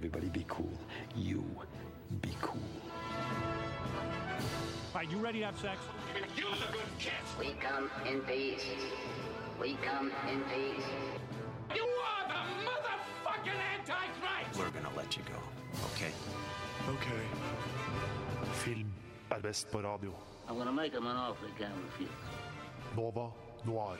[0.00, 0.72] Everybody be cool.
[1.14, 1.44] You
[2.22, 2.58] be cool.
[4.94, 5.76] All right, you ready to have sex?
[6.34, 7.12] Use a good kiss.
[7.38, 8.64] We come in peace.
[9.60, 10.86] We come in peace.
[11.74, 14.58] You are the motherfucking Antichrist!
[14.58, 15.38] We're gonna let you go,
[15.92, 16.12] okay?
[16.88, 17.06] Ok.
[18.64, 18.90] Film
[19.30, 20.14] er best på radio.
[20.48, 22.08] I'm gonna make him an offer he can't refuse.
[22.96, 23.30] Nova
[23.66, 23.98] Noir.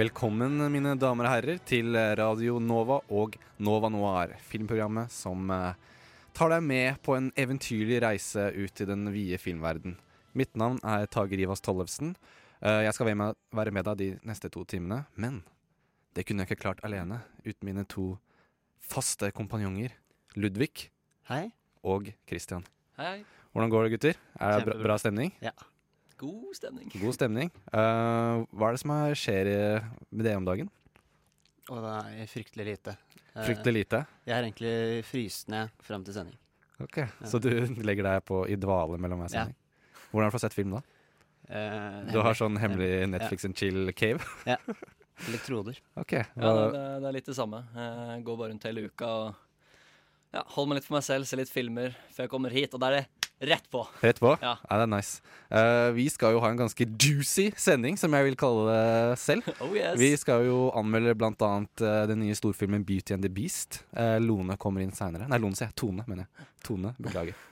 [0.00, 5.74] Velkommen, mine damer og herrer, til Radio Nova og Nova Noir, filmprogrammet som eh,
[6.32, 9.98] tar deg med på en eventyrlig reise ut i den vide filmverden.
[10.32, 12.14] Mitt navn er Tage Rivas Tollefsen.
[12.62, 15.42] Eh, jeg skal være med, deg de neste to timene, men
[16.16, 18.14] det kunne jeg ikke klart alene uten mine to
[18.80, 19.92] faste kompanjonger,
[20.38, 20.86] Ludvig
[21.28, 21.50] Hei.
[21.84, 22.64] og Christian.
[22.96, 23.18] Hei.
[23.52, 24.24] Hvordan går det, gutter?
[24.40, 25.34] Er det bra, bra stemning?
[26.20, 26.90] God stemning.
[27.00, 27.50] God stemning.
[27.72, 29.50] Uh, hva er det som er- skjer
[30.10, 30.68] med det om dagen?
[31.70, 32.96] Og det er fryktelig lite.
[33.30, 34.00] Eh, Fryktelig lite.
[34.26, 36.36] Jeg er egentlig fryst ned fram til sending.
[36.82, 37.50] Ok, Så du
[37.84, 39.44] legger deg på i dvale mellom hver Ja.
[40.10, 40.80] Hvordan har du fått sett film da?
[41.50, 43.06] Uh, Du har sånn hemmelig Ja.
[43.06, 44.20] Netflix and chill cave?
[44.46, 44.56] ja.
[45.28, 45.78] Elektroder.
[46.00, 46.12] Ok.
[46.12, 47.64] Ja, det, det, det er litt det samme.
[47.76, 49.34] Jeg går bare rundt hele uka og
[50.32, 52.80] ja, holder meg litt for meg selv, ser litt filmer før jeg kommer hit, og
[52.80, 53.06] det er det
[53.40, 53.86] rett på.
[54.04, 54.34] Rett på?
[54.42, 54.56] Ja.
[54.68, 55.20] det er nice.
[55.50, 59.48] Uh, vi skal jo ha en ganske juicy sending, som jeg vil kalle det selv.
[59.64, 59.96] Oh yes.
[60.00, 63.80] Vi skal jo anmelde blant annet eh, den nye storfilmen Beauty and the Beast.
[63.96, 65.26] Uh, Lone kommer inn seinere.
[65.30, 65.76] Nei, Lone sier jeg.
[65.80, 66.46] Tone, mener jeg.
[66.68, 67.34] Tone, beklager.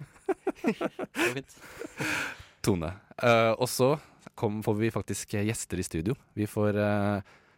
[2.65, 2.93] Tone.
[3.59, 3.95] Og så
[4.39, 6.15] får vi faktisk gjester i studio.
[6.39, 6.79] Vi får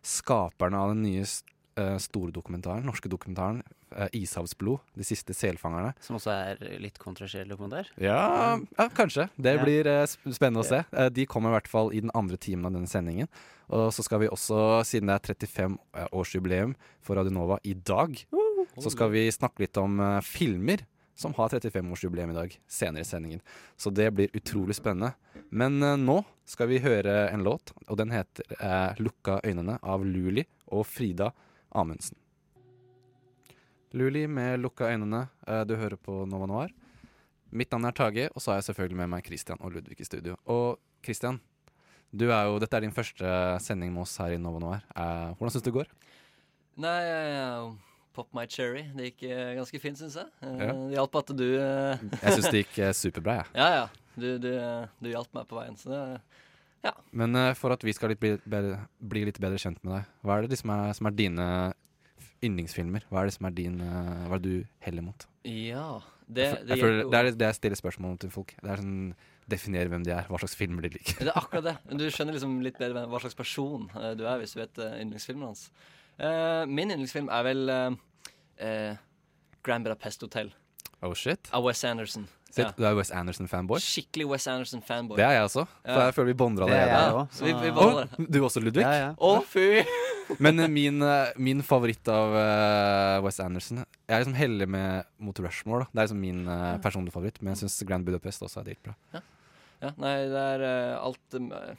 [0.06, 1.42] skaperne av den nye s-
[1.81, 3.62] eh, store dokumentaren, norske dokumentaren
[3.97, 5.95] eh, 'Ishavsblod', de siste selfangerne.
[6.05, 7.91] Som også er litt kontroversiell dokumentar.
[7.97, 9.28] Ja, ja kanskje.
[9.36, 9.64] Det Ja.
[9.64, 10.84] blir eh, spennende å se.
[10.92, 13.29] Eh, de kommer i hvert fall i den andre timen av denne sendingen.
[13.70, 18.17] Og så skal vi også, siden det er 35-årsjubileum for Radionova i dag,
[18.79, 20.85] så skal vi snakke litt om eh, filmer
[21.20, 23.42] som har 35-årsjubileum i dag, senere i sendingen.
[23.77, 25.12] Så det blir utrolig spennende.
[25.52, 30.07] Men uh, nå skal vi høre en låt, og den heter uh, 'Lukka øynene' av
[30.07, 31.29] Luli og Frida
[31.73, 32.17] Amundsen.
[33.92, 35.29] Luli med 'Lukka øynene'.
[35.47, 36.69] Eh, du hører på Nova Noir.
[37.53, 40.05] Mitt navn er Tage, og så har jeg selvfølgelig med meg Christian og Ludvig i
[40.05, 40.36] studio.
[40.47, 41.41] Og Christian,
[42.14, 43.27] du er jo, dette er din første
[43.61, 44.83] sending med oss her i Nova Noir.
[44.95, 45.86] Eh, hvordan syns du det går?
[46.77, 47.77] Nei, jeg-
[48.13, 48.83] pop my cherry.
[48.95, 50.27] Det gikk uh, ganske fint, syns jeg.
[50.42, 50.73] Uh, Ja.
[50.73, 53.47] Det hjalp at du Jeg syns det gikk superbra, jeg.
[53.55, 53.86] Ja, ja.
[54.19, 56.20] Du, du, eh, du hjalp meg på veien, så det
[57.13, 60.13] Men uh, for at vi skal litt bli, bedre, bli litt bedre kjent med deg,
[60.24, 61.48] hva er det som er, som er dine
[62.46, 63.05] yndlingsfilmer?
[63.11, 65.27] Hva er det som er din uh, Hva er det du heller mot?
[65.45, 66.01] Ja.
[66.24, 68.55] Det, det jeg føler, det er det jeg stiller spørsmål til folk.
[68.63, 69.13] Det er sånn
[69.51, 71.24] Definere hvem de er, hva slags filmer de liker.
[71.27, 71.73] Det er akkurat det.
[71.98, 75.48] Du skjønner liksom litt bedre hva slags person uh, du er, hvis du vet yndlingsfilmen
[75.48, 75.64] hans.
[76.70, 77.73] Min yndlingsfilm er vel
[79.64, 80.51] Grand Budapest Hotel
[81.01, 81.48] Oh shit.
[81.57, 82.27] av Wes Anderson.
[82.50, 82.70] Så Ja.
[82.77, 83.78] Du er Wes Anderson-fanboy?
[83.78, 85.16] Skikkelig Wes Anderson-fanboy.
[85.16, 85.66] Det er jeg også.
[85.84, 86.06] For Ja.
[86.08, 86.90] jeg føler vi bondrer Det allerede.
[86.90, 87.28] jeg Ja, òg.
[87.30, 88.83] så vi- vi og, du også, Ludvig?
[88.83, 89.14] Ja, ja.
[89.14, 89.84] Å, fy!
[90.40, 95.05] Men eh, min, eh, min favoritt av uh, Wes Anderson Jeg er liksom heldig med
[95.18, 95.86] mot Rushmore.
[95.86, 95.90] Da.
[95.92, 97.40] Det er liksom min uh, personlige favoritt.
[97.42, 98.94] Men jeg syns Grand Budapest også er dritbra.
[99.82, 100.61] Ja, nei, det er
[100.98, 101.74] uh, alt eh,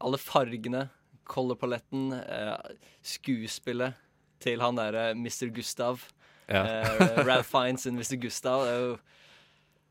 [0.00, 0.88] Alle fargene,
[1.26, 2.56] colorpaletten, uh,
[3.02, 3.94] skuespillet
[4.40, 5.50] til han derre Mr.
[5.54, 6.00] Gustav.
[6.48, 6.64] Ja.
[6.64, 8.16] Uh, Ralph Fiennes sin Mr.
[8.20, 8.64] Gustav.
[8.66, 8.98] Det er jo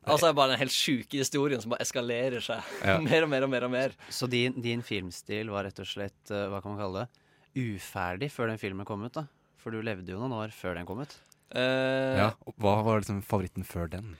[0.08, 2.64] Altså det bare den helt sjuke historien som bare eskalerer seg.
[2.88, 2.96] Ja.
[3.08, 3.96] mer og mer og mer og mer.
[4.08, 7.26] Så din, din filmstil var rett og slett, eh, hva kan man kalle det,
[7.60, 9.26] uferdig før den filmen kom ut, da?
[9.60, 11.12] For du levde jo noen år før den kom ut.
[11.50, 12.28] Uh, ja.
[12.46, 14.12] og Hva var liksom favoritten før den?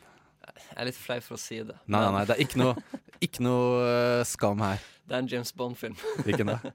[0.51, 1.77] Jeg er litt flau for å si det.
[1.87, 4.83] Nei, nei, nei, det er ikke noe, ikke noe eh, skam her.
[5.07, 5.97] Det er en James Bond-film.
[6.27, 6.75] Hvilken da?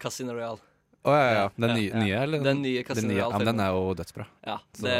[0.00, 0.64] Casino Royale.
[1.00, 1.44] Å ja, ja.
[1.56, 2.00] Den nye, ja.
[2.04, 2.42] nye eller?
[2.44, 4.26] Den nye Den Casino nye, ja, men den er jo dødsbra.
[4.44, 4.96] Ja, Så det,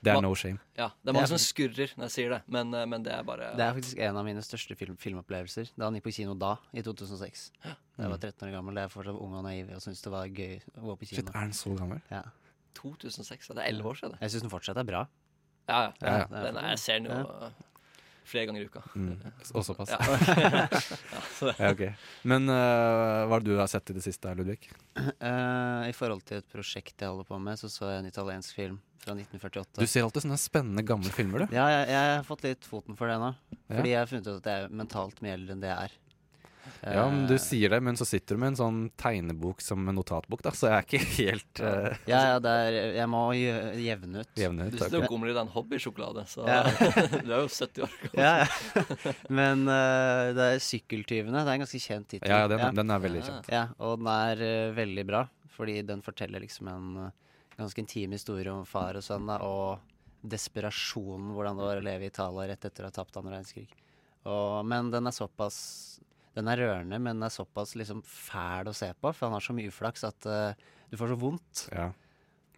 [0.00, 0.58] Det er no shame.
[0.78, 3.12] ja, det er mange er- som skurrer når jeg sier det, men, eh, men det
[3.12, 5.68] er bare Det er faktisk en av mine største film, filmopplevelser.
[5.76, 7.50] Da han gikk på kino da, i 2006.
[7.62, 10.12] Da jeg var 13 år gammel, jeg fortsatt var ung og naiv og syntes det
[10.12, 11.32] var gøy å gå på Shit, kino.
[11.34, 12.00] er den så gammel?
[12.10, 12.22] Ja.
[12.74, 14.18] 2006, det er 11 år siden.
[14.20, 15.06] Jeg syns den fortsatt er bra.
[15.68, 15.92] Ja, ja.
[16.00, 16.26] Ja, ja.
[16.46, 17.52] Den er, jeg ser den jo
[18.26, 18.82] flere ganger i uka.
[18.94, 19.14] Mm.
[19.56, 19.92] Og såpass.
[19.92, 20.00] Ja.
[21.12, 21.52] ja, så.
[21.52, 21.92] Ja, okay.
[22.26, 24.68] Men uh, hva er det du har sett i det siste, Ludvig?
[24.96, 28.58] Uh, I forhold til et prosjekt jeg holder på med, så så jeg en italiensk
[28.58, 29.78] film fra 1948.
[29.78, 31.54] Du ser alltid sånne spennende gamle filmer, du.
[31.56, 33.30] Ja, jeg, jeg har fått litt foten for det nå.
[33.54, 33.76] Ja.
[33.76, 35.96] Fordi jeg har funnet ut at jeg er mentalt mye eldre enn det jeg er.
[36.82, 39.98] Ja, men du sier det, men så sitter du med en sånn tegnebok som en
[39.98, 44.22] notatbok, da, så jeg er ikke helt uh, Ja, ja, det er, jeg må jevne
[44.22, 44.32] ut.
[44.38, 44.86] jevne Du ut.
[45.00, 46.62] og gomler i den en hobbysjokolade, så Ja.
[47.26, 48.20] du er jo 70 år gammel.
[48.20, 49.14] Ja, ja.
[49.40, 51.42] Men uh, det er 'Sykkeltyvene'.
[51.42, 52.30] Det er en ganske kjent tittel.
[52.30, 52.70] Ja, den, ja.
[52.70, 53.50] den er veldig kjent.
[53.52, 55.26] Ja, og den er uh, veldig bra,
[55.56, 56.88] fordi den forteller liksom en
[57.56, 59.80] ganske intim historie om far og sønn, da, og
[60.26, 63.68] desperasjonen, hvordan det var å leve i Italia rett etter å ha tapt andre verdenskrig.
[64.26, 65.58] Og, men den er såpass
[66.36, 69.44] Den er rørende, men den er såpass liksom fæl å se på, for han har
[69.44, 71.62] så mye uflaks at uh, du får så vondt.
[71.72, 71.88] Ja.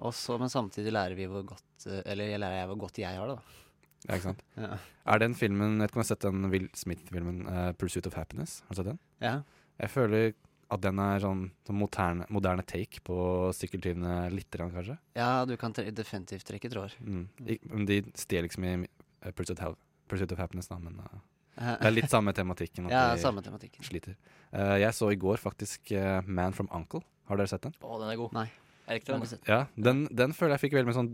[0.08, 3.18] Også, men samtidig lærer vi hvor godt eh, Eller jeg lærer jeg hvor godt jeg
[3.18, 3.62] har det, da.
[4.04, 4.44] ja, ikke sant.
[4.54, 4.76] Ja.
[5.10, 8.06] Er den filmen Jeg vet ikke om jeg har sett den Will Smith-filmen uh, 'Pursuit
[8.06, 8.60] of Happiness'?
[8.68, 9.00] Har du sett den?
[9.24, 9.40] Ja.
[9.82, 10.30] Jeg føler
[10.68, 13.16] at den er sånn, sånn moderne, moderne take på
[13.56, 14.98] sykkeltyvene lite grann, kanskje.
[15.16, 16.96] ja, du kan tre definitivt trekke tråder.
[17.00, 17.86] Mm.
[17.88, 21.22] De stjeler liksom i eh, Pursuit of, Happiness, da, men eh,
[21.58, 22.88] det er litt samme tematikken.
[22.88, 23.84] At ja, samme tematikken.
[23.86, 24.16] sliter.
[24.52, 27.04] Uh, jeg så i går faktisk uh, 'Man from Uncle'.
[27.28, 27.74] Har dere sett den?
[27.82, 28.32] Å, den er god.
[28.36, 28.48] Nei.
[28.88, 29.42] Jeg likte Den.
[29.44, 31.10] Ja, den, den føler jeg fikk veldig mye sånn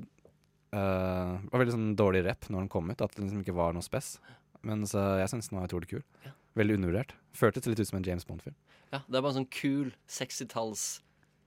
[0.77, 3.01] uh, Var veldig sånn dårlig rep når den kom ut.
[3.03, 4.19] At den liksom ikke var noe spess.
[4.65, 6.05] Men så jeg syns den var utrolig kul.
[6.25, 6.35] Ja.
[6.61, 7.17] Veldig undervurdert.
[7.35, 8.55] Føltes litt ut som en James Bond-film.
[8.93, 10.85] Ja, det er bare en sånn kul 60-talls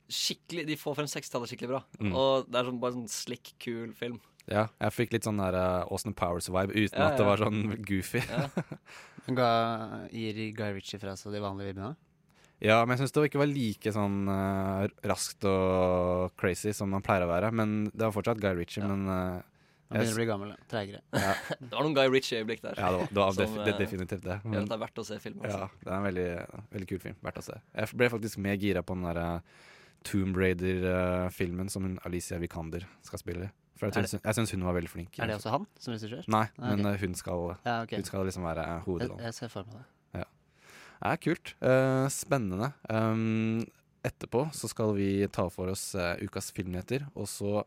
[0.08, 1.80] Skikkelig, De får frem 60-tallet skikkelig bra.
[2.00, 2.14] Mm.
[2.16, 4.22] Og det er sånn, bare sånn slick, kul film.
[4.48, 7.66] Ja, jeg fikk litt sånn der uh, Austin Powers-vibe uten Ja, at det var sånn
[7.84, 8.22] goofy.
[8.24, 8.48] Ja.
[9.38, 9.50] Ga,
[10.16, 11.98] gir Guy Ritchie fra seg de vanlige vibbene?
[12.64, 17.04] Ja, men jeg syns det ikke var like sånn uh, raskt og crazy som man
[17.06, 17.52] pleier å være.
[17.54, 18.90] Men det var fortsatt Guy Ritchie, Ja.
[18.96, 19.44] men uh,
[19.92, 21.04] Han begynner å bli gammel, Treigere.
[21.12, 21.36] Ja.
[21.60, 22.80] Det var noen Guy Ritchie-øyeblikk der.
[22.80, 24.40] Ja, det var, det var Som, def det definitivt det.
[24.48, 25.44] Men, det er verdt å se film.
[25.44, 25.68] Altså.
[25.68, 26.28] ja, det er en veldig,
[26.80, 27.20] veldig kul film.
[27.28, 27.60] Verdt å se.
[27.76, 29.30] Jeg ble faktisk mer gira på den derre
[30.08, 33.52] Tomb Raider-filmen som Alicia Vikander skal spille.
[33.78, 35.20] For jeg syns, jeg syns hun var veldig flink.
[35.22, 36.26] Er det også han som regissør?
[36.34, 37.98] Nei, Ah, men eh, hun, skal, Ja, okay.
[38.02, 39.24] hun skal liksom være Jeg, hovedrollen.
[39.28, 39.86] jeg ser for meg det.
[40.98, 41.52] Det er kult.
[41.62, 42.72] Uh, spennende.
[42.90, 43.60] Um,
[44.08, 47.60] etterpå så skal vi ta for oss uh, ukas filmnyheter, og så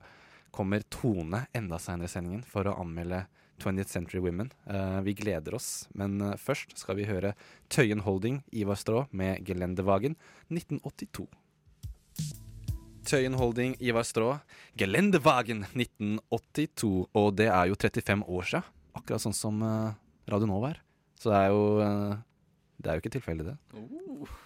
[0.51, 3.21] kommer Tone enda seinere i sendingen for å anmelde
[3.63, 4.51] 20th Century Women.
[4.67, 7.35] Uh, vi gleder oss, men først skal vi høre
[7.71, 10.17] Tøyen Holding, Ivar Strå med Gelendevagen
[10.51, 11.29] 1982.
[13.07, 14.35] Tøyen Holding, Ivar Strå,
[14.79, 17.09] Gelendewagen 1982.
[17.17, 18.69] Og det er jo 35 år siden,
[18.99, 19.97] akkurat sånn som eh,
[20.31, 20.83] Radio Nova er.
[21.21, 22.21] Så det er jo eh,
[22.81, 23.57] Det er jo ikke tilfeldig, det.
[23.77, 24.39] Uh,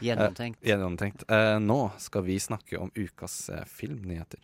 [0.00, 0.64] Gjennomtenkt.
[0.64, 1.24] Gjennomtenkt.
[1.30, 4.40] Eh, nå skal vi snakke om ukas eh, filmnyheter.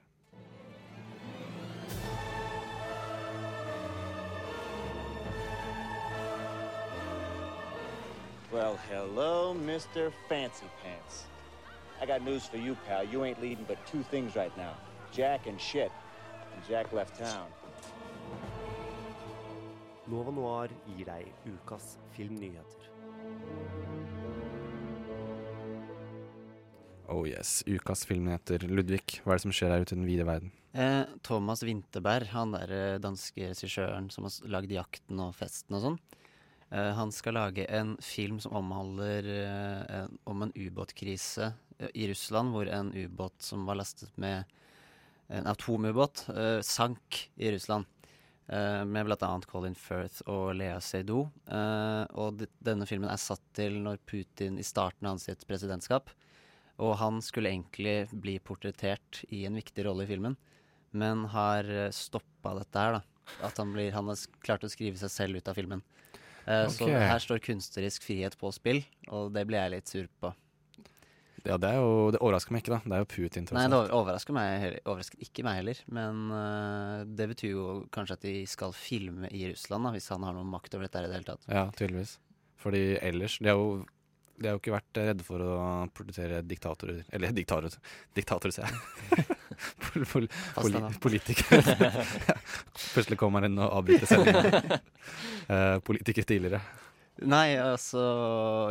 [8.53, 10.13] Well, hello, Mr.
[10.29, 11.32] Fancy Pants.
[12.03, 13.05] I got news for you, pal.
[13.05, 14.75] You ain't leading but two things right now
[15.13, 15.93] Jack and shit.
[16.53, 17.47] And Jack left town.
[20.11, 22.89] Nova Noir gir deg ukas filmnyheter.
[27.07, 28.67] Oh yes, ukas filmnyheter.
[28.67, 30.51] Ludvig, hva er det som skjer her ute i den vide verden?
[30.75, 35.87] Eh, Thomas Winterberg, han der eh, danske regissøren som har lagd 'Jakten' og 'Festen' og
[35.87, 36.01] sånn,
[36.73, 42.55] han skal lage en film som omhandler eh, en, om en ubåtkrise eh, i Russland,
[42.55, 44.45] hvor en ubåt som var lastet med
[45.33, 47.85] en atomubåt, eh, sank i Russland.
[48.53, 49.29] Uh, med bl.a.
[49.49, 51.31] Colin Firth og Lea Seydoux.
[51.47, 56.11] Uh, og denne filmen er satt til når Putin i starten av sitt presidentskap.
[56.83, 60.35] Og han skulle egentlig bli portrettert i en viktig rolle i filmen,
[60.91, 63.03] men har stoppa dette her, da.
[63.47, 65.85] At han, blir, han har klart å skrive seg selv ut av filmen.
[66.47, 70.33] Eh, Så her står kunstnerisk frihet på spill, og det blir jeg litt sur på.
[71.43, 72.81] Ja, det, jo, det overrasker meg ikke, da.
[72.87, 77.27] Det er jo Putin, Nei, det overrasker, meg, overrasker ikke meg heller, men uh, det
[77.33, 80.77] betyr jo kanskje at de skal filme i Russland, da, hvis han har noen makt
[80.77, 81.49] over dette her i det hele tatt.
[81.51, 82.15] Ja, tydeligvis.
[82.63, 83.83] Fordi ellers De har jo,
[84.39, 85.57] de har jo ikke vært redde for å
[85.95, 87.75] portrettere diktatorer Eller diktatorer,
[88.17, 89.27] diktatorer, sier jeg.
[89.85, 90.07] pol,
[90.57, 90.91] pol, da.
[91.03, 92.07] politikere.
[92.95, 94.79] Plutselig kommer han inn og avbryter sendingen.
[95.47, 96.63] politiker politikere tidligere.
[97.29, 98.01] Nei, altså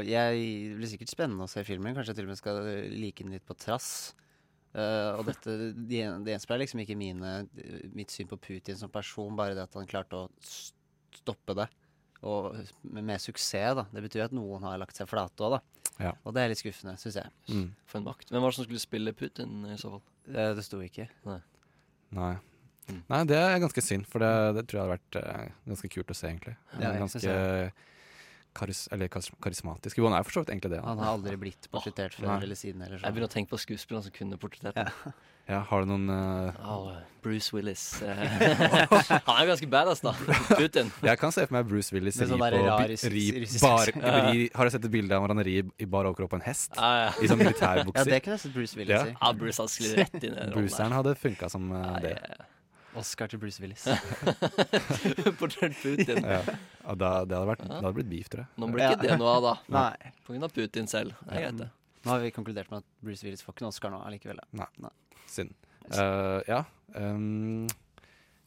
[0.04, 0.40] Jeg
[0.72, 1.94] Det blir sikkert spennende å se filmen.
[1.96, 2.64] Kanskje jeg til og med skal
[2.98, 3.92] like den litt på trass.
[4.72, 7.32] Uh, og dette Det en- gjenspeiler liksom ikke mine,
[7.94, 11.68] mitt syn på Putin som person, bare det at han klarte å stoppe det.
[12.22, 13.88] Og med, suksess, da.
[13.90, 15.88] Det betyr at noen har lagt seg flate òg, da.
[16.02, 16.14] Ja.
[16.26, 17.34] Og det er litt skuffende, syns jeg.
[17.50, 17.68] Mm.
[17.90, 18.30] for en makt.
[18.30, 20.04] Hvem var det som skulle spille Putin, i så fall?
[20.28, 21.08] Det, det sto ikke.
[21.26, 22.34] Nei.
[22.92, 23.02] Mm.
[23.08, 26.14] Nei, det er ganske synd, for det, det tror jeg hadde vært eh, ganske kult
[26.14, 26.56] å se, egentlig.
[26.82, 27.38] Ja, ganske
[28.58, 29.98] karis eller karis karismatisk.
[30.00, 30.82] Jo, han er for så vidt egentlig det.
[30.84, 32.40] Han har aldri blitt portrettert før nei.
[32.48, 32.84] eller siden.
[32.84, 34.92] Eller Jeg begynner å tenke på skuespillerne som kunne portrettert ham.
[34.92, 35.14] Ja,
[35.60, 36.62] har du noen uh...
[36.64, 36.92] oh,
[37.22, 37.84] Bruce Willis.
[38.02, 40.14] Han er ganske badass, da.
[40.58, 40.92] Putin.
[41.10, 42.62] Jeg kan se for meg Bruce Willis Med ri sånn på ri,
[43.62, 43.92] bar,
[44.32, 46.46] ri, Har du sett et bilde av hvordan han rir i bar overkropp på en
[46.48, 46.72] hest?
[46.78, 47.12] Ja, ja.
[47.18, 48.10] I sånn Ja, militærbukser?
[48.10, 49.04] det kunne jeg sett Bruce Willis Ja.
[49.12, 49.14] i.
[49.14, 52.16] ja, Bruce han sklir rett inn i den Bruceren hadde funka som uh, ah, det.
[52.18, 52.50] Ja, ja,
[53.02, 53.86] Oscar til Bruce Willis.
[53.88, 53.96] ja.
[55.40, 56.26] Portrett Putin.
[56.26, 56.42] Ja.
[56.92, 58.52] Og da, det, hadde vært, det hadde blitt beef, tror jeg.
[58.60, 59.54] Nå blir ikke det noe av, da.
[59.78, 60.12] Nei.
[60.26, 61.16] På grunn av Putin selv.
[61.22, 61.70] Det er greit, det.
[62.02, 64.42] Nå har vi konkludert med at Bruce Willis får ikke noen Oscar nå allikevel.
[64.58, 64.92] da.
[65.32, 65.54] Synd.
[65.92, 66.64] Uh, ja.
[66.96, 67.68] Um,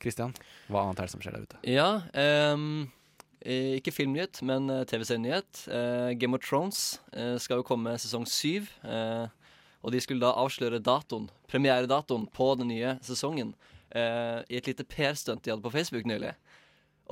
[0.02, 0.34] Christian,
[0.68, 1.60] hva annet er det som skjer der ute?
[1.68, 5.64] Ja, eh, ikke filmnyhet, men eh, TV-serienyhet.
[5.68, 8.68] Uh, Game of Thrones uh, skal jo komme sesong syv.
[8.84, 9.26] eh,
[9.84, 13.50] og de skulle da avsløre datoen, premieredatoen på den nye sesongen
[13.92, 16.30] eh, i et lite PR-stunt de hadde på Facebook nylig.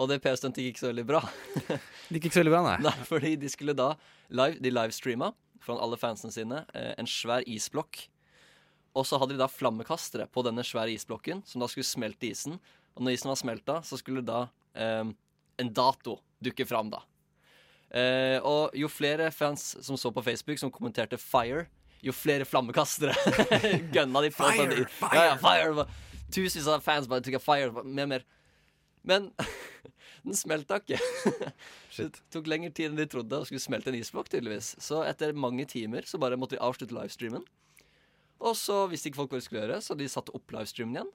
[0.00, 1.20] Og det PR-stuntet gikk ikke så veldig bra.
[2.08, 2.78] Det gikk ikke så veldig bra, nei.
[2.88, 3.90] Nei, fordi de skulle da
[4.32, 8.06] live, De livestreama foran alle fansene sine eh, en svær isblokk.
[8.92, 12.58] Og så hadde de da flammekastere på denne svære isblokken, som da skulle smelte isen.
[12.92, 14.44] Og når isen var smelta, så skulle da
[14.76, 15.06] eh,
[15.62, 17.00] en dato dukke fram, da.
[17.92, 21.66] Eh, og jo flere fans som så på Facebook, som kommenterte 'fire',
[22.02, 23.14] jo flere flammekastere
[23.96, 24.48] gønna de på.
[24.48, 25.16] Fire, de, fire!
[25.16, 25.86] Ja, ja, fire!
[26.32, 28.24] Tusenvis av fans bare tok 'fire', mer mer.
[29.04, 29.30] Men
[30.24, 30.98] den smelta ikke.
[31.94, 32.16] Shit.
[32.16, 34.74] Det tok lengre tid enn de trodde å skulle smelte en isblokk, tydeligvis.
[34.80, 37.44] Så etter mange timer så bare måtte de avslutte livestreamen.
[38.42, 41.12] Og så visste ikke folk hva de skulle gjøre, så de satte opp livestreamen igjen.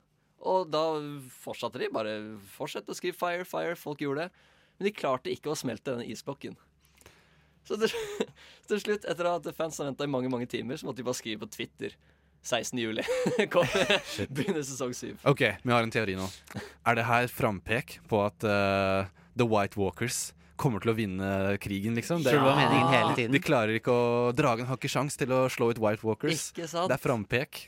[0.47, 0.83] Og da
[1.41, 1.89] fortsatte de.
[1.91, 2.13] Bare
[2.55, 3.79] fortsette å skrive 'fire, fire'.
[3.79, 4.45] Folk gjorde det.
[4.77, 6.55] Men de klarte ikke å smelte denne isblokken.
[7.67, 7.91] Så til,
[8.69, 11.19] til slutt, etter at fans har venta i mange mange timer, så måtte de bare
[11.19, 11.97] skrive på Twitter
[12.45, 12.79] 16.
[12.79, 13.03] juli.
[14.37, 15.17] Begynner sesong 7.
[15.27, 16.29] Ok, vi har en teori nå.
[16.87, 21.29] Er det her frampek på at uh, The White Walkers kommer til å vinne
[21.63, 22.25] krigen, liksom?
[22.25, 26.05] Det hele De klarer ikke å Dragen har ikke sjans til å slå ut White
[26.05, 26.49] Walkers.
[26.53, 26.89] Ikke sant?
[26.91, 27.63] Det er frampek.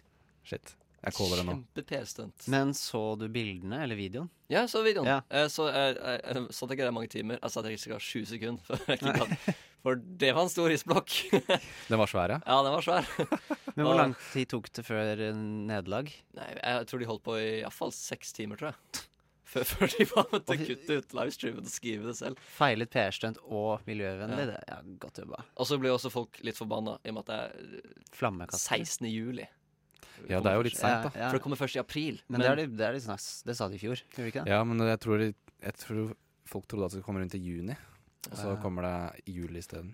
[0.50, 0.76] Shit.
[1.00, 1.54] Jeg caller det nå.
[1.56, 2.48] Kjempe-PR-stunt.
[2.52, 4.28] Men så du bildene eller videoen?
[4.52, 5.08] Ja, så videoen.
[5.08, 5.22] Ja.
[5.32, 7.40] Eh, Så jeg, jeg, jeg satt ikke der mange timer.
[7.40, 8.66] Jeg satt ikke sikkert sju sekunder.
[8.68, 9.56] For, jeg
[9.86, 11.14] for det var en stor isblokk.
[11.92, 12.40] Den var svær, ja.
[12.44, 13.08] ja, den var svær.
[13.78, 16.12] Men hvor lang tid tok det før eh, nederlag?
[16.36, 19.06] Nei, jeg tror de holdt på i iallfall seks timer, tror jeg.
[19.54, 20.58] Før, før de bare måtte Oi.
[20.68, 22.42] kutte ut livestreamen og skrive det selv.
[22.54, 24.44] Feilet PR-stunt og miljøvennlig.
[24.44, 24.50] Ja.
[24.52, 25.40] Det ja, Godt jobba.
[25.58, 27.80] Og så blir også folk litt forbanna i og med at det
[28.22, 29.08] er 16.
[29.10, 29.48] juli.
[30.30, 31.12] Ja, det er jo litt seint, da.
[31.16, 32.20] Ja, For det kommer først i april.
[32.28, 33.28] Men, det er litt, det er litt snakks.
[33.48, 34.52] Det sa de i fjor, gjorde de ikke det?
[34.52, 36.14] Ja, men jeg tror, jeg tror
[36.50, 37.78] folk trodde at det kommer rundt i juni.
[38.30, 38.62] Og så Ja.
[38.62, 39.94] kommer det i juli isteden.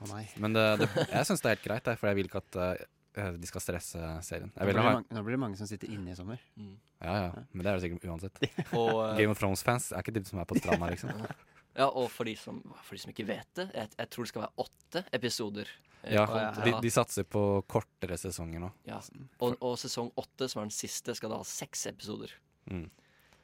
[0.00, 0.24] Å nei.
[0.40, 2.86] Men det, det, jeg syns det er helt greit, for jeg vil ikke at eh,
[3.16, 4.50] de skal stresse serien.
[4.52, 6.40] Nå Jeg vil blir, mange, nå blir det mange som sitter inne i sommer.
[6.56, 6.74] Mm.
[7.00, 8.40] ja, ja, men det er det sikkert uansett.
[8.80, 11.10] Og, eh, Game of Thrones-fans er ikke de som er på stranda, liksom.
[11.80, 14.32] ja, og for de, som, for de som ikke vet det, jeg, jeg tror det
[14.34, 15.72] skal være åtte episoder.
[16.02, 18.70] eh, Ja, kontra- de, de satser på kortere sesonger nå.
[18.86, 19.00] Ja.
[19.40, 22.32] Og, og sesong åtte, som er den siste, skal da ha seks episoder.
[22.70, 22.86] Mm.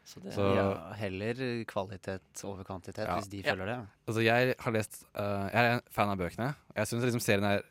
[0.05, 3.15] Så det Så- Ja, heller kvalitet over kvantitet, Ja.
[3.21, 3.53] hvis de Ja.
[3.53, 3.77] følger det.
[4.09, 6.49] Altså, jeg har lest uh, Jeg er en fan av bøkene.
[6.75, 7.63] Jeg syns liksom serien er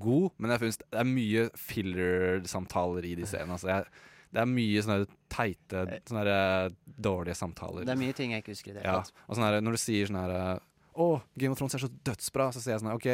[0.00, 3.56] god, men jeg synes det er mye filler-samtaler i de scenene.
[3.56, 3.84] Altså, jeg,
[4.34, 6.38] det er mye sånne teite, sånne
[7.08, 7.86] dårlige samtaler.
[7.88, 9.22] Det er mye ting jeg ikke husker i det Ja, hele tatt.
[9.28, 10.34] og sånne, når du sier sånn her
[10.98, 11.06] Å,
[11.38, 13.08] Game of Thrones er så dødsbra, så sier jeg sånn OK,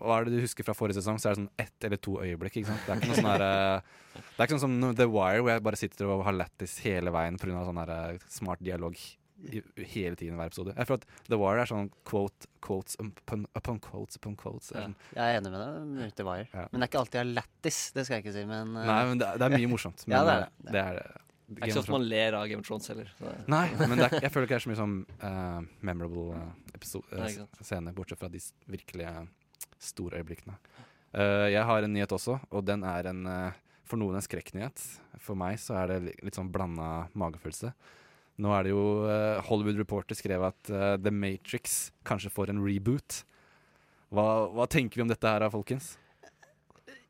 [0.00, 1.18] hva er det du husker fra forrige sesong?
[1.20, 2.60] Så er det sånn ett eller to øyeblikk.
[2.62, 3.80] Det er ikke noe sånn eh,
[4.14, 7.10] Det er ikke sånn som The Wire, hvor jeg bare sitter og har lættis hele
[7.14, 7.64] veien pga.
[7.66, 8.94] sånn eh, smart dialog
[9.40, 9.62] i,
[9.94, 10.74] hele tiden i hver episode.
[10.76, 14.70] Jeg føler at The Wire er sånn quote, quotes upon, upon quotes upon quotes.
[14.72, 14.84] Er Ja.
[14.88, 16.14] Sånn, Jeg er enig med deg.
[16.18, 16.46] The Wire.
[16.52, 16.66] Ja.
[16.70, 18.44] Men det er ikke alltid jeg har lættis, det skal jeg ikke si.
[18.50, 18.84] Men uh...
[18.84, 20.04] nei, men det, det er mye morsomt.
[20.06, 20.72] Men Ja, det er eh, det.
[20.72, 21.08] det er det.
[21.50, 23.08] Er ikke sånn at man ler av Game of Thrones heller.
[23.18, 23.30] Så.
[23.50, 26.52] Nei, men det er, jeg føler ikke det er så mye sånn uh, memorable uh,
[26.70, 27.90] Nei, ikke sant.
[27.96, 28.38] bortsett fra de
[28.70, 29.10] virkelige
[29.82, 30.54] store øyeblikkene.
[31.10, 34.82] Eh, jeg har en nyhet også, og den er en eh, for noen en skrekknyhet.
[35.18, 37.72] For meg så er det litt sånn blanda magefølelse.
[38.40, 42.62] Nå er det jo eh, Hollywood Reporter skrev at eh, The Matrix kanskje får en
[42.64, 43.22] reboot.
[44.10, 45.92] Hva, hva tenker vi om dette her, folkens?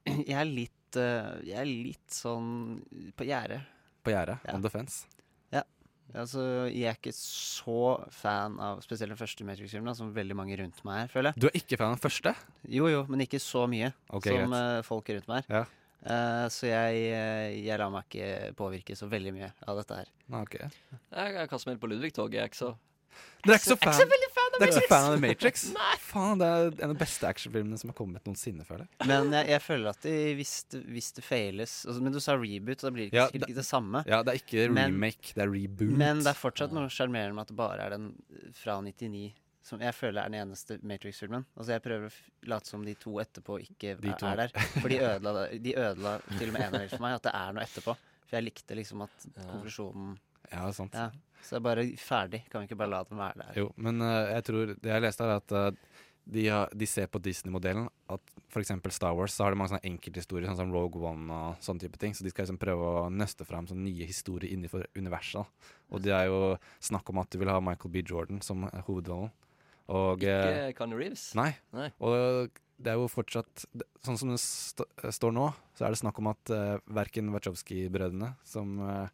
[0.07, 2.81] jeg er litt eh, Jeg er litt sånn
[3.17, 3.63] på gjerdet.
[4.05, 4.41] På gjerdet?
[4.49, 4.57] Ja.
[4.57, 5.07] On the fence?
[6.17, 7.83] Altså, jeg er ikke så
[8.15, 11.43] fan av spesielt den første Matrix-filmen, som veldig mange rundt meg er, føler jeg.
[11.43, 12.33] Du er ikke fan av den første?
[12.79, 14.89] Jo jo, men ikke så mye okay, som greit.
[14.89, 15.61] folk rundt meg er.
[15.61, 15.80] Ja.
[16.01, 20.13] Eh, så jeg, eh, jeg lar meg ikke påvirke så veldig mye av dette her.
[20.43, 20.65] Okay.
[20.71, 21.01] ok.
[21.13, 22.39] Jeg, jeg kaster meg på Ludvig-toget.
[22.39, 22.77] Jeg er ikke så
[23.45, 25.11] Dere er ikke så fan, Jeg er ikke så fan av så Matrix.
[25.11, 25.63] fan av The Matrix?
[26.11, 29.09] Faen, det er en av de beste actionfilmene som har kommet noensinne, føler jeg.
[29.11, 30.53] Men jeg, jeg føler at de, hvis,
[30.95, 33.57] hvis det feiles altså, Men du sa reboot, da blir det ikke, Ja, det- ikke
[33.59, 34.03] det samme.
[34.09, 35.97] Ja, det er ikke Men- remake, det er reboot.
[36.01, 38.07] Men det er fortsatt noe sjarmerende med at det bare er den
[38.61, 41.45] fra 99 som jeg føler er den eneste Matrix-filmen.
[41.55, 44.69] Altså Jeg prøver å late som de to etterpå ikke De er, er der.
[44.81, 47.35] For de ødela, de ødela til og med en av dem for meg, at det
[47.37, 47.97] er noe etterpå.
[48.25, 50.15] For jeg likte liksom at konklusjonen
[50.51, 50.97] Ja, sant.
[50.97, 51.11] Ja.
[51.41, 52.45] Så det er bare ferdig.
[52.51, 53.59] Kan vi ikke bare la dem være der?
[53.63, 55.99] Jo, men uh, jeg tror Det jeg leste, er at uh,
[56.31, 58.73] de, har, de ser på Disney-modellen at f.eks.
[58.95, 61.99] Star Wars så har det mange sånne enkelthistorier, sånn som Rogue One og sånne type
[62.01, 62.15] ting.
[62.15, 65.43] Så de skal liksom prøve å nøste fram sånne nye historier innenfor universet.
[65.43, 65.75] da.
[65.91, 68.05] Og det er jo snakk om at de vil ha Michael B.
[68.07, 69.33] Jordan som eh, hovedrollen.
[69.91, 71.31] Og eh, Ikke Conny Reeves.
[71.39, 71.53] Nei.
[71.77, 71.89] Nei.
[72.05, 73.67] Og det er jo fortsatt
[74.05, 78.31] Sånn som det st står nå, så er det snakk om at uh, verken Wachowski-brødrene,
[78.47, 79.11] som uh,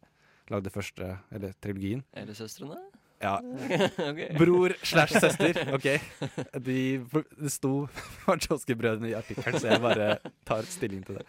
[0.51, 2.79] lagde første, eller trilogien Er det søstrene?
[3.19, 3.39] Ja.
[4.09, 4.29] okay.
[4.37, 5.87] Bror slash søster, OK.
[6.63, 6.77] De,
[7.41, 7.87] det sto
[8.27, 10.09] Wachowski-brødrene i artikkelen, så jeg bare
[10.47, 11.25] tar stilling til det.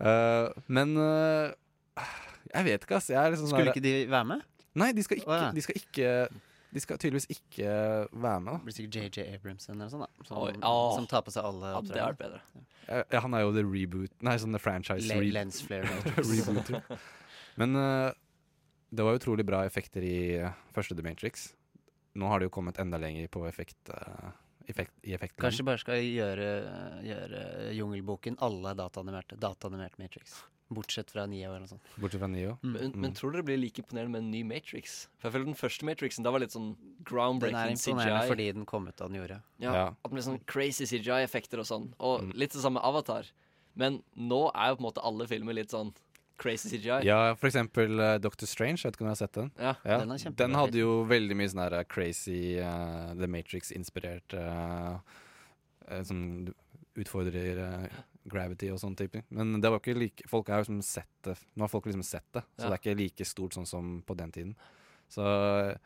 [0.00, 2.10] Uh, men eh,
[2.50, 3.10] jeg vet ikke, ass.
[3.12, 4.46] Jeg er liksom sånn Skulle der- ikke de være med?
[4.80, 6.10] Nei, de skal ikke, de skal ikke
[6.70, 7.66] De skal tydeligvis ikke
[8.12, 8.58] være med, da.
[8.60, 10.26] Det blir sikkert JJ Abramson eller sånn, da.
[10.28, 10.90] Som, Oi, åh.
[10.94, 12.42] som tar på seg alle Ja, det hadde vært bedre.
[12.90, 15.90] Ja, ja, han er jo the reboot Nei, sånn the franchise Le re- lens flare
[16.16, 16.82] rebooter.
[17.58, 18.10] Men eh,
[18.90, 21.48] det var utrolig bra effekter i eh, første The Matrix.
[22.18, 24.30] Nå har det jo kommet enda lenger på effekt, eh,
[24.68, 25.40] effekt i effektland.
[25.46, 26.48] Kanskje bare skal gjøre,
[27.06, 29.38] gjøre Jungelboken alle dataanimerte.
[29.40, 30.42] Dataanimert Matrix.
[30.70, 31.82] Bortsett fra Nio eller noe sånt.
[31.98, 32.52] Bortsett fra Neo.
[32.62, 35.08] Men, men tror dere det blir like imponerende med en ny Matrix?
[35.18, 38.28] For jeg føler den første Matrixen da var litt sånn Den er groundbreaking imponerende CGI.
[38.30, 39.40] fordi den kom ut da den gjorde.
[39.58, 39.86] Ja, Ja.
[39.90, 41.92] At den blir sånn crazy CGI-effekter og sånn.
[41.98, 42.32] Og Mm.
[42.38, 43.26] litt det samme med Avatar.
[43.74, 45.92] Men nå er jo på en måte alle filmer litt sånn
[46.40, 47.02] crazy CGI.
[47.06, 48.80] Ja, for eksempel uh, Doctor Strange.
[48.86, 49.50] Vet ikke om du har sett den?
[49.60, 49.74] Ja.
[49.84, 54.98] Ja, Den er den hadde jo veldig mye sånn her crazy uh, The Matrix-inspirert uh,
[56.06, 56.24] Som
[56.98, 57.98] utfordrer eh,
[58.30, 59.22] gravity og sånn type.
[59.34, 62.26] Men det var ikke like Folk har liksom sett det Nå har folk liksom sett
[62.36, 62.70] det, så Ja.
[62.70, 64.54] det er ikke like stort sånn som på den tiden.
[65.08, 65.76] Så eh,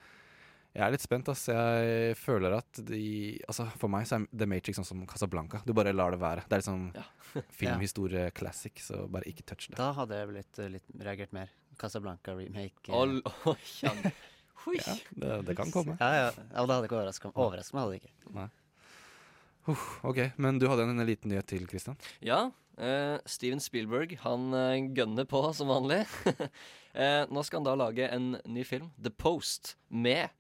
[0.75, 1.45] jeg er litt spent, ass.
[1.49, 3.01] Jeg føler at de
[3.47, 5.61] Altså, for meg så er The Matrix sånn som Casablanca.
[5.67, 6.45] Du bare lar det være.
[6.49, 6.89] Det er liksom
[7.61, 9.79] filmhistorie classic, så bare ikke touch det.
[9.79, 11.53] Da hadde jeg blitt litt reagert mer.
[11.79, 12.91] Casablanca remake.
[12.91, 13.95] Oh, Ol- ja.
[14.65, 15.93] Ja, det, det kan komme.
[16.01, 16.29] Ja, ja.
[16.33, 17.41] ja, det hadde ikke overraska meg.
[17.45, 18.31] Overraska meg hadde det ikke.
[18.33, 18.47] Nei.
[19.69, 21.99] Uh, ok, men du hadde en, en liten nyhet til, Christian.
[22.25, 26.01] Ja, Uh, Steven Spielberg han uh, gønner på som vanlig.
[26.95, 30.31] Eh, nå skal han da lage en ny film, The Post, med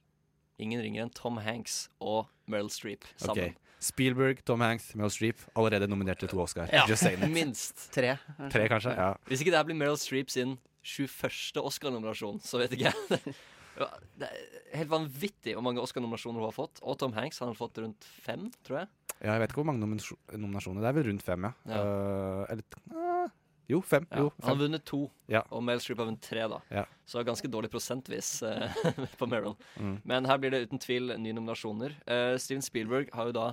[0.63, 3.55] ingen ringer enn Tom Hanks og Meryl Streep sammen.
[3.55, 3.55] Okay.
[3.85, 6.71] Spielberg, Tom Hanks, Meryl Streep, allerede nominert til to Oscar.
[6.73, 7.33] Ja, Just saying it.
[7.35, 7.87] minst.
[7.97, 8.17] Tre.
[8.51, 8.95] Tre, kanskje?
[8.97, 9.11] Ja.
[9.29, 11.61] Hvis ikke det her blir Meryl Streep sin 21.
[11.61, 13.35] Oscar-nominasjon, så vet ikke jeg.
[13.75, 16.79] Det er helt vanvittig hvor mange Oscar-nominasjoner hun har fått.
[16.87, 18.91] Og Tom Hanks han har fått rundt fem, tror jeg.
[19.19, 20.79] ja, jeg vet ikke hvor mange nominasjoner.
[20.79, 21.51] Det er vel rundt fem, ja.
[21.73, 21.81] Ja.
[21.83, 22.63] Uh, eller
[22.95, 23.33] ah,
[23.69, 24.07] Jo, fem.
[24.13, 25.41] Ja, Jo, han har vunnet to, Ja.
[25.51, 26.59] og Meryl Streep har vunnet tre, da.
[26.71, 26.85] Ja.
[27.07, 28.69] Så ganske dårlig prosentvis eh,
[29.19, 29.55] på Meryl.
[29.81, 30.01] Mm.
[30.05, 31.95] Men her blir det uten tvil nye nominasjoner.
[32.07, 33.47] Eh, Steven Spielberg har jo da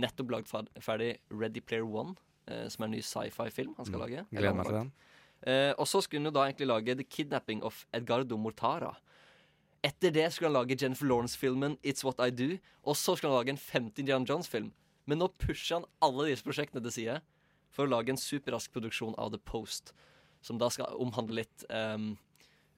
[0.00, 0.48] nettopp lagd
[0.80, 2.14] ferdig Ready Player One,
[2.48, 4.06] eh, som er en ny sci-fi-film han skal Mm.
[4.06, 4.26] lage.
[4.32, 4.92] Gleder meg til den.
[5.44, 8.94] Eh, og så skulle han jo da egentlig lage The Kidnapping of Edgardo Mortara.
[9.84, 12.56] Etter det skulle han lage Jennifer Lawrence-filmen It's What I Do.
[12.86, 14.72] Og så skulle han lage en 50 John Johns-film.
[15.06, 17.20] Men nå pusher han alle disse prosjektene til side
[17.72, 19.94] for å lage en superrask produksjon av The Post.
[20.44, 22.14] Som da skal omhandle litt ehm,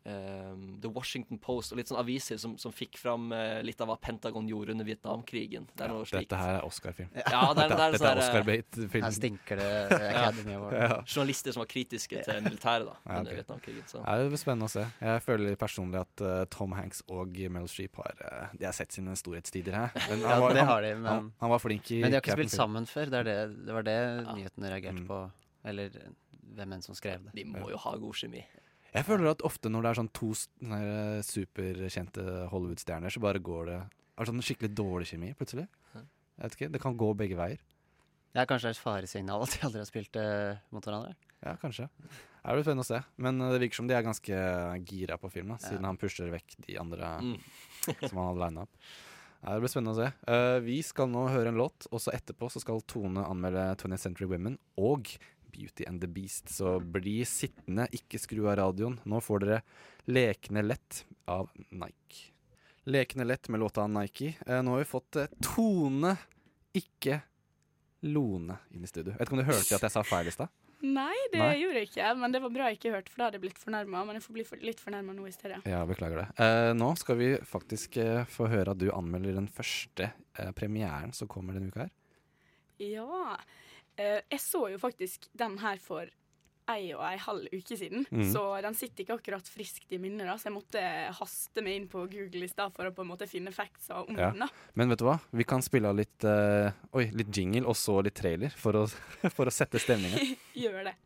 [0.05, 3.89] ehm, The Washington Post og litt sånn aviser som, som fikk fram uh, litt av
[3.89, 5.67] hva Pentagon gjorde under Vietnamkrigen.
[5.75, 6.29] Det er Ja, slikt.
[6.29, 7.09] dette her er Oscar-film.
[7.17, 9.05] Ja, det er, det er, Dette, dette sånn er eh, Oscar-bait-film.
[9.07, 9.71] Her stinker det
[10.11, 10.77] Academy Award.
[10.79, 10.99] Ja.
[11.07, 13.39] journalister som var kritiske til militæret da, Ja, under ok.
[13.41, 13.87] Vietnamkrigen.
[13.91, 14.03] Så.
[14.05, 14.87] Ja, det blir spennende å se.
[15.01, 18.93] Jeg føler personlig at uh, Tom Hanks og Meryl Streep har, uh, de har sett
[18.93, 19.95] sine storhetstider her.
[20.11, 22.53] Men Ja, det har de, men- han var flink i Men de har ikke spilt
[22.55, 23.09] sammen før.
[23.11, 23.99] Det, er det, det var det
[24.35, 25.07] nyhetene reagerte Mm.
[25.09, 25.17] på.
[25.65, 25.91] Eller
[26.55, 27.33] hvem enn som skrev det.
[27.35, 28.43] De må jo ha god kjemi.
[28.95, 33.11] Jeg føler at ofte når det er sånn to s- sånne her, eh, superkjente Hollywood-stjerner,
[33.11, 33.79] så bare går det
[34.19, 35.67] er sånn skikkelig dårlig kjemi plutselig.
[35.95, 37.59] Jeg vet ikke, Det kan gå begge veier.
[38.35, 41.15] Det er kanskje et faresignal at de aldri har spilt uh, mot hverandre.
[41.45, 41.89] Ja, kanskje.
[42.45, 42.99] Det blir spennende å se.
[43.23, 44.39] Men eh, det virker som de er ganske
[44.89, 45.87] gira på film, da, siden Ja.
[45.93, 47.39] han pusher vekk de andre Mm.
[48.09, 48.75] som han hadde lina opp.
[49.45, 50.09] Det blir spennende å se.
[50.27, 53.99] Uh, vi skal nå høre en låt, og så etterpå så skal Tone anmelde 20th
[54.01, 55.05] Century Women og
[55.55, 56.51] Beauty and the Beast.
[56.53, 58.99] Så bli sittende, ikke skru av radioen.
[59.09, 59.61] Nå får dere
[60.11, 62.27] Lekende lett av Nike.
[62.93, 64.35] Lekende lett med låta Nike.
[64.47, 66.17] Eh, nå har vi fått eh, Tone,
[66.77, 67.23] ikke
[68.05, 69.15] Lone, inn i studio.
[69.17, 70.53] Vet ikke om du hørte at jeg sa feil i stad?
[70.85, 71.55] Nei, det Nei.
[71.63, 72.09] gjorde jeg ikke.
[72.21, 74.05] Men det var bra jeg ikke hørte, for da hadde jeg blitt fornærma.
[74.05, 75.63] Men jeg får bli for, litt fornærma nå i stedet.
[75.71, 76.27] Ja, beklager det.
[76.45, 81.15] Eh, nå skal vi faktisk eh, få høre at du anmelder den første eh, premieren
[81.17, 81.95] som kommer denne uka her.
[82.83, 83.39] Ja.
[83.97, 86.11] Eh, jeg så jo faktisk den her for
[86.73, 88.23] ei og ei halv uke siden, mm.
[88.33, 90.25] så den sitter ikke akkurat friskt i minnet.
[90.27, 90.83] da, Så jeg måtte
[91.19, 94.17] haste meg inn på Google i stad for å på en måte finne facts om
[94.17, 94.31] Ja.
[94.31, 94.41] den.
[94.47, 94.49] da.
[94.75, 95.19] Men vet du hva?
[95.31, 98.87] Vi kan spille av litt, uh, oi, litt jingle og så litt trailer for å,
[99.37, 100.37] for å sette stemningen.
[100.65, 100.97] Gjør det.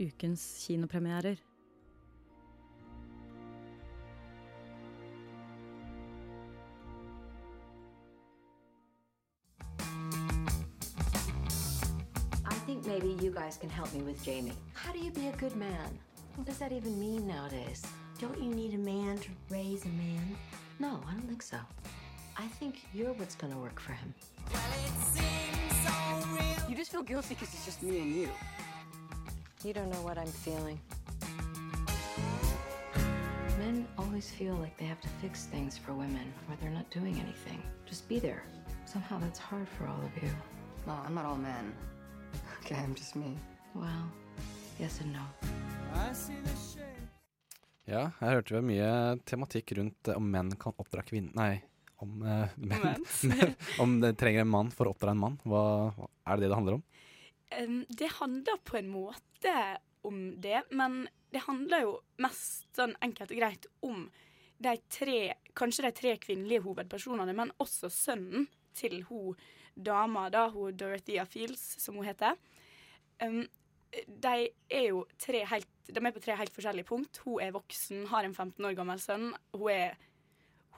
[0.00, 1.36] Ukens kinopremierer.
[12.82, 14.52] Think maybe you guys can help me with Jamie.
[14.74, 15.98] How do you be a good man?
[16.36, 17.82] What does that even mean nowadays?
[18.18, 20.36] Don't you need a man to raise a man?
[20.78, 21.58] No, I don't think so.
[22.36, 24.14] I think you're what's gonna work for him.
[26.68, 28.28] You just feel guilty because it's just me and you.
[29.64, 30.80] You don't know what I'm feeling.
[33.58, 37.14] Men always feel like they have to fix things for women, or they're not doing
[37.20, 37.62] anything.
[37.86, 38.44] Just be there.
[38.86, 40.30] Somehow that's hard for all of you.
[40.86, 41.72] No, I'm not all men.
[42.62, 43.36] Okay, I'm just me.
[43.74, 44.06] Well,
[44.78, 45.24] yes and no.
[47.84, 48.90] Ja, her hørte vi mye
[49.26, 51.56] tematikk rundt eh, om menn kan oppdra kvinner Nei,
[51.98, 53.02] om uh, menn.
[53.82, 55.38] om det trenger en mann for å oppdra en mann.
[55.42, 55.64] Hva,
[55.96, 56.84] hva- er det det det handler om?
[57.58, 59.56] Um, det handler på en måte
[60.06, 61.02] om det, men
[61.34, 64.06] det handler jo mest sånn enkelt og greit om
[64.62, 65.18] de tre,
[65.58, 68.46] kanskje de tre kvinnelige hovedpersonene, men også sønnen
[68.78, 69.34] til hun
[69.74, 72.38] dama, da, hun Dorothea Fields, som hun heter.
[73.22, 73.44] Um,
[74.06, 74.36] de
[74.72, 77.20] er jo tre helt, de er på tre helt forskjellige punkt.
[77.26, 79.30] Hun er voksen, har en 15 år gammel sønn.
[79.52, 79.98] Hun er,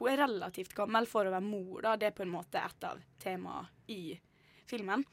[0.00, 1.94] hun er relativt gammel for å være mor, da.
[2.00, 4.16] Det er på en måte et av temaene i
[4.70, 5.04] filmen.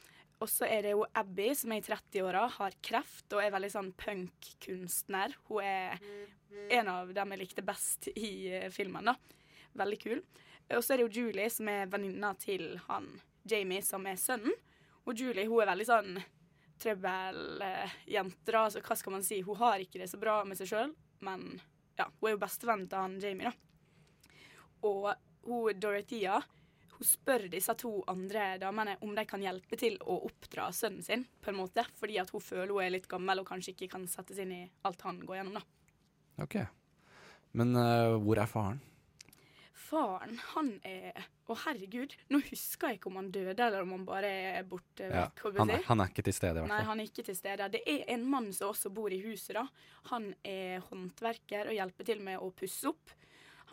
[0.41, 3.69] Og så er det jo Abby, som er i 30-åra, har kreft og er veldig
[3.69, 5.35] sånn punk-kunstner.
[5.51, 5.99] Hun er
[6.73, 9.13] en av dem jeg likte best i eh, filmen, da.
[9.77, 10.23] Veldig kul.
[10.73, 13.11] Og så er det jo Julie, som er venninna til han
[13.47, 14.53] Jamie, som er sønnen.
[15.05, 16.21] Og Julie hun er veldig sånn
[16.81, 18.63] trøbbeljente, da.
[18.65, 19.41] Altså, hva skal man si?
[19.45, 21.45] Hun har ikke det så bra med seg sjøl, men
[21.97, 24.39] ja, hun er jo bestevennen til han Jamie, da.
[24.87, 25.11] Og
[25.45, 26.41] hun Dorothea
[27.01, 31.23] hun spør disse to andre damene om de kan hjelpe til å oppdra sønnen sin,
[31.41, 34.05] på en måte, fordi at hun føler hun er litt gammel og kanskje ikke kan
[34.09, 35.57] settes inn i alt han går gjennom.
[35.57, 36.45] da.
[36.45, 36.59] Ok.
[37.57, 38.83] Men uh, hvor er faren?
[39.91, 41.17] Faren, han er
[41.51, 44.29] Å, herregud, nå husker jeg ikke om han døde, eller om han bare
[44.61, 45.57] er borte Ja, vekk.
[45.59, 47.67] han, han er ikke til stede, i hvert Nei, han er ikke til stede.
[47.73, 49.57] Det er en mann som også bor i huset.
[49.57, 49.65] da.
[50.13, 53.11] Han er håndverker og hjelper til med å pusse opp.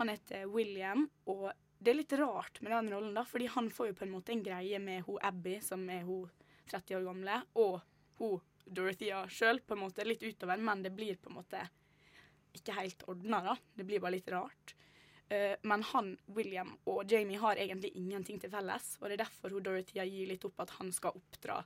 [0.01, 3.93] Han heter William, og det er litt rart med den rollen, da, fordi han får
[3.93, 6.27] jo på en måte en greie med hun Abby, som er hun
[6.71, 7.79] 30 år gamle, og
[8.19, 11.63] hun Dorothea sjøl, på en måte litt utover, men det blir på en måte
[12.59, 13.55] ikke helt ordna, da.
[13.79, 14.75] Det blir bare litt rart.
[15.31, 19.51] Eh, men han, William og Jamie har egentlig ingenting til felles, og det er derfor
[19.53, 21.59] hun Dorothea gir litt opp at han skal oppdra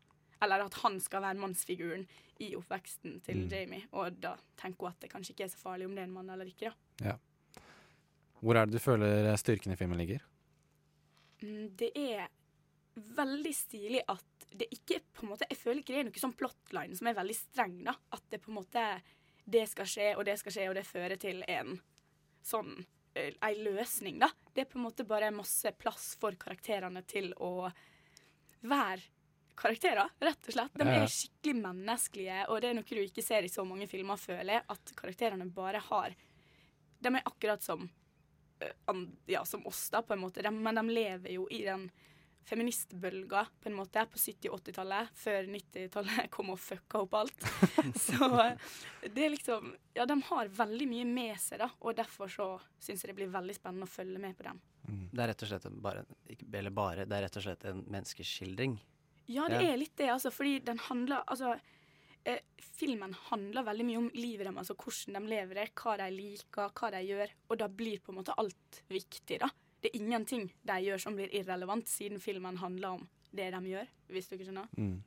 [0.42, 2.06] Eller at han skal være mannsfiguren
[2.42, 3.48] i oppveksten til Mm.
[3.52, 3.84] Jamie.
[3.92, 6.12] Og da tenker hun at det kanskje ikke er så farlig om det er en
[6.16, 6.72] mann eller ikke.
[6.72, 7.12] da.
[7.12, 7.62] Ja.
[8.42, 10.18] Hvor er det du føler styrken i filmen ligger?
[11.42, 12.26] Mm, Det er
[12.96, 16.34] veldig stilig at det ikke på en måte, Jeg føler ikke det er noe sånn
[16.36, 17.84] plotline som er veldig streng.
[17.84, 17.94] da.
[18.12, 19.02] At det på en måte
[19.48, 21.80] Det skal skje, og det skal skje, og det fører til en
[22.44, 24.30] sånn Ei løsning, da.
[24.54, 27.68] Det er på en måte bare masse plass for karakterene til å
[28.62, 29.02] være
[29.58, 30.76] karakterer, rett og slett.
[30.78, 34.20] De er skikkelig menneskelige, og det er noe du ikke ser i så mange filmer,
[34.20, 34.64] føler jeg.
[34.72, 36.16] At karakterene bare har
[37.02, 37.88] De er akkurat som
[38.62, 40.42] eh, ja, som oss, da, på en måte.
[40.42, 41.88] De, men de lever jo i den
[42.48, 47.46] feministbølga på en måte på 70- og 80-tallet, før 90-tallet kom og fucka opp alt.
[48.06, 48.28] så
[49.02, 52.46] det er liksom Ja, de har veldig mye med seg, da, og derfor så
[52.80, 54.60] syns jeg det blir veldig spennende å følge med på dem.
[55.12, 57.84] Det er rett og slett bare, ikke, eller bare, det er rett og slett en
[57.92, 58.78] menneskeskildring.
[59.30, 59.72] Ja, det Ja.
[59.72, 61.52] er litt det, altså, fordi den handler Altså,
[62.24, 66.08] eh, filmen handler veldig mye om livet deres, altså hvordan de lever det, hva de
[66.16, 69.48] liker, hva de gjør, og da blir på en måte alt viktig, da.
[69.82, 73.88] Det er ingenting de gjør som blir irrelevant, siden filmen handler om det de gjør,
[74.12, 74.68] hvis du ikke skjønner.
[74.78, 75.02] Mm.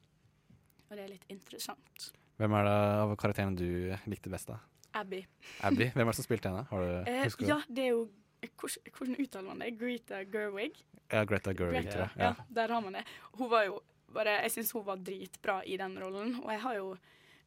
[0.89, 2.09] Og det er litt interessant.
[2.37, 2.73] Hvem er det
[3.05, 4.57] av karakterene du likte best, da?
[4.95, 5.21] Abby.
[5.67, 5.87] Abby?
[5.95, 6.65] Hvem er det som spilte henne?
[6.69, 7.49] Har du, Eh, husker du?
[7.53, 8.05] ja, det er jo
[8.45, 9.71] Hvordan, uttaler man det?
[9.79, 10.75] Greta Gerwig?
[11.11, 12.11] Ja, Greta Gerwig, tror jeg.
[12.17, 12.27] Ja.
[12.37, 12.43] Ja.
[12.53, 13.01] der har man det.
[13.39, 13.79] Hun var jo
[14.13, 16.97] bare Jeg syns hun var dritbra i den rollen, og jeg har jo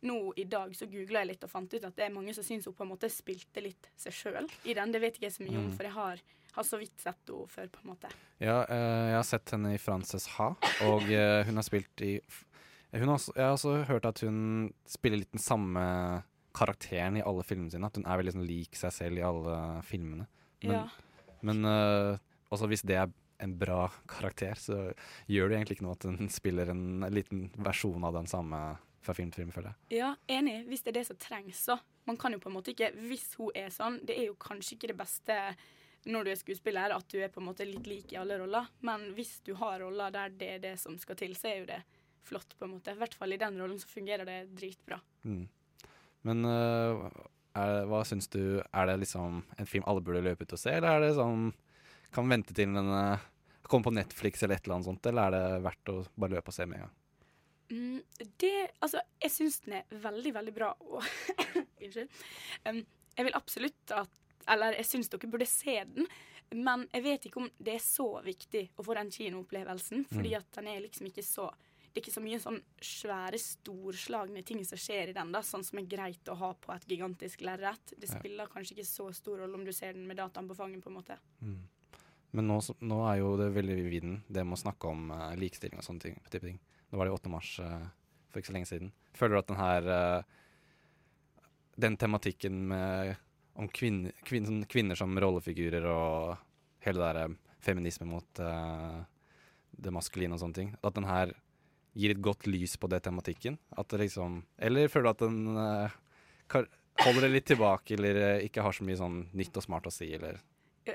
[0.03, 2.45] nå i dag så googla jeg litt og fant ut at det er mange som
[2.47, 4.93] syns hun på en måte spilte litt seg sjøl i den.
[4.93, 5.77] Det vet ikke jeg så mye om, Mm.
[5.77, 6.21] for jeg har,
[6.55, 8.11] har så vidt sett henne før, på en måte.
[8.41, 10.55] Ja, eh, jeg har sett henne i Frances Ha,
[10.87, 12.21] og eh, hun har spilt i
[12.93, 16.23] har også, Jeg har også hørt at hun spiller litt den samme
[16.55, 17.85] karakteren i alle filmene sine.
[17.87, 20.27] At hun er veldig sånn lik seg selv i alle filmene.
[20.63, 20.89] Men, Ja.
[21.43, 22.19] men eh,
[22.51, 24.93] også hvis det er en bra karakter, så
[25.29, 29.15] gjør det egentlig ikke noe at hun spiller en liten versjon av den samme fra
[29.17, 29.99] film til film, føler jeg.
[30.01, 30.61] Ja, enig.
[30.69, 31.79] Hvis det er det som trengs, så.
[32.09, 34.79] Man kan jo på en måte ikke Hvis hun er sånn, det er jo kanskje
[34.79, 35.37] ikke det beste
[36.09, 38.69] når du er skuespiller, at du er på en måte litt lik i alle roller.
[38.87, 41.67] Men hvis du har roller der det er det som skal til, så er jo
[41.69, 41.81] det
[42.29, 42.95] flott, på en måte.
[42.95, 45.01] I hvert fall i den rollen så fungerer det dritbra.
[45.27, 45.49] Mm.
[46.29, 47.09] Men uh,
[47.59, 50.75] er, hva syns du Er det liksom en film alle burde løpe ut og se,
[50.75, 51.51] eller er det sånn
[52.15, 53.27] Kan vente til den øh,
[53.63, 56.53] kommer på Netflix eller et eller annet sånt, eller er det verdt å bare løpe
[56.53, 56.95] og se med en gang?
[57.71, 58.01] Mm,
[58.41, 60.71] det Altså, jeg syns den er veldig, veldig bra.
[60.81, 61.03] Og
[61.83, 62.09] Unnskyld.
[62.67, 62.83] Um,
[63.19, 64.09] jeg vil absolutt at
[64.49, 66.07] Eller jeg syns dere burde se den.
[66.57, 70.39] Men jeg vet ikke om det er så viktig å få den kinoopplevelsen, fordi Mm.
[70.39, 71.51] at den er liksom ikke så
[71.89, 75.65] Det er ikke så mye sånn svære, storslagne ting som skjer i den, da, sånn
[75.65, 77.93] som er greit å ha på et gigantisk lerret.
[77.99, 78.19] Det Ja.
[78.19, 80.89] spiller kanskje ikke så stor rolle om du ser den med dataen på fanget, på
[80.93, 81.17] en måte.
[81.43, 81.63] Mm.
[82.33, 85.35] Men nå, nå er jo det veldig i vinden, det med å snakke om uh,
[85.35, 86.21] likestilling og sånne ting,
[86.89, 87.31] Nå var det 8.
[87.33, 87.87] mars eh,
[88.29, 88.93] for ikke så lenge siden.
[89.17, 90.37] Føler du at den her eh,
[91.79, 93.17] Den tematikken med
[93.59, 96.37] om kvinner, kvinn, kvinner som rollefigurer og
[96.87, 99.03] hele det der eh, feminisme mot uh,
[99.75, 101.33] det maskuline og sånne ting, at den her
[101.99, 103.57] gir et godt lys på det tematikken?
[103.75, 106.69] At det liksom Eller føler du at den uh,
[107.03, 110.07] holder det litt tilbake, eller ikke har så mye sånn nytt og smart å si,
[110.15, 110.39] eller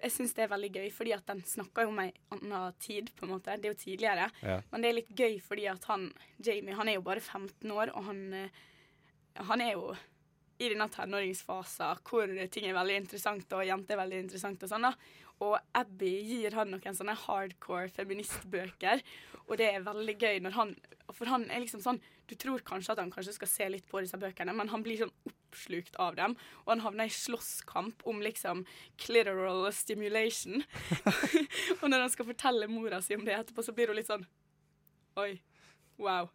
[0.02, 3.12] Jeg syns det er veldig gøy, fordi at den snakker jo om ei anna tid,
[3.18, 3.58] på en måte.
[3.60, 4.30] Det er jo tidligere.
[4.42, 4.62] Ja.
[4.72, 6.08] Men det er litt gøy fordi at han,
[6.44, 8.64] Jamie, han er jo bare 15 år, og han, eh,
[9.50, 9.94] han er jo
[10.62, 14.88] i denne tenåringsfasen hvor ting er veldig interessant, og jenter er veldig interessant og sånn,
[14.88, 14.94] da.
[15.44, 19.02] Og Abby gir han noen sånne hardcore feministbøker,
[19.48, 20.76] og det er veldig gøy når han
[21.12, 21.98] For han er liksom sånn
[22.30, 25.02] Du tror kanskje at han kanskje skal se litt på disse bøkene, men han blir
[25.04, 28.66] sånn oppslukt av dem, og han havna i slåsskamp om liksom
[28.98, 30.64] clitoral stimulation.
[31.82, 34.26] og når han skal fortelle mora si om det etterpå, så blir hun litt sånn
[35.22, 35.36] Oi.
[36.02, 36.32] Wow.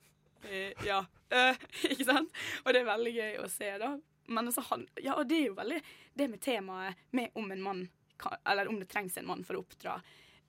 [0.46, 1.00] Eh, ja.
[1.34, 1.58] Eh,
[1.90, 2.36] ikke sant?
[2.62, 3.96] Og det er veldig gøy å se, da.
[4.30, 5.80] Men altså han Ja, og det er jo veldig
[6.20, 7.82] det med temaet med om en mann
[8.20, 9.98] kan, Eller om det trengs en mann for å oppdra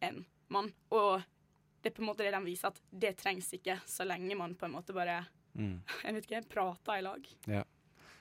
[0.05, 0.21] en
[0.53, 0.69] mann.
[0.93, 1.25] Og
[1.82, 4.53] det er på en måte det de viser, at det trengs ikke så lenge man
[4.60, 5.23] på en måte bare
[5.58, 5.79] Mm.
[6.05, 7.29] Jeg vet ikke, prater i lag.
[7.49, 7.65] Ja.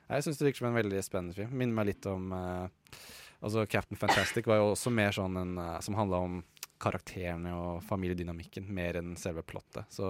[0.09, 1.53] Jeg syns det virker som en veldig spennende film.
[1.53, 2.97] Minner meg litt om uh,
[3.45, 6.41] Altså Captain Fantastic var jo også mer sånn en uh, som handla om
[6.83, 9.87] karakterene og familiedynamikken, mer enn selve plottet.
[9.95, 10.09] Så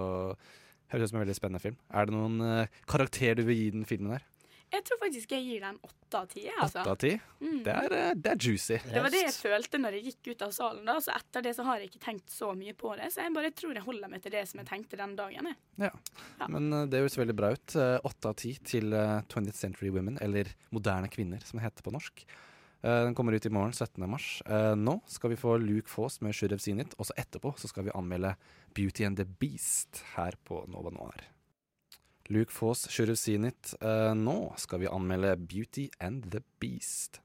[0.89, 1.77] høres ut som en veldig spennende film.
[1.93, 4.25] Er det noen uh, karakter du vil gi den filmen her?
[4.69, 6.43] Jeg tror faktisk jeg gir den åtte av ti.
[6.53, 6.83] Altså.
[6.83, 7.11] 8 av ti?
[7.41, 7.59] Mm.
[7.65, 8.77] Det, er, eh, det er juicy.
[8.85, 10.83] Det var det jeg følte når jeg gikk ut av salen.
[10.85, 13.07] da Så etter det så har jeg ikke tenkt så mye på det.
[13.13, 15.49] Så jeg bare tror jeg holder meg til det som jeg tenkte den dagen.
[15.49, 15.57] Jeg.
[15.87, 16.45] Ja.
[16.47, 17.75] Men eh, det høres veldig bra ut.
[17.75, 21.85] Eh, Åtte av ti til eh, 20th Century Women, eller Moderne kvinner, som det heter
[21.89, 22.25] på norsk.
[22.83, 24.05] Eh, Den kommer ut i morgen, 17.
[24.09, 24.29] mars.
[24.45, 27.89] Eh, Nå skal vi få Luke Foss med Shurev Sinit, og så etterpå så skal
[27.89, 28.35] vi anmelde
[28.77, 31.25] Beauty and the Beast her på Nova Noir.
[32.29, 33.71] Luke Foss, kjører Zenit.
[33.81, 33.89] Uh.
[33.89, 37.23] Eh, Nå skal vi anmelde Beauty and the Beast.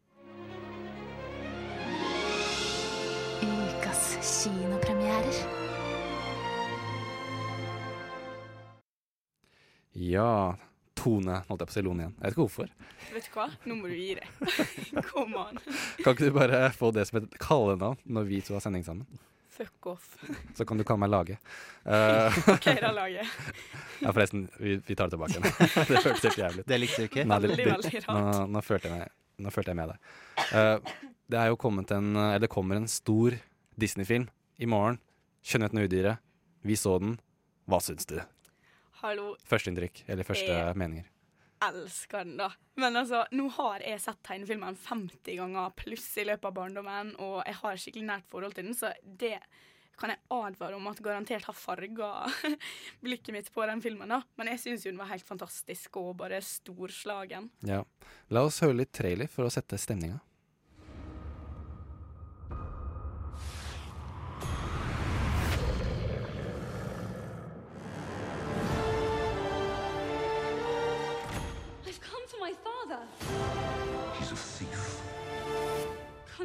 [3.45, 5.43] Ukas kinopremierer.
[9.93, 10.57] Ja
[10.97, 12.17] Tone, holdt jeg på å si Lone igjen.
[12.17, 12.73] Jeg vet ikke hvorfor.
[13.13, 13.49] Vet du hva?
[13.69, 14.27] Nå må du gi deg.
[15.11, 15.61] Kom an.
[16.01, 19.05] Kan ikke du bare få det som et kallenavn når vi to har sending sammen?
[19.55, 20.07] Fuck off.
[20.59, 21.37] Så kan du kalle meg Lage.
[21.87, 23.23] Uh, OK, da, Lage.
[24.03, 25.47] Ja, forresten, vi, vi tar det tilbake igjen.
[25.91, 26.69] det føltes helt jævlig ut.
[26.73, 27.27] Det likte du ikke?
[27.31, 28.51] Nei, det, det, veldig nå, rart.
[28.51, 29.15] nå, følte jeg meg,
[29.47, 30.11] nå følte jeg med deg.
[30.51, 33.39] Uh, det er jo kommet en Eller det kommer en stor
[33.81, 34.27] Disney-film
[34.59, 34.99] i morgen.
[35.45, 36.21] 'Skjønnheten og udyret'.
[36.65, 37.19] Vi så den.
[37.69, 38.19] Hva syns du?
[39.05, 39.35] Hallo.
[39.49, 41.07] Førsteinntrykk, eller første Jeg- meninger.
[41.63, 42.51] Elsker den, da.
[42.81, 47.39] Men altså, nå har jeg sett tegnefilmen 50 ganger pluss i løpet av barndommen, og
[47.47, 49.39] jeg har skikkelig nært forhold til den, så det
[49.99, 52.11] kan jeg advare om at garantert har farga
[53.05, 54.11] blikket mitt på den filmen.
[54.11, 54.23] da.
[54.35, 57.51] Men jeg syns den var helt fantastisk og bare storslagen.
[57.67, 57.85] Ja.
[58.35, 60.19] La oss høre litt trailer for å sette stemninga.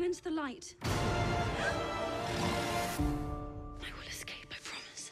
[0.09, 0.75] Come the light.
[0.81, 0.87] I
[3.93, 5.11] will escape, I promise.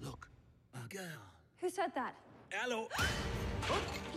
[0.00, 0.28] Look,
[0.72, 1.20] a girl.
[1.60, 2.14] Who said that?
[2.50, 2.88] Hello.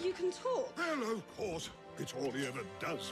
[0.02, 0.72] You can talk.
[0.78, 1.70] Hello, of course.
[2.00, 3.12] It's all he ever does.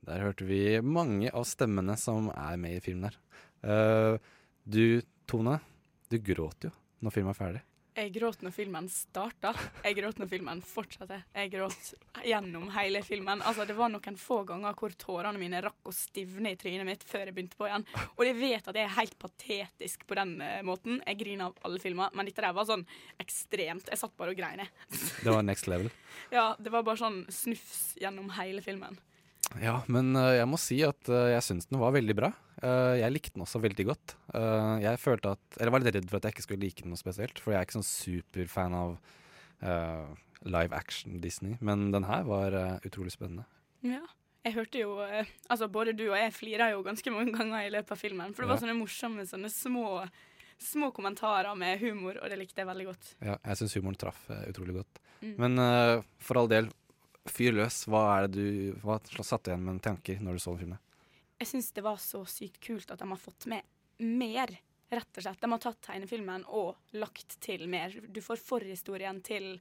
[0.00, 3.18] Der hørte vi mange av stemmene som er med i filmen her.
[3.62, 4.18] Uh,
[4.64, 5.60] du, Tone,
[6.10, 7.62] du gråt jo når filmen er ferdig.
[7.92, 9.50] Jeg gråt når filmen starta.
[9.84, 11.18] Jeg gråt når filmen fortsatte.
[11.36, 11.90] Jeg gråt
[12.24, 13.42] gjennom hele filmen.
[13.44, 17.04] Altså, det var noen få ganger hvor tårene mine rakk å stivne i trynet mitt
[17.04, 17.84] før jeg begynte på igjen.
[18.16, 21.02] Og jeg vet at jeg er helt patetisk på den eh, måten.
[21.04, 22.86] Jeg griner av alle filmer, men dette der var sånn
[23.20, 23.92] ekstremt.
[23.92, 24.72] Jeg satt bare og grein, jeg.
[25.20, 25.92] Det var next level.
[26.32, 28.96] Ja, det var bare sånn snufs gjennom hele filmen.
[29.60, 32.30] Ja, men eh, jeg må si at eh, jeg syns den var veldig bra.
[32.62, 34.14] Eh, jeg likte den også veldig godt.
[34.82, 37.00] Jeg følte at Eller var litt redd for at jeg ikke skulle like den noe
[37.00, 38.94] spesielt, for jeg er ikke sånn superfan av
[39.62, 40.08] uh,
[40.48, 41.58] live action Disney.
[41.60, 43.44] Men den her var utrolig spennende.
[43.84, 44.02] Ja.
[44.42, 47.94] Jeg hørte jo Altså, både du og jeg flira jo ganske mange ganger i løpet
[47.94, 48.32] av filmen.
[48.34, 48.64] For det var Ja.
[48.64, 50.02] sånne morsomme, sånne små,
[50.58, 53.14] små kommentarer med humor, og det likte jeg veldig godt.
[53.22, 55.02] Ja, jeg syns humoren traff utrolig godt.
[55.22, 55.34] Mm.
[55.38, 56.72] Men uh, for all del,
[57.30, 57.84] fyr løs.
[57.90, 60.80] Hva er det du Hva satt du igjen med tanker når du så filmen?
[61.42, 63.66] Jeg syns det var så sykt kult at de har fått med
[64.02, 64.52] mer,
[64.92, 65.40] rett og slett.
[65.42, 67.94] De har tatt tegnefilmen og lagt til mer.
[68.06, 69.56] Du får forhistorien til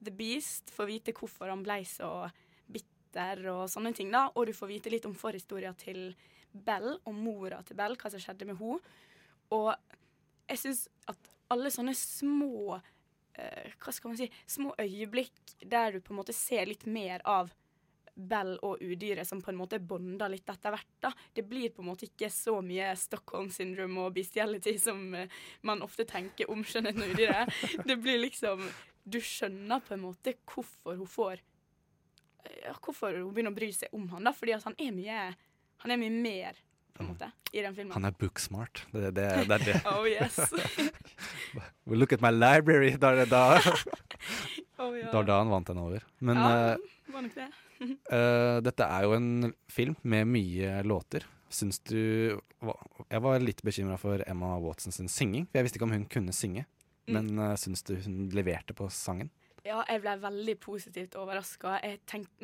[0.00, 2.30] The Beast, får vite hvorfor han ble så
[2.72, 4.26] bitter og sånne ting, da.
[4.34, 6.10] Og du får vite litt om forhistorien til
[6.52, 8.96] Bell og mora til Bell, hva som skjedde med henne.
[9.56, 9.72] Og
[10.48, 12.78] jeg syns at alle sånne små
[13.36, 17.52] Hva skal man si Små øyeblikk der du på en måte ser litt mer av
[18.16, 20.92] Bell og udyret som på en måte bonder litt etter hvert.
[21.04, 21.10] da.
[21.36, 25.28] Det blir på en måte ikke så mye Stockholm syndrome og bestiality som eh,
[25.68, 27.52] man ofte tenker om skjønnheten og udyret.
[27.84, 28.64] Det blir liksom
[29.06, 31.42] Du skjønner på en måte hvorfor hun får
[32.64, 35.20] ja, Hvorfor hun begynner å bry seg om han da, fordi at han er mye
[35.84, 36.58] Han er mye mer,
[36.96, 37.92] på en måte, i den filmen.
[37.94, 38.82] Han er booksmart.
[38.92, 39.76] Det, det, det er det.
[39.92, 40.38] Oh, yes.
[41.86, 42.96] Well, Look at my library!
[43.00, 43.44] Da er da,
[44.78, 45.08] Oh, ja.
[45.12, 46.02] det da han vant den over.
[46.20, 47.46] Men ja, eh, var nok det.
[47.80, 51.24] uh, dette er jo en film med mye låter.
[51.48, 52.36] Syns du
[53.06, 55.46] Jeg var litt bekymra for Emma Watson sin synging.
[55.48, 56.66] For jeg visste ikke om hun kunne synge.
[57.06, 57.14] Mm.
[57.16, 59.30] Men uh, syns du hun leverte på sangen?
[59.66, 61.78] Ja, jeg ble veldig positivt overraska.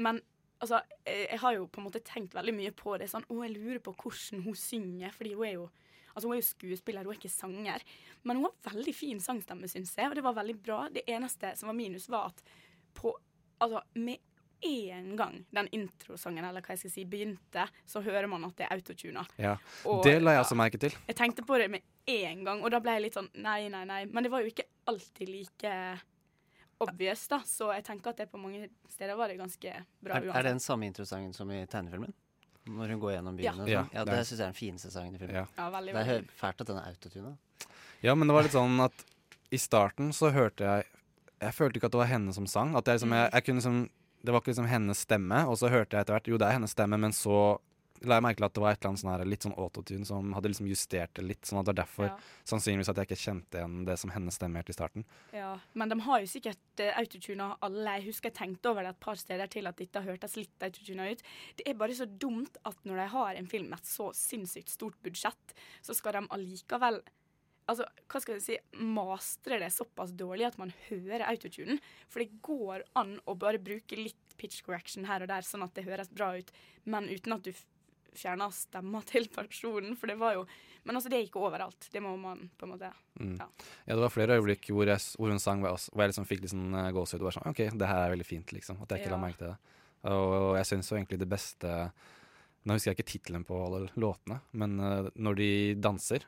[0.01, 0.23] Men
[0.63, 3.11] altså, jeg, har jo på en måte tenkt veldig mye på det.
[3.11, 5.71] Sånn, å, jeg lurer på hvordan hun synger, fordi hun er jo
[6.13, 7.85] Altså, hun er jo skuespiller, hun er ikke sanger.
[8.29, 10.83] Men hun har veldig fin sangstemme, syns jeg, og det var veldig bra.
[10.93, 12.43] Det eneste som var minus, var at
[12.93, 13.15] på
[13.63, 14.19] Altså, med
[14.63, 18.67] en gang den introsangen, eller hva jeg skal si, begynte, så hører man at det
[18.67, 19.25] er autotuna.
[19.39, 20.93] Ja, Og- Det la jeg også merke til.
[21.09, 23.85] Jeg tenkte på det med en gang, og da ble jeg litt sånn nei, nei,
[23.85, 24.05] nei.
[24.05, 26.03] Men det var jo ikke alltid like
[26.83, 30.29] obvious, da, så jeg tenker at det på mange steder var det ganske bra Er,
[30.33, 32.13] er det den samme introsangen som i tegnefilmen?
[32.67, 33.53] Når hun går gjennom byen Ja.
[33.53, 33.71] og sånn?
[33.73, 35.35] Ja, Ja, det syns jeg er den fineste sangen i filmen.
[35.41, 35.47] Ja.
[35.59, 37.33] Ja, veldig, det er fælt at den er autotuna.
[38.03, 39.05] Ja, men det var litt sånn at
[39.51, 40.87] i starten så hørte jeg
[41.43, 42.77] Jeg følte ikke at det var henne som sang.
[42.79, 43.81] At jeg liksom, jeg, jeg kunne liksom
[44.23, 46.53] Det var ikke liksom hennes stemme, og så hørte jeg etter hvert Jo, det er
[46.55, 47.59] hennes stemme, men så
[48.05, 50.07] la jeg merke til at det var et eller annet sånn her, litt sånn autotune
[50.09, 51.43] som hadde liksom justert det litt.
[51.49, 52.17] Sånn at det var derfor Ja.
[52.45, 55.05] sannsynligvis at jeg ikke kjente igjen det som hennes stemme helt i starten.
[55.33, 57.97] Ja, men de har jo sikkert uh, autotuna alle.
[57.99, 61.11] Jeg husker jeg tenkte over det et par steder til at dette hørtes litt autotuna
[61.13, 61.23] ut.
[61.57, 64.69] Det er bare så dumt at når de har en film med et så sinnssykt
[64.69, 67.03] stort budsjett, så skal de allikevel
[67.71, 71.79] Altså, hva skal jeg si, mastre det såpass dårlig at man hører autotunen.
[72.11, 75.73] For det går an å bare bruke litt pitch correction her og der, sånn at
[75.79, 76.51] det høres bra ut,
[76.91, 77.53] men uten at du
[78.13, 79.97] f- fjerner stemma til personen.
[79.97, 80.47] For det var jo
[80.85, 81.89] Men altså, det gikk ikke overalt.
[81.93, 83.37] Det må man på en måte Mm.
[83.39, 83.47] Ja.
[83.87, 86.25] Ja, det var flere øyeblikk hvor, jeg, hvor hun sang hvor jeg, hvor jeg liksom
[86.27, 87.21] fikk sånn uh, gåsehud.
[87.21, 88.81] Og var sånn, OK, det her er veldig fint, liksom.
[88.83, 89.23] At jeg ikke la Ja.
[89.27, 89.59] merke til det.
[90.11, 91.93] Og jeg syns jo egentlig det beste
[92.65, 95.51] Nå husker jeg ikke tittelen på alle låtene, men uh, når de
[95.83, 96.25] danser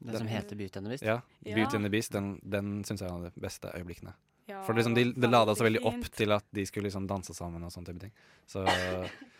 [0.00, 1.02] Den som heter Beauty and the Beast?
[1.06, 1.20] Ja.
[1.46, 1.54] Ja.
[1.54, 4.14] Beauty and the Beast, den, den syns jeg er de beste øyeblikkene.
[4.48, 7.34] Ja, For liksom, de, det lada så veldig opp til at de skulle liksom danse
[7.36, 8.12] sammen og sånne type ting.
[8.50, 8.64] Så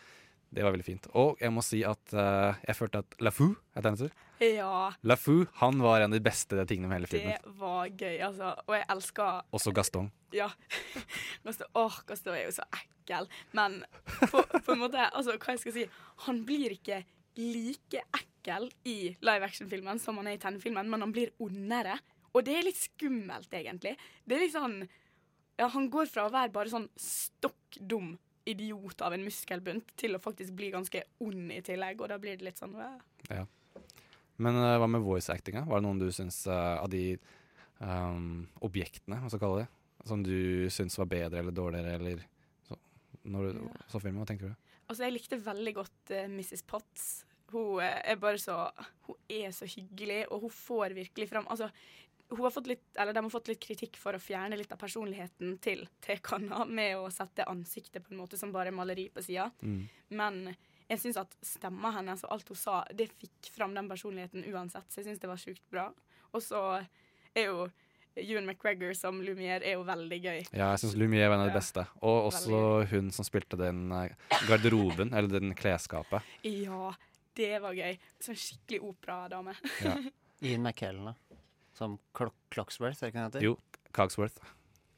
[0.51, 1.07] det var veldig fint.
[1.15, 4.15] Og jeg må si at uh, jeg følte at LaFou er det heter?
[4.41, 4.91] Ja.
[5.07, 7.37] LaFou, han var en av de beste tingene med hele filmen.
[7.37, 8.51] Det var gøy, altså.
[8.65, 10.09] Og jeg elsker Også Gaston.
[10.35, 10.49] Ja.
[11.45, 13.29] Gaston, åh, Gaston er jo så ekkel.
[13.55, 13.79] Men
[14.25, 15.85] på, på en måte, altså, hva jeg skal si
[16.25, 17.03] Han blir ikke
[17.39, 21.95] like ekkel i live action-filmen som han er i tegnefilmen, men han blir ondere.
[22.33, 23.95] Og det er litt skummelt, egentlig.
[24.25, 24.81] Det er litt sånn
[25.59, 28.15] Ja, han går fra å være bare sånn stokk dum
[28.49, 32.39] idiot av en muskelbunt til å faktisk bli ganske ond i tillegg, og da blir
[32.39, 32.97] det litt sånn «Åh».
[33.29, 33.45] Ja.
[34.41, 35.65] Men uh, hva med voice actinga?
[35.69, 37.17] Var det noen du syns uh, av de
[37.79, 39.69] um, objektene, hva skal jeg kalle det,
[40.09, 42.23] som du syns var bedre eller dårligere, eller
[42.65, 42.77] så,
[43.29, 43.81] når du Ja.
[43.93, 44.21] så filmen?
[44.23, 44.71] Hva tenker du?
[44.87, 46.65] Altså, jeg likte veldig godt uh, Mrs.
[46.67, 47.09] Potts.
[47.51, 48.55] Hun eh, er bare så
[49.09, 51.67] Hun er så hyggelig, og hun får virkelig fram Altså,
[52.31, 54.79] hun har fått litt, eller de har fått litt kritikk for å fjerne litt av
[54.79, 59.49] personligheten til Tekana med å sette ansiktet på en måte som bare maleri på sida.
[59.61, 59.81] Mm.
[60.15, 60.41] Men
[60.91, 64.87] jeg syns at stemma hennes og alt hun sa, det fikk fram den personligheten uansett.
[64.91, 65.89] Så jeg syns det var sjukt bra.
[66.31, 66.61] Og så
[67.35, 67.69] er jo
[68.19, 70.39] Ewan McGregor som Lumière er jo veldig gøy.
[70.51, 71.85] Ja, jeg syns Lumière var en av de beste.
[72.03, 74.15] Og også hun som spilte den eh,
[74.49, 76.27] garderoben, eller den klesskapet.
[76.47, 76.91] Ja,
[77.39, 77.95] det var gøy.
[78.23, 79.55] Sånn skikkelig operadame.
[79.83, 79.95] Ja.
[80.47, 81.30] Ian McKellen, da.
[81.81, 83.45] Som Clock Clocksworth, er det ikke han heter?
[83.45, 83.55] Jo,
[83.95, 84.51] Cogsworth.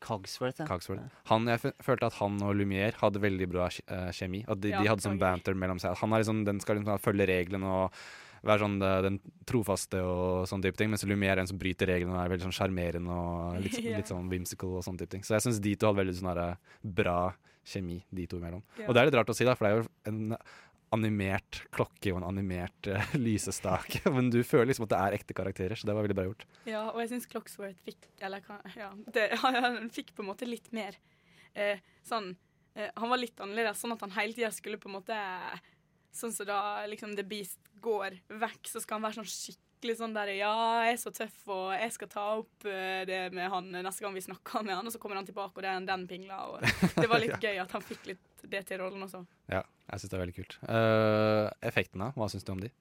[0.03, 0.67] Cogsworth, ja.
[0.67, 1.05] Cogsworth.
[1.29, 4.43] Han, jeg følte at han og Lumière hadde veldig bra eh, kjemi.
[4.51, 5.95] At de, Ja, de hadde sånn banter mellom seg.
[6.01, 8.03] Han er liksom, den skal liksom følge reglene og
[8.43, 10.91] være sånn eh, den trofaste og sånn type ting.
[10.91, 13.95] Mens Lumière er en som bryter reglene og er veldig sånn sjarmerende og litt, yeah.
[14.01, 15.23] litt sånn whimsical og sånn type ting.
[15.23, 16.43] Så jeg syns de to hadde veldig sånn
[16.99, 17.17] bra
[17.63, 18.63] kjemi, de to imellom.
[18.75, 18.89] Ja.
[18.89, 20.35] Og det er litt rart å si, da, for det er jo en
[20.93, 24.03] animert klokke og en animert uh, lysestake.
[24.15, 26.45] Men du føler liksom at det er ekte karakterer, så det var veldig bra gjort.
[26.69, 28.45] Ja, og jeg syns Clocksworth fikk Eller
[28.77, 30.97] ja, det, han fikk på en måte litt mer
[31.53, 32.33] eh, sånn
[32.77, 35.19] eh, Han var litt annerledes, sånn at han hele tida skulle på en måte
[36.13, 40.13] Sånn som da liksom The Beast går vekk, så skal han være sånn skikkelig sånn
[40.13, 40.53] der Ja,
[40.85, 44.13] jeg er så tøff, og jeg skal ta opp uh, det med han neste gang
[44.13, 46.37] vi snakker med han, og så kommer han tilbake, og det er en den pingla.
[46.53, 46.61] Og
[46.93, 49.23] det var litt gøy at han fikk litt det til rollen også.
[49.51, 50.55] Ja, jeg syns det er veldig kult.
[50.67, 52.71] Uh, effektene, hva syns du om de?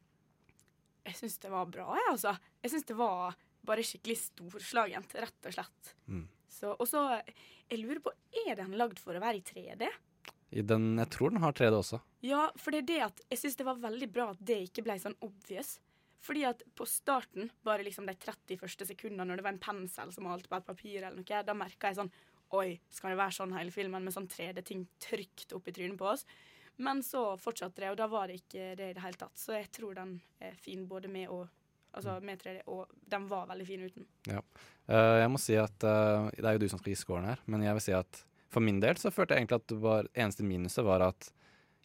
[1.02, 2.36] Jeg syns det var bra, jeg, altså.
[2.62, 3.34] Jeg syns det var
[3.66, 5.92] bare skikkelig storslagent, rett og slett.
[6.10, 6.24] Mm.
[6.52, 7.04] Så, og så,
[7.70, 8.12] jeg lurer på,
[8.44, 9.88] er den lagd for å være i 3D?
[10.52, 12.02] I den, jeg tror den har 3D også.
[12.26, 14.84] Ja, for det er det at jeg syns det var veldig bra at det ikke
[14.86, 15.78] ble sånn obvious.
[16.22, 20.12] Fordi at på starten, bare liksom de 30 første sekundene når det var en pensel
[20.14, 22.12] som malte på et papir, eller noe, da merka jeg sånn
[22.52, 26.10] Oi, skal det være sånn hele filmen med sånn 3D-ting trygt opp i trynet på
[26.10, 26.26] oss?
[26.82, 29.34] Men så fortsatte det, og da var det ikke det i det hele tatt.
[29.38, 31.48] Så jeg tror den er fin både med og
[31.92, 34.06] Altså med 3D, og den var veldig fin uten.
[34.24, 34.40] Ja.
[34.88, 37.42] Uh, jeg må si at uh, Det er jo du som skal gi scoren her,
[37.52, 38.22] men jeg vil si at
[38.52, 41.28] for min del så følte jeg egentlig at det var eneste minuset var at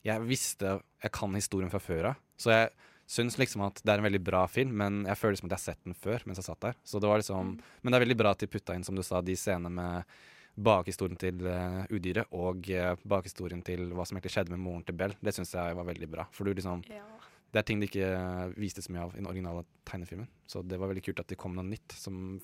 [0.08, 2.24] jeg visste Jeg kan historien fra før av.
[2.40, 2.72] Så jeg
[3.08, 5.60] syns liksom at det er en veldig bra film, men jeg føler som at jeg
[5.60, 6.80] har sett den før mens jeg satt der.
[6.88, 9.04] Så det var liksom Men det er veldig bra at de putta inn, som du
[9.04, 10.18] sa, de scenene med
[10.58, 14.98] bakhistorien til uh, udyret og uh, bakhistorien til hva som egentlig skjedde med moren til
[14.98, 15.14] Bell.
[15.22, 16.28] Det syns jeg var veldig bra.
[16.34, 17.06] For du liksom Ja.
[17.52, 20.28] Det er ting de ikke eh, viste så mye av i den originale tegnefilmen.
[20.52, 22.42] Så det var veldig kult at det kom noe nytt som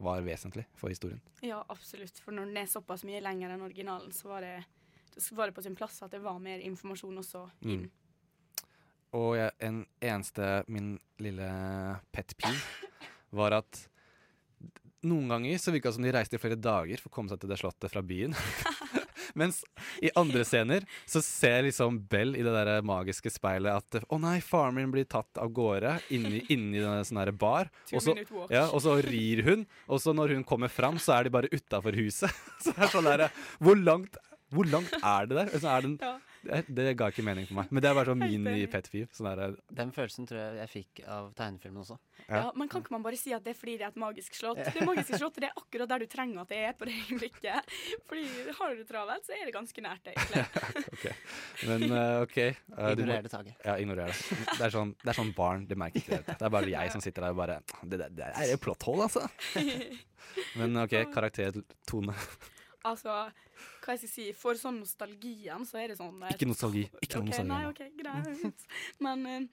[0.00, 1.20] var vesentlig for historien.
[1.44, 2.18] Ja, absolutt.
[2.24, 4.56] For når den er såpass mye lenger enn originalen, så var det,
[5.14, 7.86] så var det på sin plass at det var mer informasjon også inn.
[7.86, 8.66] Mm.
[9.20, 9.80] Og jeg, en
[10.12, 10.92] eneste min
[11.22, 11.46] lille
[12.14, 12.90] pet peeve
[13.34, 13.84] var at
[15.06, 17.40] noen ganger så virka det som de reiste i flere dager for å komme seg
[17.42, 18.34] til det slottet fra byen.
[19.38, 19.60] Mens
[20.02, 24.38] i andre scener så ser liksom Bell i det der magiske speilet at Å nei,
[24.42, 27.70] faren min blir tatt av gårde inni, inni denne sånn bar.
[27.94, 28.16] Og så,
[28.50, 31.52] ja, og så rir hun, og så når hun kommer fram, så er de bare
[31.52, 32.32] utafor huset.
[32.60, 33.28] Så det er sånn der,
[33.62, 34.18] hvor langt,
[34.52, 35.52] hvor langt er det der?
[35.54, 35.94] Altså, er den,
[36.42, 37.70] det, det ga ikke mening for meg.
[37.70, 39.08] Men det er bare sånn min i pet peeve.
[39.16, 41.98] Sånn Den følelsen tror jeg jeg fikk av tegnefilmen også.
[42.26, 42.42] Ja.
[42.56, 44.60] Men kan ikke man bare si at det er fordi det er et magisk slott?
[44.60, 47.74] Det magiske slottet det er akkurat der du trenger at det er på det øyeblikket.
[48.08, 48.24] Fordi
[48.58, 50.16] har du det travelt, så er det ganske nært deg.
[50.16, 50.86] egentlig.
[51.00, 51.06] Ok.
[51.68, 52.36] Men uh, OK.
[52.74, 53.54] Uh, Ignorer det, Tage.
[53.64, 54.38] Ja, ignorer det.
[54.50, 56.36] Det er sånn, det er sånn barn, det merker ikke det.
[56.40, 58.88] Det er bare jeg som sitter der og bare Det, det, det er jo plot
[58.88, 59.26] hole, altså.
[60.60, 62.16] Men OK, karakter Tone.
[62.88, 63.12] Altså,
[63.84, 66.86] hva jeg skal si, for sånn nostalgien, så er det sånn eh, Ikke nostalgi.
[67.04, 67.50] Ikke noe nostalgi.
[67.52, 68.64] Nei, OK, greit.
[69.04, 69.48] Men eh,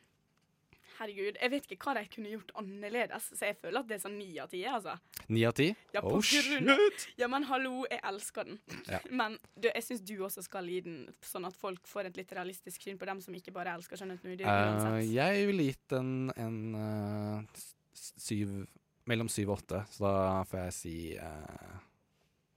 [0.97, 4.01] herregud, jeg vet ikke hva de kunne gjort annerledes, så jeg føler at det er
[4.05, 4.95] sånn ni av ti, altså.
[5.29, 5.67] Ni av ti?
[5.93, 7.03] Ja, Oh, shit!
[7.19, 8.57] Ja, men hallo, jeg elsker den.
[8.87, 9.01] Ja.
[9.11, 12.31] Men du, jeg syns du også skal gi den, sånn at folk får et litt
[12.33, 15.11] realistisk syn på dem som ikke bare elsker skjønnheten og udyr Eh, uansett.
[15.13, 18.63] jeg ville gitt den en en uh, syv
[19.07, 20.15] Mellom syv og åtte, så da
[20.49, 20.95] får jeg si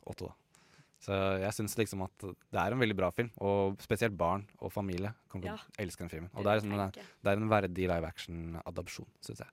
[0.02, 0.32] åtte, da.
[1.00, 4.72] Så jeg syns liksom at det er en veldig bra film, og spesielt barn og
[4.74, 5.56] familie kommer til Ja.
[5.56, 6.30] å elske den filmen.
[6.34, 9.48] Og det er, sånn, det er, det er en verdig live action-adopsjon, syns jeg.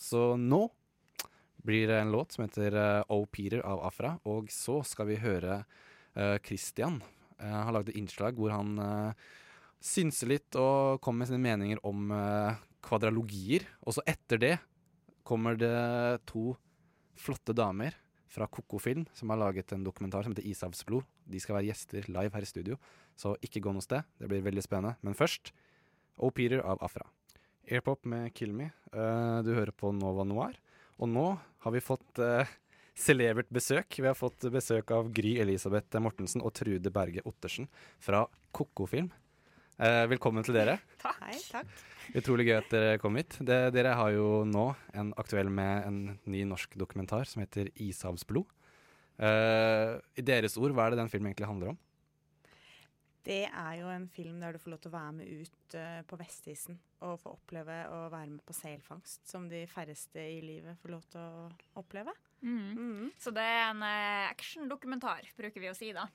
[0.00, 0.62] Så nå
[1.68, 5.20] blir det en låt som heter uh, Oh Peter av Afra, og så skal vi
[5.20, 5.60] høre
[6.16, 7.02] uh, Christian.
[7.36, 9.12] Uh, har laget et innslag hvor han uh,
[9.84, 12.56] synser litt og kommer med sine meninger om uh,
[12.88, 13.68] kvadralogier.
[13.84, 14.54] Og så etter det
[15.28, 16.54] kommer det to
[17.20, 17.92] flotte damer
[18.28, 21.06] fra Koko-film som har laget en dokumentar som heter Ishavsblod.
[21.28, 22.78] De skal være gjester live her i studio,
[23.18, 24.06] så ikke gå noe sted.
[24.20, 24.96] Det blir veldig spennende.
[25.02, 25.52] Men først
[26.18, 27.06] O'Peter av Afra.
[27.68, 28.70] Airpop med Kill Me.
[28.92, 30.56] Uh, du hører på Nova Noir.
[30.98, 32.48] Og nå har vi fått uh,
[32.98, 34.00] celebert besøk.
[34.00, 37.68] Vi har fått besøk av Gry Elisabeth Mortensen og Trude Berge Ottersen
[38.02, 38.24] fra
[38.56, 39.10] Koko-film.
[39.12, 39.27] Eh,
[39.78, 40.78] velkommen til dere.
[41.22, 41.70] Hei, takk.
[42.18, 43.36] Utrolig gøy at dere kom hit.
[43.44, 48.48] Det, dere har jo nå en aktuell med en ny norsk dokumentar som heter 'Ishavsblod'.
[49.18, 51.78] Eh, I deres ord, hva er det den filmen egentlig handler om?
[53.28, 56.00] Det er jo en film der du får lov til å være med ut uh,
[56.08, 60.78] på vestisen og få oppleve å være med på selfangst, som de færreste i livet
[60.80, 61.48] får lov til å
[61.82, 62.14] oppleve.
[62.40, 63.10] Mm.
[63.20, 66.06] Så det er en uh, action-dokumentar, bruker vi å si da.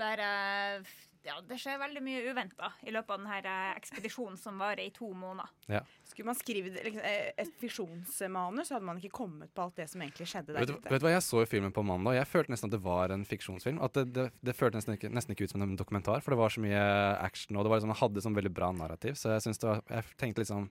[0.00, 0.90] Der eh,
[1.26, 5.08] ja, det skjer veldig mye uventa i løpet av denne ekspedisjonen som varer i to
[5.12, 5.50] måneder.
[5.72, 5.80] Ja.
[6.06, 9.88] Skulle man skrive liksom, eh, et fiksjonsmanus, så hadde man ikke kommet på alt det
[9.90, 12.14] som egentlig skjedde der Vet, du- vet du hva jeg så i filmen på mandag?
[12.20, 13.82] Jeg følte nesten at det var en fiksjonsfilm.
[13.82, 16.38] At det, det, det føltes nesten ikke, nesten ikke ut som en dokumentar, for det
[16.38, 16.82] var så mye
[17.20, 19.14] action, og det var liksom, hadde sånn veldig bra narrativ.
[19.18, 20.70] Så jeg, synes det var, jeg tenkte liksom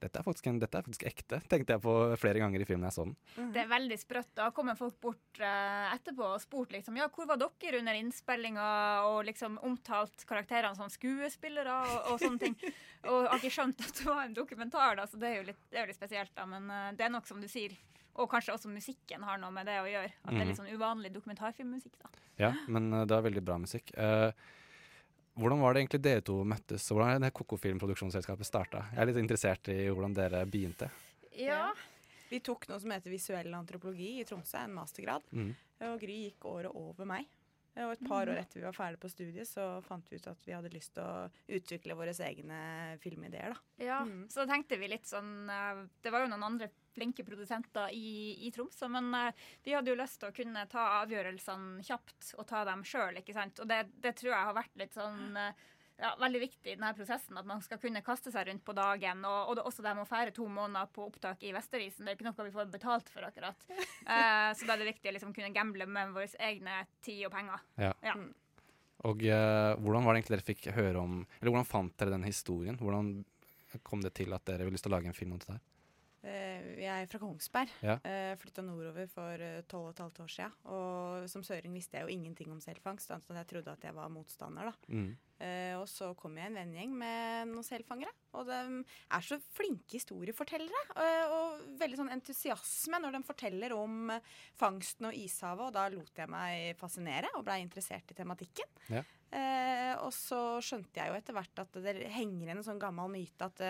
[0.00, 2.86] dette er, faktisk en, dette er faktisk ekte, tenkte jeg på flere ganger i filmen
[2.86, 3.50] jeg så den.
[3.54, 4.30] Det er veldig sprøtt.
[4.38, 8.68] Da kommer folk bort uh, etterpå og spurt liksom, ja, hvor var dere under innspillinga,
[9.10, 12.56] og liksom omtalt karakterene som skuespillere og, og sånne ting.
[13.08, 15.60] Og har ikke skjønt at det var en dokumentar, da, så det er jo litt,
[15.70, 16.32] det er jo litt spesielt.
[16.34, 17.76] da, Men uh, det er nok som du sier.
[18.18, 20.10] Og kanskje også musikken har noe med det å gjøre.
[20.24, 20.48] At det er Mhm.
[20.50, 21.94] litt sånn uvanlig dokumentarfilmmusikk.
[22.02, 22.08] da.
[22.42, 23.92] Ja, men uh, det er veldig bra musikk.
[23.94, 24.32] Eh,
[25.38, 28.84] hvordan var det egentlig dere to møttes, og hvordan er det kokofilmproduksjonsselskapet starta?
[28.92, 30.90] Jeg er litt interessert i hvordan dere begynte.
[31.38, 31.70] Ja.
[32.28, 35.24] Vi tok noe som heter visuell antropologi i Tromsø, en mastergrad.
[35.32, 35.52] Mm.
[35.88, 37.28] Og Gry gikk året over meg.
[37.84, 40.44] Og et par år etter vi var ferdig på studiet, så fant vi ut at
[40.46, 42.60] vi hadde lyst til å utvikle våre egne
[43.02, 43.54] filmideer.
[43.54, 43.84] da.
[43.84, 47.92] Ja, så da tenkte vi litt sånn eh, Det var jo noen andre flinke produsenter
[47.94, 52.32] i, i Tromsø, men eh, vi hadde jo lyst til å kunne ta avgjørelsene kjapt
[52.38, 53.62] og ta dem sjøl, ikke sant.
[53.62, 55.66] Og det, det tror jeg har vært litt sånn eh,
[55.98, 59.24] ja, veldig viktig i denne prosessen, at man skal kunne kaste seg rundt på dagen.
[59.26, 62.14] Og, og det, også det med å fære to måneder på opptak i Vestervisen, det
[62.14, 63.68] er ikke noe vi får betalt for, akkurat.
[64.08, 67.32] Eh, så da er det viktig å liksom kunne gamble med våre egne tid og
[67.34, 67.60] penger.
[67.76, 67.90] Ja.
[68.00, 68.14] Ja.
[69.04, 72.24] Og eh, hvordan var det egentlig dere fikk høre om Eller hvordan fant dere den
[72.24, 72.78] historien?
[72.80, 73.10] Hvordan
[73.84, 75.60] kom det til at dere ville lyst til å lage en film om dette her?
[76.28, 77.70] Eh, Jeg er fra Kongsberg.
[77.84, 77.96] Ja.
[78.04, 80.58] Eh, Flytta nordover for eh, tolv og et halvt år siden.
[80.74, 83.86] Og som søring visste jeg jo ingenting om selfangst, annet enn at jeg trodde at
[83.88, 84.70] jeg var motstander.
[84.70, 84.92] da.
[84.92, 85.16] Mm.
[85.78, 88.10] Og så kom jeg i en vennegjeng med noen selfangere.
[88.34, 88.56] Og de
[89.14, 90.80] er så flinke historiefortellere.
[90.98, 94.10] eh, og veldig sånn entusiasme når de forteller om
[94.58, 95.68] fangsten og ishavet.
[95.68, 98.66] Og da lot jeg meg fascinere og blei interessert i tematikken.
[98.90, 99.04] Ja.
[100.02, 103.44] Og så skjønte jeg jo etter hvert at det henger igjen en sånn gammel myte
[103.44, 103.60] at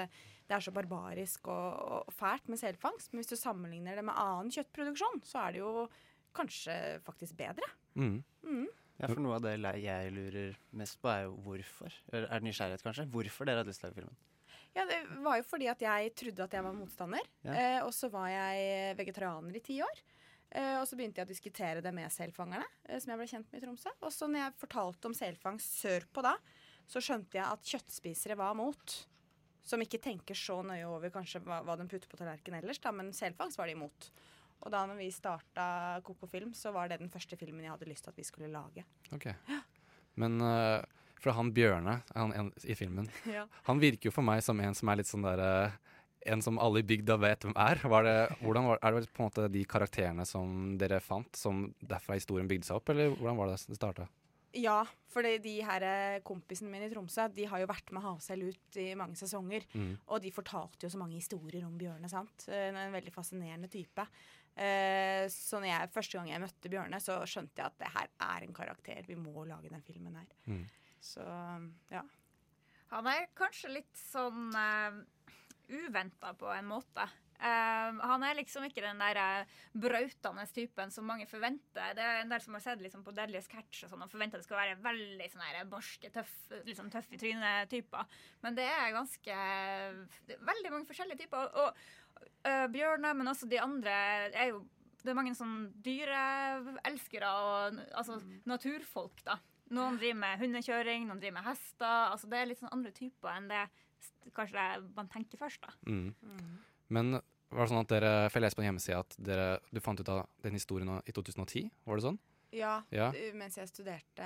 [0.49, 3.13] det er så barbarisk og, og fælt med selfangst.
[3.13, 5.89] Men hvis du sammenligner det med annen kjøttproduksjon, så er det jo
[6.37, 7.69] kanskje faktisk bedre.
[7.99, 8.23] Mm.
[8.47, 8.67] Mm.
[8.99, 11.93] Ja, for noe av det jeg lurer mest på, er jo hvorfor.
[12.11, 13.07] Eller Er det nysgjerrighet, kanskje?
[13.13, 14.19] Hvorfor dere hadde lyst til å lage filmen?
[14.77, 17.29] Ja, det var jo fordi at jeg trodde at jeg var motstander.
[17.47, 17.53] Ja.
[17.53, 20.03] Eh, og så var jeg vegetarianer i ti år.
[20.49, 23.53] Eh, og så begynte jeg å diskutere det med selfangerne, eh, som jeg ble kjent
[23.53, 23.93] med i Tromsø.
[24.01, 26.35] Og så når jeg fortalte om selfangst sørpå da,
[26.89, 28.97] så skjønte jeg at kjøttspisere var mot.
[29.69, 32.93] Som ikke tenker så nøye over kanskje hva, hva de putter på tallerkenen ellers, da,
[32.97, 34.11] men selfangst var de imot.
[34.65, 35.65] Og da når vi starta
[36.07, 38.49] Koko Film, så var det den første filmen jeg hadde lyst til at vi skulle
[38.51, 38.83] lage.
[39.15, 39.29] Ok.
[40.19, 40.81] Men uh,
[41.23, 43.07] fra han Bjørne han, en, i filmen,
[43.37, 43.45] Ja.
[43.69, 45.77] han virker jo for meg som en som er litt sånn derre
[46.29, 47.79] En som alle i bygda vet hvem er.
[47.89, 51.69] Var det, hvordan var, er det på en måte de karakterene som dere fant, som
[51.79, 54.09] derfra historien bygde seg opp, eller hvordan var det det starta?
[54.57, 54.81] Ja,
[55.13, 58.79] for de her eh, kompisene mine i Tromsø De har jo vært med Havsel ut
[58.81, 59.67] i mange sesonger.
[59.75, 59.93] Mm.
[60.09, 62.09] Og de fortalte jo så mange historier om Bjørne.
[62.09, 62.47] sant?
[62.49, 64.07] Eh, En veldig fascinerende type.
[64.59, 68.09] Eh, så når jeg, første gang jeg møtte Bjørne, så skjønte jeg at det her
[68.31, 69.05] er en karakter.
[69.07, 70.33] Vi må lage den filmen her.
[70.49, 70.65] Mm.
[70.99, 71.23] Så
[71.93, 72.03] ja.
[72.91, 74.97] Han er kanskje litt sånn uh,
[75.69, 77.05] uventa på en måte.
[77.39, 81.93] Eh, han er liksom ikke den der uh, brautende typen som mange forventer.
[81.95, 84.41] Det er en del som har sett liksom, på Deadly Sketch og sånn, og forventer
[84.41, 86.33] det skal være veldig sånn her barske, tøff,
[86.67, 88.19] liksom, tøff i trynet-typer.
[88.43, 89.37] Men det er ganske
[90.27, 91.47] det er Veldig mange forskjellige typer.
[91.47, 93.95] Og, og uh, Bjørne, men også de andre,
[94.35, 94.65] er jo
[94.99, 98.19] Det er mange sånn dyreelskere og altså,
[98.51, 99.39] naturfolk, da.
[99.71, 102.09] Noen driver med hundekjøring, noen driver med hester.
[102.09, 103.69] altså Det er litt sånn andre typer enn det
[104.35, 104.65] kanskje kanskje
[104.97, 105.63] man tenker først.
[105.63, 105.75] da.
[105.87, 106.59] Mm.
[106.91, 107.21] Men
[107.51, 110.01] var det sånn at dere For jeg leste på en hjemmeside at dere, du fant
[110.01, 112.19] ut av den historien i 2010, var det sånn?
[112.53, 113.11] Ja, Ja.
[113.37, 114.17] mens jeg studerte.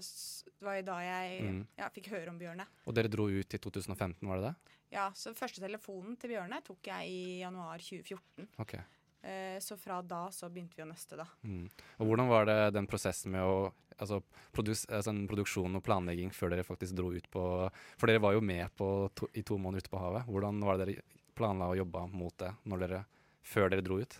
[0.00, 1.66] Det var jo da jeg Mm.
[1.78, 2.66] ja, fikk høre om Bjørne.
[2.86, 4.54] Og dere dro ut i 2015, var det det?
[4.92, 8.48] Ja, så Første telefonen til Bjørne tok jeg i januar 2014.
[8.58, 8.74] Ok.
[9.22, 11.26] Eh, så fra da så begynte vi å nøste, da.
[11.44, 11.68] Mm.
[12.00, 16.30] Og hvordan var det den prosessen med å Altså, produs, altså en produksjon og planlegging
[16.32, 19.58] før dere faktisk dro ut på For dere var jo med på to, i to
[19.58, 20.24] måneder ute på havet.
[20.24, 21.02] Hvordan var det dere
[21.36, 22.52] planla å jobbe mot det
[22.82, 23.04] dere,
[23.46, 24.18] før dere dro ut?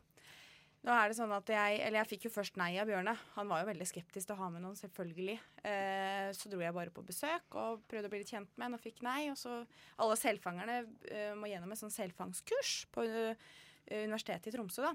[0.80, 3.12] Nå er det sånn at jeg, eller jeg fikk jo først nei av Bjørne.
[3.34, 5.34] Han var jo veldig skeptisk til å ha med noen, selvfølgelig.
[5.68, 8.78] Eh, så dro jeg bare på besøk og prøvde å bli litt kjent med en
[8.78, 9.26] og fikk nei.
[9.28, 9.58] Og så
[10.00, 10.78] Alle selfangerne
[11.12, 13.50] eh, må gjennom et sånn selfangskurs på uh,
[13.90, 14.94] Universitetet i Tromsø, da.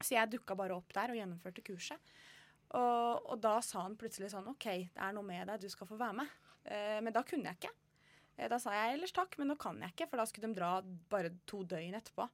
[0.00, 2.14] Så jeg dukka bare opp der og gjennomførte kurset.
[2.74, 5.86] Og, og da sa han plutselig sånn OK, det er noe med deg, du skal
[5.86, 6.34] få være med.
[6.66, 7.74] Eh, men da kunne jeg ikke.
[8.38, 10.58] Eh, Da sa jeg ellers takk, men nå kan jeg ikke, for da skulle de
[10.60, 10.80] dra
[11.10, 12.28] bare to døgn etterpå.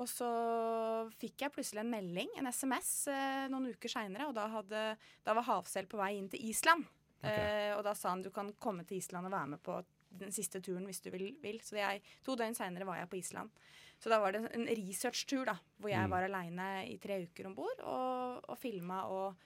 [0.00, 0.28] Og så
[1.18, 4.82] fikk jeg plutselig en melding, en SMS, eh, noen uker seinere, og da, hadde,
[5.26, 6.84] da var Havsel på vei inn til Island.
[7.22, 9.74] Eh, og da sa han du kan komme til Island og være med på
[10.20, 11.34] den siste turen hvis du vil.
[11.42, 11.58] vil.
[11.60, 13.50] Så jeg, to døgn seinere var jeg på Island.
[14.00, 16.10] Så da var det en researchtur da, hvor jeg Mm.
[16.10, 19.02] var aleine i tre uker om bord og, og filma.
[19.12, 19.36] Og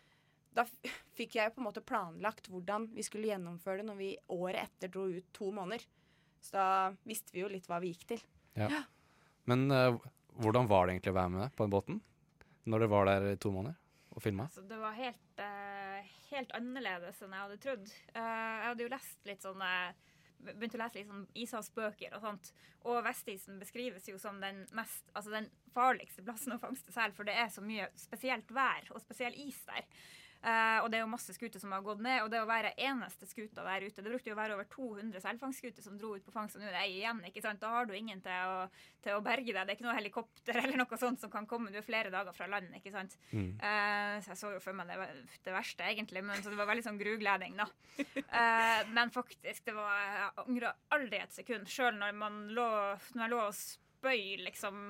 [0.55, 0.65] da
[1.19, 4.93] fikk jeg på en måte planlagt hvordan vi skulle gjennomføre det når vi året etter
[4.95, 5.85] dro ut to måneder.
[6.45, 6.69] Så da
[7.09, 8.25] visste vi jo litt hva vi gikk til.
[8.59, 8.69] Ja.
[9.49, 9.97] Men uh,
[10.41, 12.01] hvordan var det egentlig å være med på den båten?
[12.69, 13.77] Når dere var der i to måneder
[14.15, 14.49] og filma?
[14.49, 17.95] Altså, det var helt, uh, helt annerledes enn jeg hadde trodd.
[18.13, 19.65] Uh, jeg hadde jo lest litt sånn
[20.45, 22.49] Begynte å lese litt sånn ishavsbøker og sånt.
[22.91, 27.25] Og Vestisen beskrives jo som den mest, altså den farligste plassen å fangste sel, for
[27.25, 29.87] det er så mye spesielt vær og spesiell is der.
[30.45, 32.75] Eh, og det er jo masse skuter som har gått ned, og det å være
[32.77, 36.27] eneste skuta der ute Det brukte jo å være over 200 selfangstskuter som dro ut
[36.27, 37.23] på fangst, og nå er det ei igjen.
[37.31, 37.63] ikke sant?
[37.63, 38.67] Da har du ingen til å,
[39.05, 39.63] til å berge deg.
[39.63, 41.73] Det er ikke noe helikopter eller noe sånt som kan komme.
[41.73, 42.75] Du er flere dager fra land.
[42.77, 43.17] ikke sant?
[43.33, 43.55] Mm.
[43.57, 45.15] Eh, så jeg så jo for meg det, var
[45.49, 47.71] det verste, egentlig, men så det var veldig sånn grugleding, da.
[48.25, 52.67] Eh, men faktisk, det var Jeg angra aldri et sekund, sjøl når man lå
[53.15, 53.55] Når jeg lå og
[54.05, 54.81] spøy, liksom,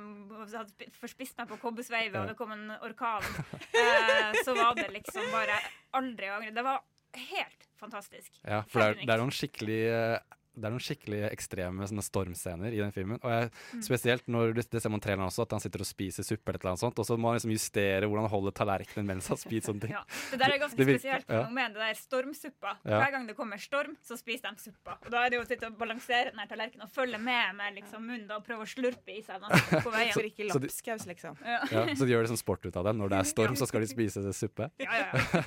[0.51, 3.23] hadde forspist meg på Kobbesveivet, og det kom en orkan,
[3.71, 5.61] eh, så var det liksom bare
[5.95, 6.55] aldri å angre.
[6.57, 6.83] Det var
[7.31, 8.33] helt fantastisk.
[8.43, 10.17] Ja, for det er, det er noen skikkelig eh,
[10.55, 13.19] det er noen skikkelig ekstreme sånne stormscener i den filmen.
[13.23, 13.81] Og jeg, Mm.
[13.83, 16.63] Spesielt når du, det ser man traileren også, at han sitter og spiser suppe eller
[16.71, 19.73] noe sånt, og så må han liksom justere hvordan han holder tallerkenen mens han spiser
[19.73, 19.95] sånne ting.
[19.97, 21.41] Ja, det der er ganske Det det spesielt ja.
[21.43, 22.75] fenomen, det der stormsuppa.
[22.85, 22.99] Ja.
[23.03, 24.97] Hver gang det kommer storm, så spiser de suppa.
[25.05, 27.55] Og da er det jo å sitte og balansere den her tallerkenen og følge med
[27.59, 30.15] med liksom, munnen da, og prøve å slurpe i seg den på veien.
[30.25, 31.39] Ikke Så de- lapskaus, liksom.
[31.45, 31.61] Ja.
[31.75, 32.95] Ja, så de gjør det sånn sport ut av det.
[33.01, 34.71] Når det er storm, så skal de spise suppe.
[34.83, 35.43] Ja, ja,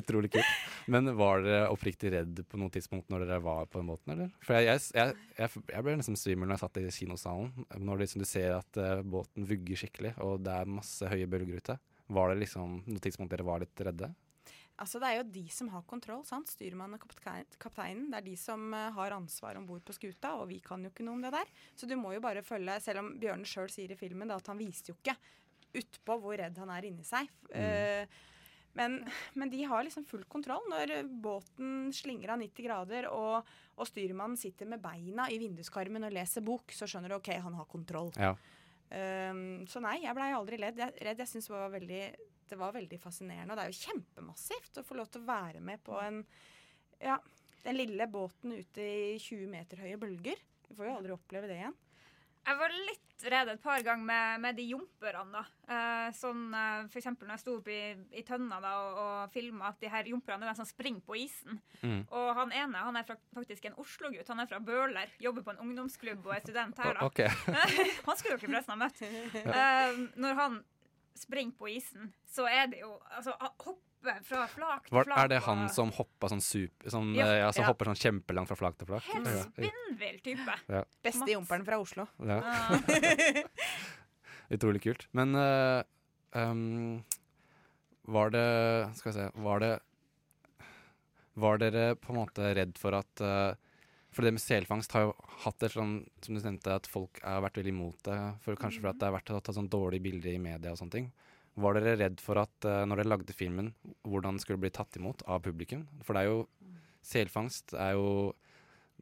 [0.00, 0.46] Utrolig kult.
[0.90, 4.30] Men var dere oppriktig redd på noe tidspunkt når dere var på den båten, eller?
[4.40, 7.66] For jeg, jeg, jeg, jeg, ble nesten svimmel når jeg satt i kinosalen.
[7.76, 11.60] Når liksom, du ser at uh, båten vugger skikkelig, og det er masse høye bølger
[11.60, 11.76] ute.
[12.10, 14.08] Var det liksom noe tidspunkt dere var litt redde?
[14.80, 16.48] Altså, det er jo de som har kontroll, sant?
[16.48, 17.04] styrmannen og
[17.60, 18.06] kapteinen.
[18.08, 20.92] Det er de som uh, har ansvar om bord på skuta, og vi kan jo
[20.92, 21.52] ikke noe om det der.
[21.76, 24.48] Så du må jo bare følge, selv om Bjørnen sjøl sier i filmen da, at
[24.48, 25.18] han viste jo ikke
[25.80, 27.28] utpå hvor redd han er inni seg.
[27.54, 28.02] Eh,
[28.78, 29.00] men,
[29.34, 30.92] men de har liksom full kontroll når
[31.22, 36.44] båten slinger av 90 grader, og, og styrmannen sitter med beina i vinduskarmen og leser
[36.46, 38.12] bok, så skjønner du OK, han har kontroll.
[38.20, 38.34] Ja.
[38.90, 40.78] Um, så nei, jeg blei aldri redd.
[40.82, 41.22] Jeg, redd.
[41.22, 42.04] jeg syns det var veldig
[42.50, 43.52] det var veldig fascinerende.
[43.52, 46.24] Og det er jo kjempemassivt å få lov til å være med på en
[46.98, 47.14] ja,
[47.62, 50.42] den lille båten ute i 20 meter høye bølger.
[50.66, 51.76] Vi får jo aldri oppleve det igjen.
[52.46, 55.28] Jeg var litt redd et par ganger med, med de jumperne.
[55.34, 55.42] da.
[55.74, 57.82] Eh, sånn, eh, for eksempel når jeg sto oppe i,
[58.16, 61.18] i tønna da, og, og filma at de her jumperne er de som springer på
[61.20, 61.60] isen.
[61.82, 62.00] Mm.
[62.06, 64.32] Og han ene han er fra, faktisk en Oslo-gutt.
[64.32, 66.96] Han er fra Bøler, jobber på en ungdomsklubb og er student her.
[66.96, 67.10] da.
[67.10, 67.28] Okay.
[68.08, 69.04] han skulle dere forresten ha møtt.
[69.44, 70.60] Eh, når han
[71.20, 73.36] springer på isen, så er det jo altså,
[74.00, 75.18] hopper fra flak til flak.
[75.18, 77.68] er det han som hopper sånn super sånn, Ja, ja, som ja.
[77.68, 79.04] hopper sånn kjempelangt fra flak til flak?
[79.12, 80.56] Helt spinnvill type.
[80.68, 80.84] Ja.
[81.02, 82.06] Beste jumperen fra Oslo.
[82.18, 82.40] Ja.
[82.40, 82.78] Ah.
[84.54, 85.06] Utrolig kult.
[85.12, 85.82] Men uh,
[86.32, 87.02] um,
[88.10, 89.78] var det Skal vi se Var det
[91.34, 93.54] Var dere på en måte redd for at uh,
[94.10, 97.44] For det med selfangst har jo hatt et sånn Som du nevnte, at folk har
[97.44, 98.18] vært veldig imot det.
[98.42, 100.96] For, kanskje for at det har vært tatt sånn dårlige bilder i media og sånne
[100.96, 101.12] ting.
[101.60, 103.72] Var dere redd for at uh, når dere lagde filmen,
[104.06, 105.86] hvordan det skulle bli tatt imot av publikum?
[106.06, 106.46] For det er jo
[107.02, 108.34] Selfangst er jo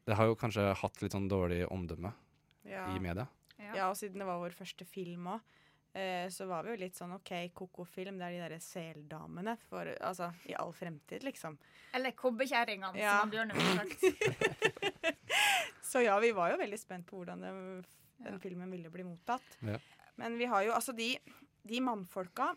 [0.07, 2.13] Det har jo kanskje hatt litt sånn dårlig omdømme
[2.65, 2.85] Ja.
[2.95, 3.27] i media.
[3.59, 3.89] Ja.
[3.89, 5.41] og siden det var vår første film òg,
[5.95, 9.89] uh, så var vi jo litt sånn OK, koko-film, det er de derre seldamene for
[9.99, 11.57] Altså i all fremtid, liksom.
[11.93, 13.19] Eller kobbekjerringene, Ja.
[13.19, 13.99] som Bjørne ville sagt.
[15.89, 17.51] Så ja, vi var jo veldig spent på hvordan det,
[18.25, 19.45] den filmen ville bli mottatt.
[19.65, 19.77] Ja.
[20.21, 21.13] Men vi har jo altså de,
[21.69, 22.51] de mannfolka,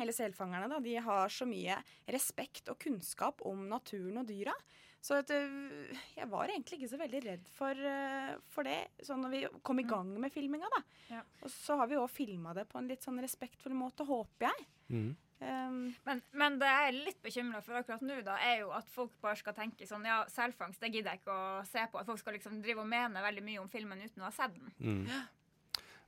[0.00, 1.76] eller selfangerne, da, de har så mye
[2.14, 4.54] respekt og kunnskap om naturen og dyra.
[5.02, 9.24] Så at, øh, jeg var egentlig ikke så veldig redd for, øh, for det, sånn
[9.24, 10.70] når vi kom i gang med filminga.
[10.70, 10.82] da.
[11.16, 11.22] Ja.
[11.42, 14.66] Og så har vi òg filma det på en litt sånn respektfull måte, håper jeg.
[14.94, 15.10] Mm.
[15.42, 18.86] Um, Men, men det jeg er litt bekymra for akkurat nå, da, er jo at
[18.94, 21.98] folk bare skal tenke sånn Ja, selfangst, det gidder jeg ikke å se på.
[21.98, 24.54] At folk skal liksom drive og mene veldig mye om filmen uten å ha sett
[24.54, 24.70] den.
[24.78, 25.08] Mm.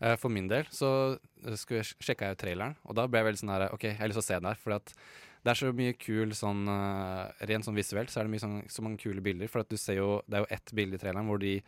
[0.01, 0.89] Eh, For min del så
[1.45, 4.11] eh, sjekka jeg jo traileren, og da ble jeg veldig sånn her OK, jeg har
[4.11, 4.61] lyst til å se den her.
[4.61, 4.75] For
[5.45, 8.61] det er så mye kul sånn uh, Rent sånn visuelt så er det mye sånn,
[8.73, 9.51] så mange kule bilder.
[9.53, 11.59] For du ser jo Det er jo ett bilde i traileren hvor de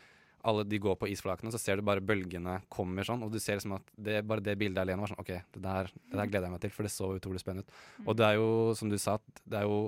[0.47, 3.59] alle de går på isflakene, så ser du bare bølgene kommer sånn, og du ser
[3.59, 6.47] liksom at det, bare det bildet alene var sånn OK, det der, det der gleder
[6.47, 7.81] jeg meg til, for det så utrolig spennende ut.
[8.05, 9.81] Og det er jo, som du sa, det er jo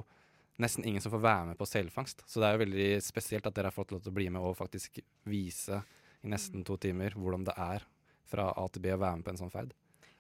[0.59, 2.25] nesten ingen som får være med på selfangst.
[2.27, 4.43] Så det er jo veldig spesielt at dere har fått lov til å bli med
[4.43, 4.99] og faktisk
[5.31, 5.79] vise
[6.27, 7.87] i nesten to timer hvordan det er
[8.29, 9.75] fra A til B og være med på en sånn ferd.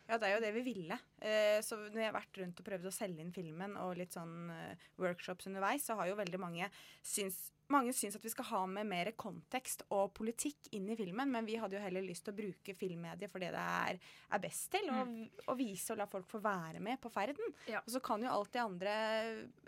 [0.08, 0.96] Ja, det er jo det vi ville.
[1.20, 4.16] Eh, så når jeg har vært rundt og prøvd å selge inn filmen og litt
[4.16, 6.70] sånn eh, workshops underveis, så har jo veldig mange
[7.04, 11.28] syns mange syns at vi skal ha med mer kontekst og politikk inn i filmen,
[11.28, 13.98] men vi hadde jo heller lyst til å bruke filmmediet for det det er,
[14.32, 14.88] er best til.
[14.88, 15.10] Og,
[15.44, 17.52] og vise og la folk få være med på ferden.
[17.82, 18.94] Og så kan jo alt de andre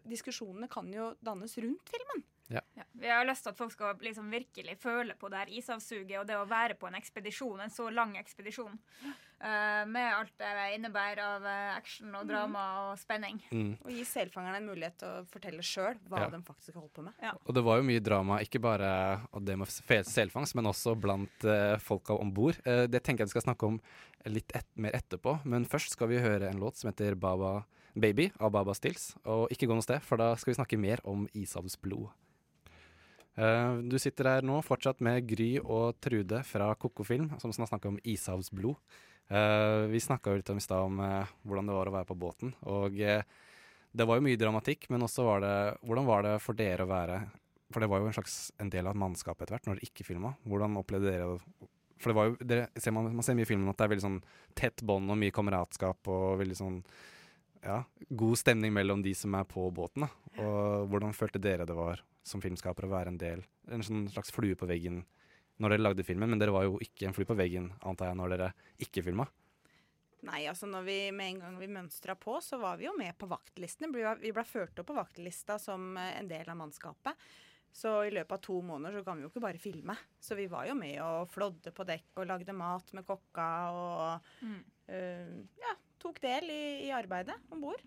[0.08, 2.24] diskusjonene kan jo dannes rundt filmen.
[2.50, 2.60] Ja.
[2.74, 2.84] Ja.
[2.92, 6.26] Vi har lyst til at folk skal liksom virkelig føle på det her isavsuget og
[6.28, 8.78] det å være på en ekspedisjon, en så lang ekspedisjon.
[9.40, 13.38] uh, med alt det innebærer av eh, action og drama og spenning.
[13.50, 13.70] Mm.
[13.80, 16.28] Og gi selfangerne en mulighet til å fortelle sjøl hva Ja.
[16.28, 17.14] de faktisk har holdt på med.
[17.46, 18.90] Og det var jo mye drama, ikke bare
[19.32, 22.58] av det med selfangst, men også blant uh, folka om bord.
[22.66, 23.80] Uh, det tenker jeg vi skal snakke om
[24.26, 27.62] litt et mer etterpå, men først skal vi høre en låt som heter Baba
[27.94, 29.14] Baby av Baba Stills.
[29.24, 32.10] Og ikke gå noe sted, for da skal vi snakke mer om Ishavsblod.
[33.40, 38.00] Eh, du sitter her nå fortsatt med Gry og Trude fra Koko-film, som snakker om
[38.04, 38.76] Ishavsblod.
[39.30, 42.18] Eh, vi snakka litt om i stad om eh, hvordan det var å være på
[42.20, 42.52] båten.
[42.68, 45.54] Og det var jo mye dramatikk, men også var det
[45.86, 47.16] Hvordan var det for dere å være
[47.74, 50.06] For det var jo en slags en del av mannskapet etter hvert, når dere ikke
[50.06, 50.34] filma.
[50.46, 51.68] Hvordan opplevde dere det?
[52.00, 53.92] For det var jo, dere, ser man, man ser mye i filmen at det er
[53.94, 54.20] veldig sånn
[54.56, 56.78] tett bånd og mye kameratskap og veldig sånn
[57.62, 60.06] ja, god stemning mellom de som er på båten.
[60.06, 60.10] Da.
[60.44, 63.40] Og hvordan følte dere det var som filmskaper å være en del
[63.72, 65.04] En sånn slags flue på veggen
[65.60, 68.16] når dere lagde filmen, men dere var jo ikke en flue på veggen, antar jeg,
[68.16, 68.46] når dere
[68.80, 69.26] ikke filma.
[70.24, 73.12] Nei, altså når vi med en gang vi mønstra på, så var vi jo med
[73.20, 73.88] på vaktlistene.
[73.92, 77.12] Vi ble- Vi ble ført opp på vaktlista som eh, en del av mannskapet.
[77.72, 79.94] Så i løpet av to måneder så kan vi jo ikke bare filme.
[80.20, 84.20] Så vi var jo med og flådde på dekk og lagde mat med kokka og
[84.42, 84.64] Mm.
[84.88, 87.84] eh, ja, tok del i, i arbeidet om bord.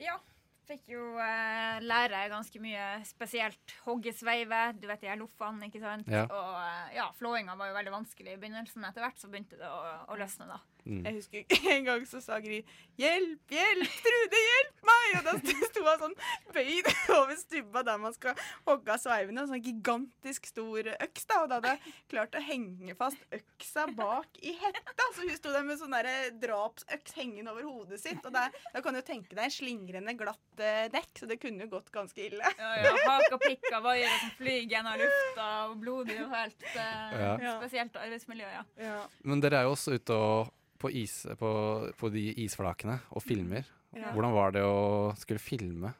[0.00, 0.18] Ja.
[0.66, 4.62] Fikk jo eh, lære ganske mye, spesielt hoggesveive.
[4.80, 6.08] Du vet de her loffene, ikke sant.
[6.10, 6.24] Ja.
[6.26, 8.82] Og eh, ja, flåinga var jo veldig vanskelig i begynnelsen.
[8.88, 9.78] Etter hvert så begynte det å,
[10.10, 10.58] å løsne, da.
[10.86, 11.02] Mm.
[11.04, 12.60] Jeg husker en gang så sa Gry
[12.96, 15.32] 'hjelp, hjelp, Trude, hjelp meg!' Og da
[15.66, 16.14] sto hun sånn
[16.54, 19.42] bøyd over stubba der man skal hogge av sveivene.
[19.42, 21.26] En sånn gigantisk stor øks.
[21.26, 25.08] da, Og da hadde jeg klart å henge fast øksa bak i hetta.
[25.16, 28.22] Så hun sto der med sånn derre drapsøks hengende over hodet sitt.
[28.24, 31.72] Og da, da kan du tenke deg slingrende glatt eh, dekk, så det kunne jo
[31.76, 32.52] gått ganske ille.
[32.58, 36.68] Ja, ja, Hak og pikk av vaiere som flyr gjennom lufta, og blodig og helt
[36.76, 37.56] uh, Ja.
[37.60, 38.96] spesielt arbeidsmiljø, ja.
[39.26, 41.50] Men dere er jo også ute og, på, is, på,
[41.98, 43.68] på de isflakene og filmer.
[43.96, 44.12] Ja.
[44.12, 45.92] Hvordan var det å skulle filme?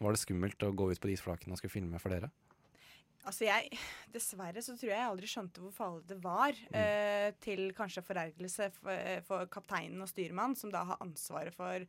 [0.00, 2.32] Var det skummelt å gå ut på de isflakene og skulle filme for dere?
[3.24, 3.78] Altså jeg,
[4.12, 6.58] Dessverre så tror jeg jeg aldri skjønte hvor farlig det var.
[6.76, 11.86] Eh, til kanskje forergelse for, for kapteinen og styrmannen, som da har ansvaret for,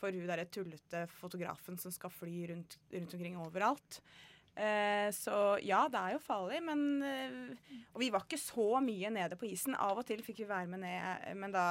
[0.00, 4.00] for hun derre tullete fotografen som skal fly rundt, rundt omkring overalt.
[4.58, 9.10] Eh, så ja, det er jo farlig, men eh, Og vi var ikke så mye
[9.14, 9.76] nede på isen.
[9.78, 11.66] Av og til fikk vi være med ned, men da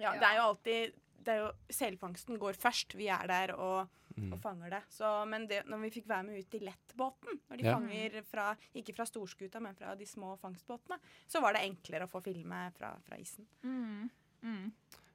[0.00, 0.94] Ja, det er jo alltid
[1.26, 2.94] det er jo, Selfangsten går først.
[2.94, 4.30] Vi er der og, Mm.
[4.32, 4.78] og fanger det.
[4.88, 7.74] Så, men det, når vi fikk være med ut i lettbåten, når de Ja.
[7.74, 10.96] fanger fra, ikke fra storskuta, men fra de små fangstbåtene,
[11.28, 13.44] så var det enklere å få filme fra, fra isen.
[13.62, 14.08] Mm.
[14.42, 14.72] Mm.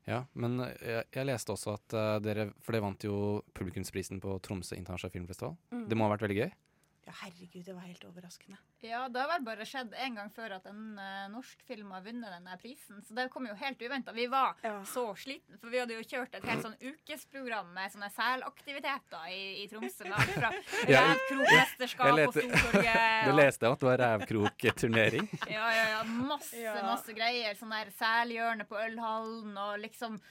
[0.10, 3.16] Ja, men jeg, jeg leste også at uh, dere For dere vant jo
[3.58, 5.56] publikumsprisen på Tromsø internasjonale filmfestival.
[5.74, 5.84] Mm.
[5.92, 6.54] Det må ha vært veldig gøy?
[7.02, 8.58] Ja, herregud, det var helt overraskende.
[8.86, 12.04] Ja, det har vel bare skjedd en gang før at en uh, norsk film har
[12.06, 13.00] vunnet denne prisen.
[13.06, 14.14] Så det kom jo helt uventa.
[14.14, 18.10] Vi var så slitne, for vi hadde jo kjørt et helt sånn ukesprogram med sånne
[18.14, 20.06] selaktiviteter i, i Tromsø.
[20.06, 20.52] Med alt fra
[20.94, 23.10] Ja, Revkrokmesterskap jeg og Stortorget.
[23.32, 25.32] Du leste at det var rævkrokturnering?
[25.50, 26.04] Ja, ja, ja.
[26.06, 27.58] Masse, masse greier.
[27.58, 30.22] Sånn der selhjørne på Ølhallen og liksom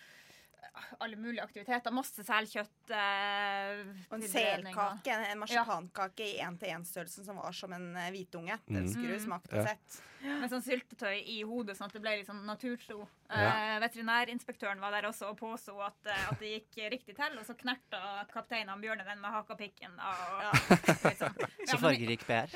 [1.01, 1.91] alle mulige aktiviteter.
[1.93, 2.91] Masse selkjøtt.
[2.91, 8.59] Eh, Og en selkake, en, en marsipankake i én-til-én-størrelsen som var som en eh, hvitunge.
[8.69, 8.93] Den Mm.
[8.93, 9.27] skulle du Mm.
[9.27, 9.59] smakt Ja.
[9.61, 10.01] og sett.
[10.23, 13.07] Med sånn syltetøy i hodet, sånn at det ble litt sånn naturtro.
[13.31, 13.77] Ja.
[13.77, 17.39] Eh, veterinærinspektøren var der også og påså at, eh, at det gikk riktig til.
[17.39, 19.97] Og så knerta kapteinen Bjørne den med hakapikken.
[21.05, 21.37] Litt sånn.
[21.71, 22.51] Så fargerik PR.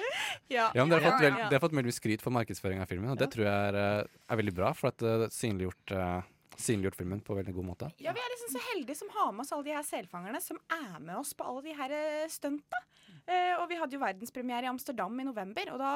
[0.51, 2.89] Ja, Ja, men dere har fått, vel, dere har fått mye skryt for markedsføring av
[2.91, 6.23] filmen, og det tror jeg er, eh, er veldig bra, for at det synliggjort, eh,
[6.61, 7.91] synliggjort filmen på veldig god måte.
[8.03, 10.61] Ja, vi er liksom så heldige som har med oss alle de her selfangerne som
[10.73, 12.81] er med oss på alle de her eh, stunta.
[13.25, 15.93] Eh, og vi hadde jo verdenspremiere i Amsterdam i november, og da,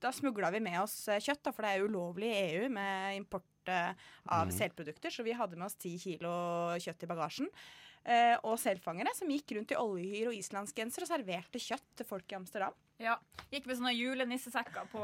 [0.00, 2.68] da smugla vi med oss eh, kjøtt, da, for det er jo ulovlig i EU
[2.72, 3.92] med import eh,
[4.32, 4.54] av mm.
[4.56, 6.32] selprodukter, så vi hadde med oss ti kilo
[6.80, 7.50] kjøtt i bagasjen.
[8.02, 12.32] Eh, og selfangere som gikk rundt i oljehyr og islandsgenser og serverte kjøtt til folk
[12.32, 12.74] i Amsterdam.
[13.02, 13.16] Ja.
[13.52, 15.00] Gikk med sånne julenissesekker på,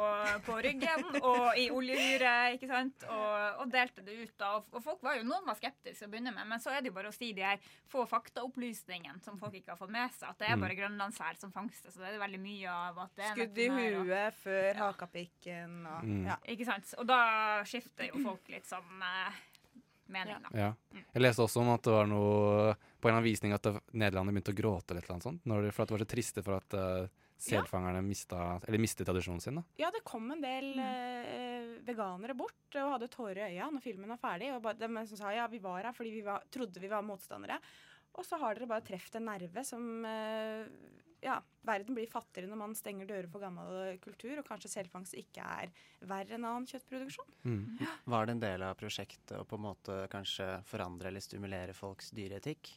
[0.47, 3.03] på ryggen og i oljehyre, ikke sant?
[3.11, 4.33] Og, og delte det ut.
[4.41, 4.53] da.
[4.57, 6.81] Og, og folk var jo, Noen var skeptiske til å begynne med, men så er
[6.81, 7.59] det jo bare å si de her
[7.93, 10.31] få faktaopplysningene som folk ikke har fått med seg.
[10.31, 10.65] At det er Mm.
[10.65, 11.93] bare grønlandssel som fangstes.
[11.95, 16.05] Så det er veldig mye av at det er Skudd i huet før hakapikken og
[16.09, 16.25] Mm.
[16.27, 16.37] ja.
[16.49, 16.95] Ikke sant?
[16.99, 19.33] Og da skifter jo folk litt sånn eh,
[20.09, 20.49] mening, da.
[20.57, 20.73] Ja.
[21.13, 24.57] Jeg leste også om at det var noe på en annen at Nederland begynte å
[24.57, 25.45] gråte eller noe sånt.
[25.45, 27.09] Når for at det var så triste for at eh,
[27.39, 29.61] selfangerne mista, eller mistet tradisjonen sin.
[29.61, 29.65] da.
[29.79, 31.75] Ja, det kom en del mm.
[31.87, 34.51] veganere bort og hadde tårer i øya når filmen var ferdig.
[34.57, 37.61] Og de som sa ja, vi var her fordi vi var, trodde vi var motstandere.
[38.19, 40.67] Og så har dere bare truffet en nerve som eh,
[41.23, 41.37] Ja,
[41.67, 45.73] verden blir fattigere når man stenger dører for gammel kultur, og kanskje selfangst ikke er
[46.07, 47.33] verre enn annen kjøttproduksjon.
[47.43, 47.87] Mm.
[48.07, 52.13] Var det en del av prosjektet å på en måte kanskje forandre eller stimulere folks
[52.15, 52.71] dyreetikk?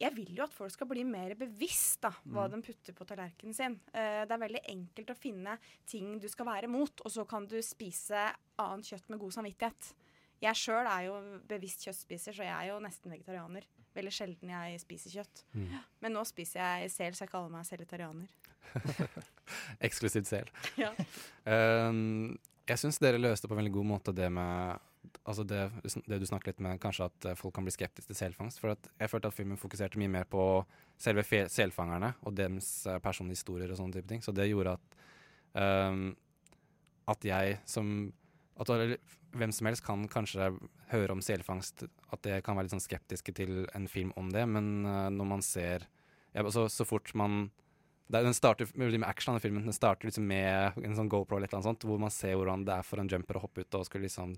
[0.00, 2.50] Jeg vil jo at folk skal bli mer bevisst da, hva Mm.
[2.52, 3.78] de putter på tallerkenen sin.
[3.94, 7.46] Eh, det er veldig enkelt å finne ting du skal være mot, og så kan
[7.46, 8.26] du spise
[8.58, 9.94] annet kjøtt med god samvittighet.
[10.42, 11.14] Jeg sjøl er jo
[11.48, 13.64] bevisst kjøttspiser, så jeg er jo nesten vegetarianer.
[13.96, 15.44] Veldig sjelden jeg spiser kjøtt.
[15.54, 15.78] Mm.
[16.02, 18.28] Men nå spiser jeg sel, så jeg kaller meg selitarianer.
[19.80, 20.50] Eksklusivt sel.
[20.76, 20.90] Ja.
[21.46, 22.36] Um,
[22.68, 24.78] jeg syns dere løste på en veldig god måte det med
[25.24, 25.62] Altså det,
[26.06, 28.60] det du snakket litt med, kanskje at eh, folk kan bli skeptiske til selfangst.
[28.62, 30.42] For jeg følte at filmen fokuserte mye mer på
[31.00, 34.22] selve selfangerne og deres eh, personlige historier og sånne type ting.
[34.24, 35.02] Så det gjorde at
[35.56, 36.08] um,
[37.06, 38.12] at jeg som
[38.56, 38.70] at
[39.36, 40.48] hvem som helst kan kanskje
[40.92, 44.46] høre om selfangst, at det kan være litt sånn skeptiske til en film om det,
[44.48, 45.84] men eh, når man ser
[46.32, 47.50] ja, så, så fort man
[48.06, 49.64] det, Den starter med action, den filmen.
[49.66, 52.36] Den starter liksom med en sånn GoPro eller et eller annet sånt, hvor man ser
[52.38, 54.36] hvordan det er for en jumper å hoppe ut og skulle liksom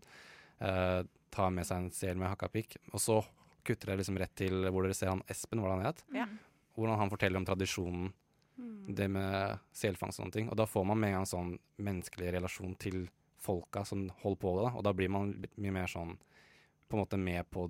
[0.60, 2.78] eh, ta med seg en sel med hakkapikk.
[2.92, 3.18] Og så
[3.64, 6.04] kutter dere liksom rett til hvor dere ser han Espen, hvordan han het.
[6.14, 6.26] Ja.
[6.78, 8.12] Hvordan han forteller om tradisjonen,
[8.58, 8.94] Mm.
[8.94, 10.48] det med selfangst og sånne ting.
[10.50, 13.04] Og da får man med en gang sånn menneskelig relasjon til
[13.38, 14.72] folka som holder på det, da.
[14.74, 16.16] Og da blir man litt mye mer sånn
[16.88, 17.68] på en måte med på,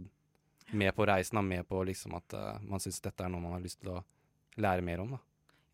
[0.72, 1.42] med på reisen, da.
[1.42, 4.04] Med på liksom at uh, man syns dette er noe man har lyst til å
[4.56, 5.20] lære mer om, da.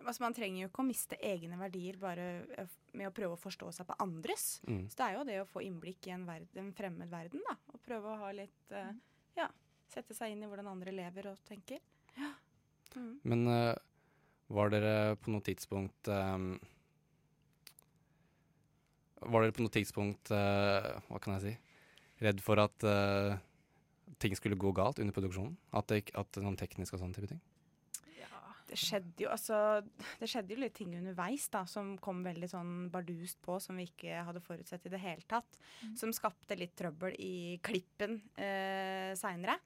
[0.04, 2.26] Altså, man trenger jo ikke å miste egne verdier bare
[2.58, 4.46] eh, med å prøve å forstå seg på andres.
[4.68, 4.84] Mm.
[4.92, 7.56] Så det er jo det å få innblikk i en, verden, en fremmed verden, da.
[7.72, 8.92] Og prøve å ha litt uh,
[9.38, 9.48] Ja,
[9.90, 11.80] sette seg inn i hvordan andre lever og tenker.
[12.18, 12.34] Ja.
[12.94, 13.14] Mm.
[13.24, 13.72] Men uh,
[14.54, 16.52] var dere på noe tidspunkt um,
[19.24, 21.54] Var dere på noe tidspunkt uh, Hva kan jeg si?
[22.22, 22.84] Redd for at
[24.22, 25.56] ting skulle gå galt under produksjonen?
[25.74, 27.40] At det, at noen teknisk og sånne type ting?
[28.74, 29.56] Det skjedde jo altså
[30.18, 33.86] Det skjedde jo litt ting underveis da som kom veldig sånn bardust på, som vi
[33.86, 35.58] ikke hadde forutsett i det hele tatt.
[35.98, 39.60] Som skapte litt trøbbel i klippen eh, seinere.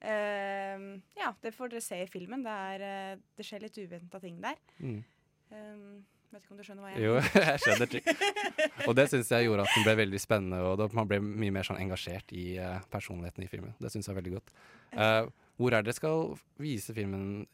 [0.00, 0.86] Eh,
[1.20, 2.44] ja, det får dere se i filmen.
[2.44, 4.60] Det, er, eh, det skjer litt uventa ting der.
[4.80, 5.00] Mm.
[5.50, 5.84] Eh,
[6.30, 7.14] vet ikke om du skjønner hva jeg Jo,
[7.48, 8.10] jeg skjønner ting.
[8.86, 11.54] Og det syns jeg gjorde at den ble veldig spennende, og da man ble mye
[11.54, 13.74] mer sånn engasjert i eh, personligheten i filmen.
[13.80, 14.52] Det syns jeg er veldig godt.
[14.90, 15.30] Uh,
[15.60, 16.22] hvor er det dere skal
[16.58, 17.44] vise filmen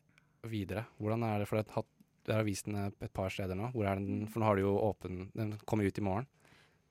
[0.50, 0.86] videre?
[1.00, 1.62] Hvordan er det, for
[2.26, 3.70] du har vist den et par steder nå.
[3.72, 6.26] Hvor er den, for nå har du jo åpen Den kommer ut i morgen.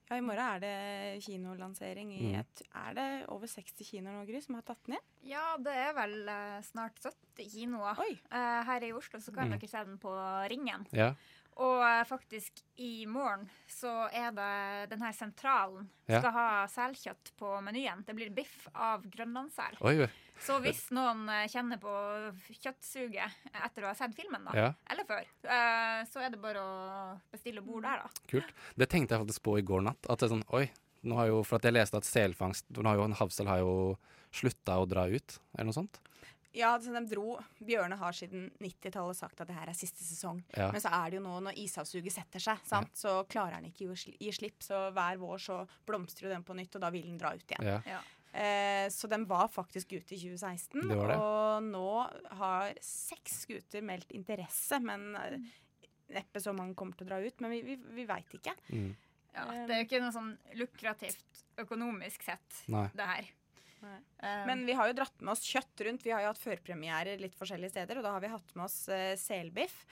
[0.08, 2.38] Ja, I morgen er det kinolansering i Mm.
[2.40, 5.06] et, Er det over 60 kinoer nå, Gry, som har tatt den inn?
[5.24, 7.98] Ja, det er vel eh, snart 70 kinoer.
[8.30, 9.58] Eh, her i Oslo så kan Mm.
[9.58, 10.86] dere se den på Ringen.
[10.92, 11.14] Ja.
[11.56, 16.20] Og eh, faktisk i morgen så er det den her sentralen Ja.
[16.20, 18.04] skal ha selkjøtt på menyen.
[18.06, 19.78] Det blir biff av grønlandssel.
[20.38, 21.94] Så hvis noen eh, kjenner på
[22.60, 23.32] kjøttsuget
[23.64, 24.72] etter å ha sett filmen, da, Ja.
[24.90, 28.08] eller før, eh, så er det bare å bestille bord der, da.
[28.28, 28.52] Kult.
[28.76, 30.06] Det tenkte jeg faktisk på i går natt.
[30.10, 30.70] At det er sånn, oi,
[31.04, 33.58] nå har jo, For at jeg leste at selfangst nå har jo, en Havsel har
[33.64, 33.96] jo
[34.32, 35.98] slutta å dra ut, eller noe sånt.
[36.56, 40.40] Ja, så de dro Bjørne har siden 90-tallet sagt at det her er siste sesong.
[40.56, 40.70] Ja.
[40.72, 42.94] Men så er det jo nå, når ishavsuget setter seg, sant?
[42.96, 44.64] så klarer han ikke å gi slipp.
[44.64, 47.44] Så hver vår så blomstrer jo den på nytt, og da vil den dra ut
[47.44, 47.68] igjen.
[47.92, 48.00] Ja.
[48.36, 51.20] Eh, så den var faktisk ute i 2016, Det var det.
[51.20, 51.92] og nå
[52.40, 54.80] har seks skuter meldt interesse.
[54.84, 55.38] Men eh,
[56.16, 57.40] neppe så mange kommer til å dra ut.
[57.44, 58.56] Men vi, vi, vi veit ikke.
[58.72, 58.92] Mm.
[59.36, 62.86] Ja, det er jo ikke noe sånn lukrativt økonomisk sett, Nei.
[62.96, 63.28] det her.
[63.82, 66.04] Um, Men vi har jo dratt med oss kjøtt rundt.
[66.06, 68.84] Vi har jo hatt førpremierer litt forskjellige steder, og da har vi hatt med oss
[68.92, 69.82] uh, selbiff.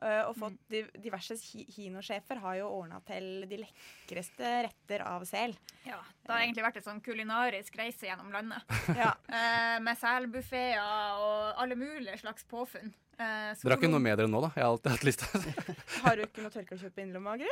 [0.00, 5.26] Uh, og fått di diverse ki kinosjefer har jo ordna til de lekreste retter av
[5.28, 5.52] sel.
[5.84, 8.64] Ja, det har egentlig vært en sånn kulinarisk reise gjennom landet.
[8.96, 9.12] Ja.
[9.28, 12.94] uh, med selbuffeer og alle mulige slags påfunn.
[13.20, 14.48] Eh, så Dere har ikke noe med dere nå, da?
[14.56, 15.26] Jeg har alltid hatt lista.
[16.06, 17.50] Har du ikke noe tørkekjøtt på innlomma, Gry?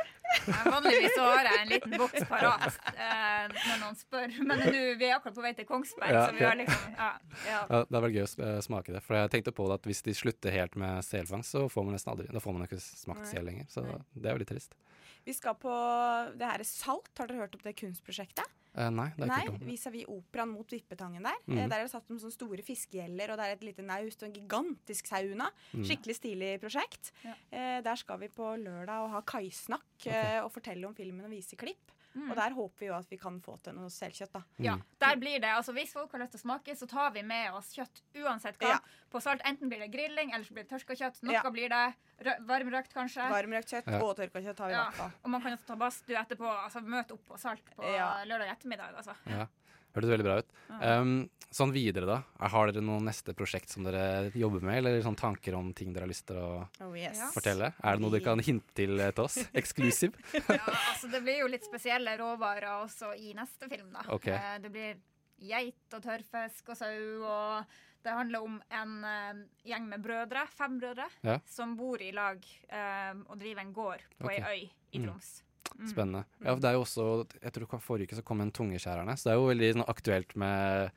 [0.48, 4.36] Ja, Vanligvis så har jeg en liten boks parat eh, når noen spør.
[4.48, 6.62] Men nu, vi er akkurat på vei til Kongsberg, Ja, så vi har ok.
[6.62, 7.10] liksom ja,
[7.50, 7.58] ja.
[7.68, 9.02] Ja, det er vel gøy å eh, smake det.
[9.04, 11.98] For jeg tenkte på det at hvis de slutter helt med selfangst, så får man
[11.98, 13.32] nesten aldri Da får man ikke smakt Nei.
[13.34, 13.68] sel lenger.
[13.74, 14.78] Så det er jo litt trist.
[15.28, 15.74] Vi skal på
[16.40, 17.12] det her er Salt.
[17.20, 18.56] Har dere hørt om det kunstprosjektet?
[18.78, 21.38] Eh, nei, det er Nei, ikke vis-à-vis operaen mot Vippetangen der.
[21.48, 21.56] Mm.
[21.58, 24.22] Eh, Der er det satt om sånne store fiskegjeller, og det er et lite naust
[24.22, 25.50] og en gigantisk sauna.
[25.72, 25.84] Mhm.
[25.88, 27.12] Skikkelig stilig prosjekt.
[27.50, 31.30] Eh, der skal vi på lørdag og ha kaisnakk eh, og fortelle om filmen og
[31.34, 31.90] vise klipp.
[32.14, 32.30] Mm.
[32.30, 34.40] Og der håper vi jo at vi kan få til noe selkjøtt, da.
[34.64, 37.22] Ja, der blir det, altså Hvis folk har lyst til å smake, så tar vi
[37.22, 38.68] med oss kjøtt uansett hva.
[38.68, 38.78] Ja.
[39.12, 41.22] På Salt enten blir det grilling, eller så blir det tørka kjøtt.
[41.22, 41.42] Noe Ja.
[41.50, 41.94] blir det
[42.24, 43.28] rø- varmrøkt, kanskje.
[43.30, 44.00] Varmrøkt kjøtt Ja.
[44.02, 44.90] og tørka kjøtt har vi Ja.
[44.90, 45.12] hvert.
[45.24, 46.48] Og man kan også ta badstue etterpå.
[46.64, 48.24] Altså Møte opp på Salt på Ja.
[48.24, 48.96] lørdag ettermiddag.
[48.96, 49.14] Altså.
[49.98, 50.54] Hørtes veldig bra ut.
[50.78, 51.12] Um,
[51.50, 52.18] sånn videre, da.
[52.52, 56.04] Har dere noe neste prosjekt som dere jobber med, eller sånn tanker om ting dere
[56.06, 56.50] har lyst til å
[56.84, 57.20] Oh, yes.
[57.34, 57.72] Fortelle?
[57.82, 59.38] Er det noe dere kan hinte til eh, til oss?
[59.58, 60.14] Eksklusiv?
[60.36, 60.60] Ja,
[60.92, 63.90] altså Det blir jo litt spesielle råvarer også i neste film.
[63.96, 64.04] da.
[64.14, 64.28] Ok.
[64.36, 65.00] Eh, Det blir
[65.40, 67.24] geit og tørrfisk og sau.
[67.24, 67.64] og
[68.04, 71.40] Det handler om en uh, gjeng med brødre, fem brødre, Ja.
[71.46, 72.38] som bor i lag
[72.70, 74.38] uh, og driver en gård på okay.
[74.38, 75.04] ei øy i Mm.
[75.08, 75.42] Troms.
[75.42, 75.47] Mm.
[75.88, 76.24] Spennende.
[76.42, 77.04] Ja, for det er jo også
[77.42, 80.34] Jeg tror forrige uke så kom en Tungeskjærerne, så det er jo veldig sånn, aktuelt
[80.40, 80.94] med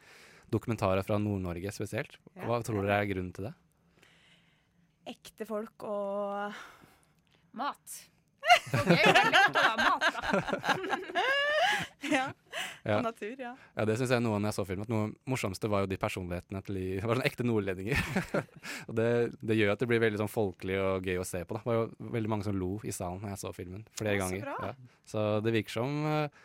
[0.51, 2.17] dokumentarer fra Nord-Norge spesielt.
[2.36, 2.47] Ja.
[2.49, 3.53] Hva tror dere er grunnen til det?
[5.11, 6.55] Ekte folk og
[7.57, 7.97] Mat.
[8.72, 10.22] Det er veldig opptatt av mat, da.
[12.12, 12.28] Ja.
[12.84, 12.97] Ja.
[12.97, 13.52] Og natur, ja.
[13.78, 14.88] Ja, det syns jeg noe når jeg så filmen.
[14.88, 18.02] at Noe morsomste var jo de personlighetene til de Det var sånn ekte nordlendinger.
[18.89, 21.58] og det, det gjør at det blir veldig sånn folkelig og gøy å se på.
[21.58, 21.62] Da.
[21.62, 24.24] Det var jo veldig mange som lo i salen når jeg så filmen flere så
[24.24, 24.49] ganger.
[24.66, 24.72] Ja.
[25.14, 26.41] Så det virker som eh,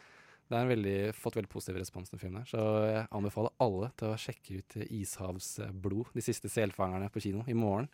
[0.47, 2.45] det har fått veldig positiv respons til filmen.
[2.45, 7.43] her Så jeg anbefaler alle til å sjekke ut Ishavsblod, de siste selfangerne på kino,
[7.51, 7.89] i morgen.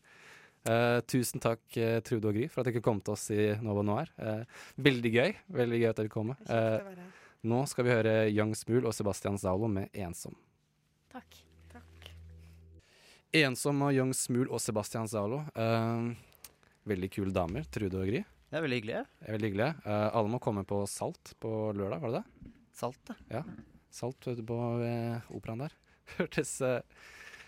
[0.69, 3.83] Eh, tusen takk, eh, Trude og Gry, for at dere kom til oss i Nova
[3.83, 4.13] Noir.
[4.19, 4.45] Eh,
[4.79, 5.35] veldig gøy.
[5.51, 6.37] Veldig gøy at dere kom.
[6.47, 10.35] Kjekt Eh, nå skal vi høre Young Smul og Sebastian Zalo med 'Ensom'.
[11.11, 11.39] Takk.
[13.35, 15.39] Ensom av Young Smul og Sebastian Zalo.
[15.57, 16.13] Uh,
[16.85, 18.21] veldig kule damer, Trude og Gry.
[18.51, 19.07] Det er veldig hyggelig.
[19.21, 19.69] Det er Veldig hyggelig.
[19.87, 22.53] Uh, alle må komme på Salt på lørdag, var det det?
[22.75, 23.15] Salt, da.
[23.31, 23.43] Ja.
[23.91, 25.73] Salt på uh, operaen der.
[26.19, 26.83] Hørtes uh,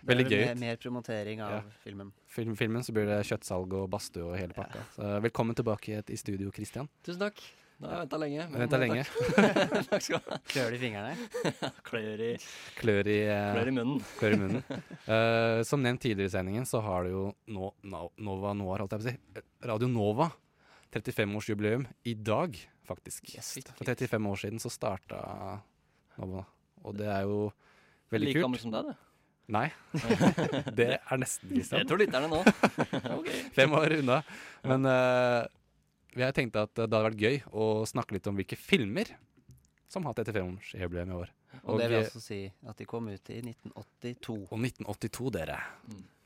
[0.09, 0.61] veldig gøy mer, ut.
[0.61, 1.61] mer promotering av Ja.
[1.85, 2.13] filmen.
[2.27, 4.87] Film, filmen så blir det kjøttsalg og badstue og hele pakka.
[4.97, 6.89] Så velkommen tilbake i studio, Christian.
[7.05, 7.45] Tusen takk.
[7.83, 8.45] Nå har jeg venta lenge.
[8.51, 9.03] men Venta lenge.
[9.91, 10.37] takk skal du ha.
[10.53, 11.15] Klør det i fingrene?
[11.89, 12.31] Klør i
[12.79, 14.05] Klør i, eh, Klør i munnen.
[14.21, 14.63] klør i munnen.
[15.09, 19.03] Uh, som nevnt tidligere i sendingen, så har det jo no, Nova Noir, holdt jeg
[19.03, 19.45] på å si.
[19.67, 20.31] Radio Nova.
[20.95, 22.55] 35-årsjubileum i dag,
[22.87, 23.33] faktisk.
[23.75, 25.19] For 35 år siden så starta
[26.21, 26.45] Nova.
[26.87, 27.49] Og det er jo
[28.15, 28.45] veldig Like kult.
[28.47, 28.97] gammel som deg, det.
[29.55, 29.67] Nei.
[30.79, 31.83] det er nesten Kristian.
[31.83, 32.39] Jeg tror lytterne nå.
[33.19, 33.43] okay.
[33.59, 34.21] Fem år unna.
[34.65, 35.43] Men eh,
[36.23, 39.11] jeg tenkte at det hadde vært gøy å snakke litt om hvilke filmer
[39.91, 41.31] som har 35-årsjubileum i år.
[41.65, 44.35] Og, det vil altså si at de kom ut i 1982.
[44.51, 45.59] Og 1982, dere.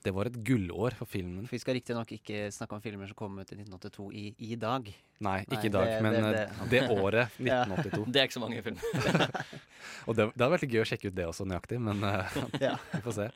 [0.05, 1.45] Det var et gullår for filmen.
[1.49, 4.57] For vi skal riktignok ikke snakke om filmer som kom ut i 1982 i, i
[4.57, 4.86] dag.
[5.26, 7.64] Nei, ikke i dag, det- men det- eh, det- det året, Ja.
[7.66, 8.05] 1982.
[8.14, 9.43] Det er ikke så mange filmer.
[10.09, 12.39] Og det, det hadde vært gøy å sjekke ut det også nøyaktig, men eh,
[12.95, 13.28] vi får se.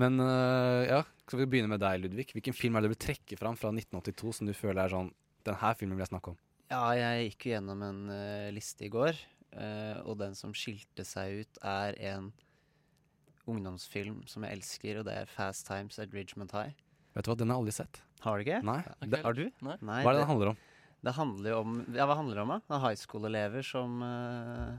[0.00, 2.28] Men uh, ja, skal vi begynne med deg, Ludvig.
[2.36, 5.08] Hvilken film er det du vil trekke fram fra 1982 som du føler er sånn
[5.46, 6.38] Den her filmen vil jeg snakke om.
[6.70, 9.16] Ja, jeg gikk jo gjennom en uh, liste i går,
[9.56, 12.30] uh, og den som skilte seg ut, er en
[13.50, 16.76] ungdomsfilm som jeg elsker, og det er Fast Times at Ridgemont High.
[17.16, 18.02] Vet du hva, den har jeg aldri sett.
[18.22, 18.60] Har du ikke?
[18.68, 18.78] Nei.
[18.84, 19.10] okay.
[19.10, 19.46] Det- har du?
[19.64, 19.78] Nei.
[19.80, 20.60] Hva er det den handler om?
[21.00, 22.60] Det handler jo om Ja, hva handler det om, da?
[22.68, 24.78] Det er high school-elever som uh,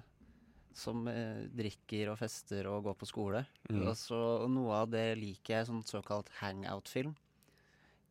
[0.77, 3.43] som eh, drikker og fester og går på skole.
[3.69, 3.83] Mm.
[3.83, 7.13] Og, så, og noe av det liker jeg, sånn såkalt hangout-film.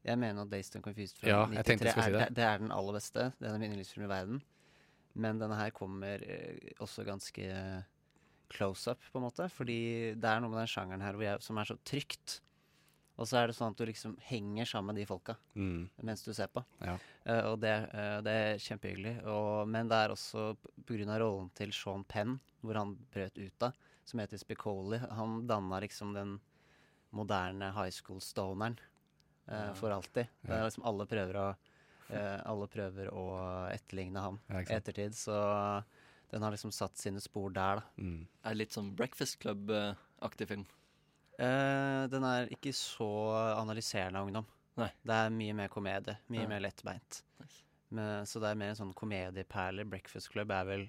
[0.05, 2.37] Jeg mener at Dazed and Confused fra Ja, jeg tenkte 93 du skulle er, det.
[2.39, 3.33] det er den aller beste.
[3.39, 4.43] Det er min yndlingsfilm i verden.
[5.21, 7.49] Men denne her kommer eh, også ganske
[8.51, 9.49] close up, på en måte.
[9.53, 9.81] Fordi
[10.17, 12.41] det er noe med den sjangeren her jeg, som er så trygt.
[13.21, 15.91] Og så er det sånn at du liksom henger sammen med de folka Mm.
[16.03, 16.63] mens du ser på.
[16.81, 16.95] Ja.
[17.29, 19.19] Uh, og det, uh, det er kjempehyggelig.
[19.29, 20.57] Og, men det er også
[20.89, 21.19] pga.
[21.21, 23.77] rollen til Sean Penn, hvor han brøt ut av,
[24.09, 24.99] som heter Spicoli.
[25.13, 26.39] Han danna liksom den
[27.13, 28.90] moderne high school-stoneren eh,
[29.51, 29.75] Ja.
[29.75, 30.29] for alltid.
[30.47, 31.47] Det er liksom alle prøver å
[32.11, 33.25] eh, Alle prøver å
[33.71, 35.15] etterligne ham i ettertid.
[35.19, 35.35] Så
[36.31, 37.83] den har liksom satt sine spor der, da.
[37.99, 38.27] Mm.
[38.45, 40.67] Er det litt sånn Breakfast Club-aktig film?
[41.41, 43.09] Uh, den er ikke så
[43.57, 44.47] analyserende av ungdom.
[44.79, 44.91] Nei.
[45.03, 46.17] Det er mye mer komedie.
[46.31, 46.49] Mye Ja.
[46.49, 47.23] mer lettbeint.
[47.91, 49.85] Men, så det er mer en sånn komedieperle.
[49.89, 50.89] Breakfast Club er vel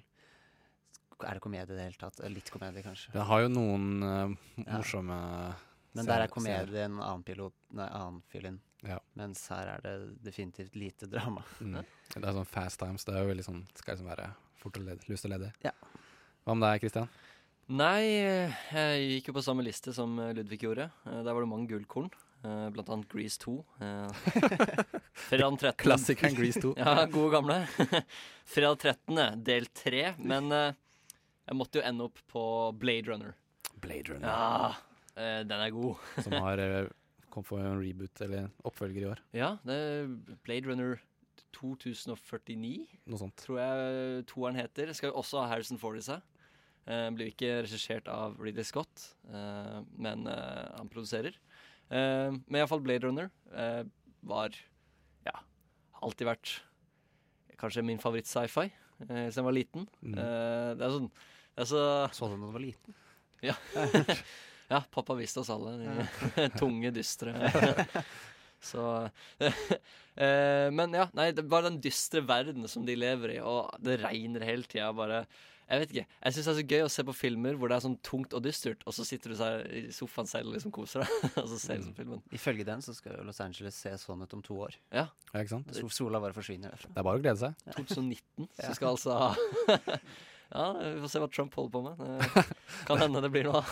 [1.22, 2.18] Er det komedie i det hele tatt?
[2.30, 3.12] Litt komedie, kanskje.
[3.14, 4.36] Det har jo noen
[4.66, 5.18] morsomme...
[5.18, 5.52] Ja.
[5.94, 8.60] Men der er komedie en annen pilot Nei, annen fiolin.
[8.82, 8.96] Ja.
[9.14, 9.92] Mens her er det
[10.24, 11.44] definitivt lite drama.
[11.60, 11.82] Mm.
[12.14, 13.04] Det er sånn fast times.
[13.06, 14.30] Det er jo veldig sånn Skal liksom være
[14.62, 15.52] fort og ledig, lyst og ledig.
[15.64, 15.70] Ja.
[16.46, 17.08] Hva med deg, Kristian?
[17.72, 20.88] Nei, eh, jeg gikk jo på samme liste som eh, Ludvig gjorde.
[21.06, 22.08] Eh, Der var det mange gullkorn.
[22.42, 23.54] eh, Blant annet Grease 2.
[23.80, 24.08] eh,
[25.28, 25.76] Fredag 13.
[25.84, 26.74] Klassikeren Grease 2.
[26.82, 27.60] Ja, gode gamle.
[28.54, 29.44] Fredag 13.
[29.44, 30.14] del 3.
[30.18, 32.42] Men jeg måtte jo ende opp på
[32.82, 33.34] Blade Runner.
[33.82, 34.26] Blade Runner.
[34.28, 34.74] Ja,
[35.16, 36.02] eh, den er god.
[36.24, 36.90] Som har eh,
[37.32, 39.22] kom for en reboot eller oppfølger i år.
[39.36, 40.12] Ja, det er
[40.44, 41.00] Blade Runner
[41.56, 42.72] 2049.
[43.08, 43.36] Noe sånt.
[43.40, 44.92] Tror jeg toeren heter.
[44.96, 46.20] Skal jo også ha Harrison Ford i seg.
[46.82, 51.36] Uh, blir ikke regissert av Ridley Scott, uh, men uh, han produserer.
[51.86, 53.84] Uh, men iallfall Blade Runner uh,
[54.26, 54.56] var
[55.22, 55.36] Ja,
[56.02, 56.56] alltid vært
[57.62, 59.86] kanskje min favoritt-sci-fi uh, siden jeg var liten.
[60.00, 60.16] Mm.
[60.18, 61.12] Eh, det er sånn
[61.52, 61.82] det er så
[62.16, 62.94] Så du da du var liten?
[63.44, 63.54] Ja.
[64.72, 65.76] ja, pappa viste oss alle.
[65.80, 67.34] De tunge, dystre.
[68.62, 68.82] Så
[70.14, 73.72] eh, Men ja, nei, det er bare den dystre verden som de lever i, og
[73.82, 74.92] det regner hele tida.
[74.94, 75.24] Bare
[75.66, 76.04] Jeg vet ikke.
[76.06, 78.36] Jeg syns det er så gøy å se på filmer hvor det er sånn tungt
[78.38, 81.48] og dystert, og så sitter du seg i sofaen selv og liksom koser deg, og
[81.50, 81.94] så ser du mm.
[81.98, 82.24] filmen.
[82.38, 84.78] Ifølge den så skal Los Angeles se sånn ut om to år.
[84.94, 85.08] Ja.
[85.32, 85.82] Ja, ikke sant?
[85.96, 86.92] Sola bare forsvinner derfra.
[86.92, 87.72] Det er bare å glede seg.
[87.80, 89.88] 2019, så skal altså ha
[90.52, 92.00] Ja, vi får se hva Trump holder på med.
[92.02, 92.46] Det
[92.88, 93.70] kan hende det blir noe av.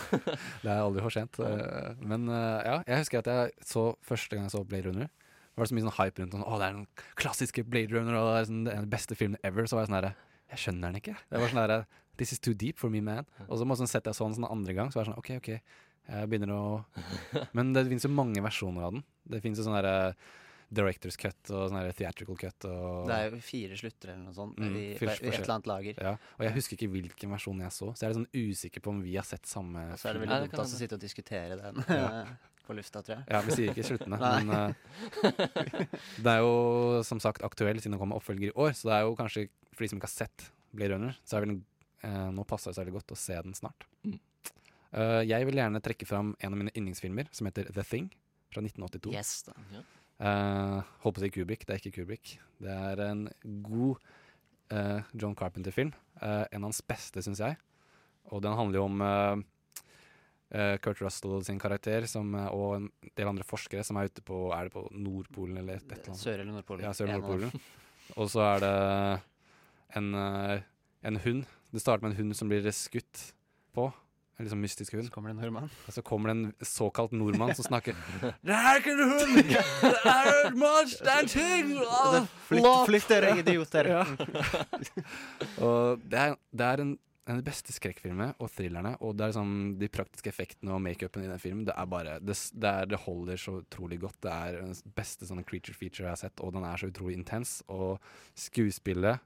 [0.63, 1.37] Det er aldri for sent.
[1.45, 5.09] eh, Men eh, ja, jeg husker at jeg så første gang jeg så Blade Runner.
[5.51, 6.87] Det var så mye sånn hype rundt sånn, Å, det er den
[7.19, 9.67] klassiske Blade Runner, og det er sånn, er den beste filmen ever.
[9.69, 10.13] Så var jeg sånn herre
[10.55, 11.15] Jeg skjønner den ikke.
[11.29, 11.79] Det var sånn herre
[12.19, 13.25] This is too deep for me, man.
[13.47, 15.31] Og så sånn, setter jeg så den sånn andre gang, så var jeg sånn OK,
[15.41, 15.79] OK.
[16.11, 19.03] Jeg begynner å Men det finnes jo mange versjoner av den.
[19.31, 19.93] Det finnes jo sånn herre
[20.71, 24.59] Directors cut og sånn theatrical cut og Det er jo fire slutter eller noe sånt
[24.61, 25.99] Mm, i, i et eller annet lager.
[25.99, 28.83] Ja, og jeg husker ikke hvilken versjon jeg så, så jeg er litt sånn usikker
[28.85, 31.03] på om vi har sett samme Og så er det veldig dumt å sitte og
[31.03, 32.23] diskutere den Ja.
[32.67, 33.25] på lufta, tror jeg.
[33.33, 34.73] Ja, vi sier ikke sluttene, men uh,
[36.23, 39.07] det er jo som sagt aktuell siden det kommer oppfølger i år, så det er
[39.07, 41.55] jo kanskje for de som ikke har sett Blade Runner, så er vel,
[42.05, 43.87] uh, nå passer det seg veldig godt å se den snart.
[44.05, 44.19] Mm.
[44.91, 48.09] Eh, jeg vil gjerne trekke fram en av mine yndlingsfilmer, som heter The Thing,
[48.51, 49.13] fra 1982.
[49.15, 49.55] Yes, da.
[49.71, 49.83] Ja.
[50.21, 52.35] Eh, holdt på å si Kubrick, det er ikke Kubrick.
[52.61, 53.23] Det er en
[53.65, 54.01] god
[54.73, 55.95] uh, John Carpenter-film.
[56.21, 57.57] Uh, en av hans beste, syns jeg.
[58.29, 59.41] Og den handler jo om uh,
[60.83, 64.67] Kurt Russell sin karakter som, og en del andre forskere som er ute på Er
[64.67, 66.19] det på Nordpolen eller et, eller annet?
[66.19, 66.83] Sør- eller Nordpolen.
[66.85, 67.23] Ja, Sør- eller.
[67.23, 67.63] Nordpolen.
[68.19, 68.73] Og så er det
[69.95, 70.09] en,
[71.07, 71.45] en hund.
[71.71, 73.23] Det starter med en hund som blir skutt
[73.71, 73.87] på.
[74.41, 75.05] En sånn mystisk hund.
[75.07, 75.69] Så kommer det en nordmann.
[75.87, 77.97] Og så kommer det en såkalt nordmann som snakker
[78.47, 79.53] Det er ikke en hund!
[79.53, 81.05] Det er et monster!
[81.05, 81.71] Det er en ting!
[82.49, 83.91] Flytt, flytt dere, idioter!
[83.93, 84.03] Ja.
[85.67, 86.93] og det er, det er en,
[87.27, 88.95] en av de beste skrekkfilmene og thrillerne.
[89.05, 91.65] Og det er liksom de praktiske effektene og makeupen i den filmen.
[91.69, 94.17] Det er bare Det, det, er, det holder så utrolig godt.
[94.25, 97.19] Det er den beste sånne creature feature jeg har sett, og den er så utrolig
[97.21, 97.59] intens.
[97.69, 98.01] Og
[98.49, 99.21] skuespillet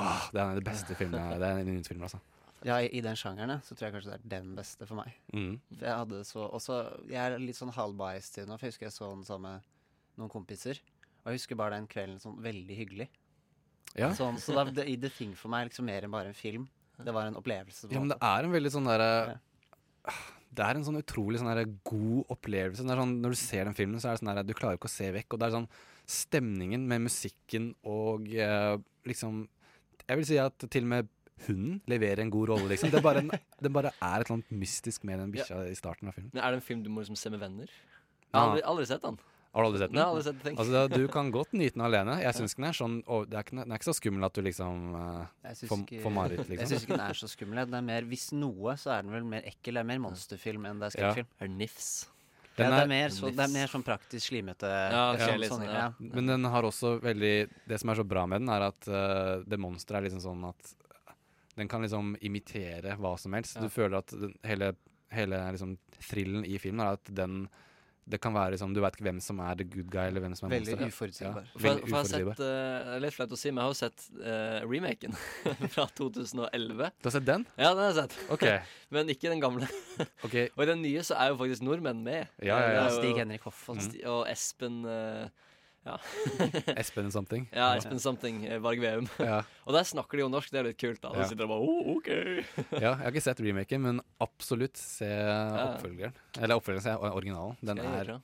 [0.00, 1.20] Åh, det er den beste filmen.
[1.40, 2.20] Det er en yndlingsfilm, altså.
[2.66, 5.14] Ja, i, i den sjangeren så tror jeg kanskje det er den beste for meg.
[5.32, 5.54] Mm.
[5.72, 8.88] For jeg hadde så også, Jeg er litt sånn halvbiased til nå, for jeg husker
[8.90, 10.80] jeg så den sammen med noen kompiser.
[11.22, 13.08] Og jeg husker bare den kvelden sånn veldig hyggelig.
[13.98, 14.10] Ja.
[14.14, 16.36] Sånn, så da, det, i The Thing for meg er liksom mer enn bare en
[16.36, 16.66] film.
[17.00, 17.88] Det var en opplevelse.
[17.90, 19.38] Ja, men det er en veldig sånn derre
[20.50, 22.84] Det er en sånn utrolig sånn derre god opplevelse.
[22.84, 24.92] Sånn, når du ser den filmen, så er det sånn derre Du klarer ikke å
[24.92, 25.32] se vekk.
[25.32, 25.70] Og det er sånn
[26.10, 29.44] stemningen med musikken og eh, liksom
[30.08, 31.10] Jeg vil si at til og med
[31.48, 32.90] hunden leverer en god rolle, liksom.
[32.92, 33.30] Det, er bare en,
[33.60, 36.30] det bare er et eller annet mystisk med den bikkja i starten av filmen.
[36.34, 37.70] Men er det en film du må liksom se med venner?
[37.70, 39.18] Jeg har aldri, aldri sett den.
[39.50, 39.98] Har du aldri sett den?
[39.98, 40.58] Nei, aldri sett den.
[40.62, 42.20] Altså, du kan godt nyte den alene.
[42.22, 44.36] Jeg syns den er sånn å, det er ikke, Den er ikke så skummel at
[44.36, 45.72] du liksom uh, Jeg syns
[46.04, 46.70] får, mareritt, jeg liksom.
[46.70, 47.62] syns ikke den er så skummel.
[47.64, 49.74] Den er mer, hvis noe, så er den vel mer ekkel.
[49.74, 51.30] Det er mer monsterfilm enn det er skrekkfilm.
[51.40, 51.90] Er det Nifs?
[52.60, 55.40] Ja, det, er- er mer så, det er mer sånn praktisk slimete Ja, okay, sånn-
[55.40, 55.84] litt sånn, sånn, ja.
[55.88, 56.08] ja.
[56.18, 57.34] Men den har også veldig
[57.70, 60.44] Det som er så bra med den, er at uh, det monsteret er liksom sånn
[60.50, 60.74] at
[61.60, 63.56] den kan liksom imitere hva som helst.
[63.60, 63.66] Ja.
[63.66, 64.72] Du føler at den, hele,
[65.12, 65.76] hele liksom
[66.10, 67.44] thrillen i filmen er at den
[68.10, 70.32] Det kan være liksom Du veit ikke hvem som er the good guy, eller hvem
[70.34, 70.94] som er Veldig monsteret.
[70.94, 71.44] uforutsigbar.
[71.44, 72.40] Ja, For, jeg- veldig jeg har sett uforutsigbar.
[72.46, 75.12] eh, Det er litt flaut å si, men jeg har jo sett uh, remaken
[75.74, 76.90] fra 2011.
[77.02, 77.44] Du har sett den?
[77.60, 78.16] Ja, den har jeg sett.
[78.34, 78.56] Okay.
[78.96, 79.68] men ikke den gamle.
[80.24, 80.48] okay.
[80.56, 82.26] Og i den nye så er jo faktisk nordmenn med.
[82.42, 82.88] Ja, ja, ja.
[82.88, 83.94] Jo- Stig Henrik Hoff og mm.
[84.16, 85.28] Og Espen eh,
[85.90, 85.96] ja.
[86.80, 87.46] Espen something.
[87.52, 88.40] ja, Espen something.
[88.46, 89.08] eh, Varg Veum.
[89.18, 89.40] Ja.
[89.66, 91.00] Og der snakker de jo norsk, det er litt kult.
[91.02, 91.22] da Ja.
[91.24, 92.10] De sitter og bare oh, OK.
[92.78, 96.16] ja, jeg har ikke sett remaken, men absolutt se oppfølgeren.
[96.40, 97.58] Eller oppfølgeren, se originalen.
[97.66, 98.14] Den er,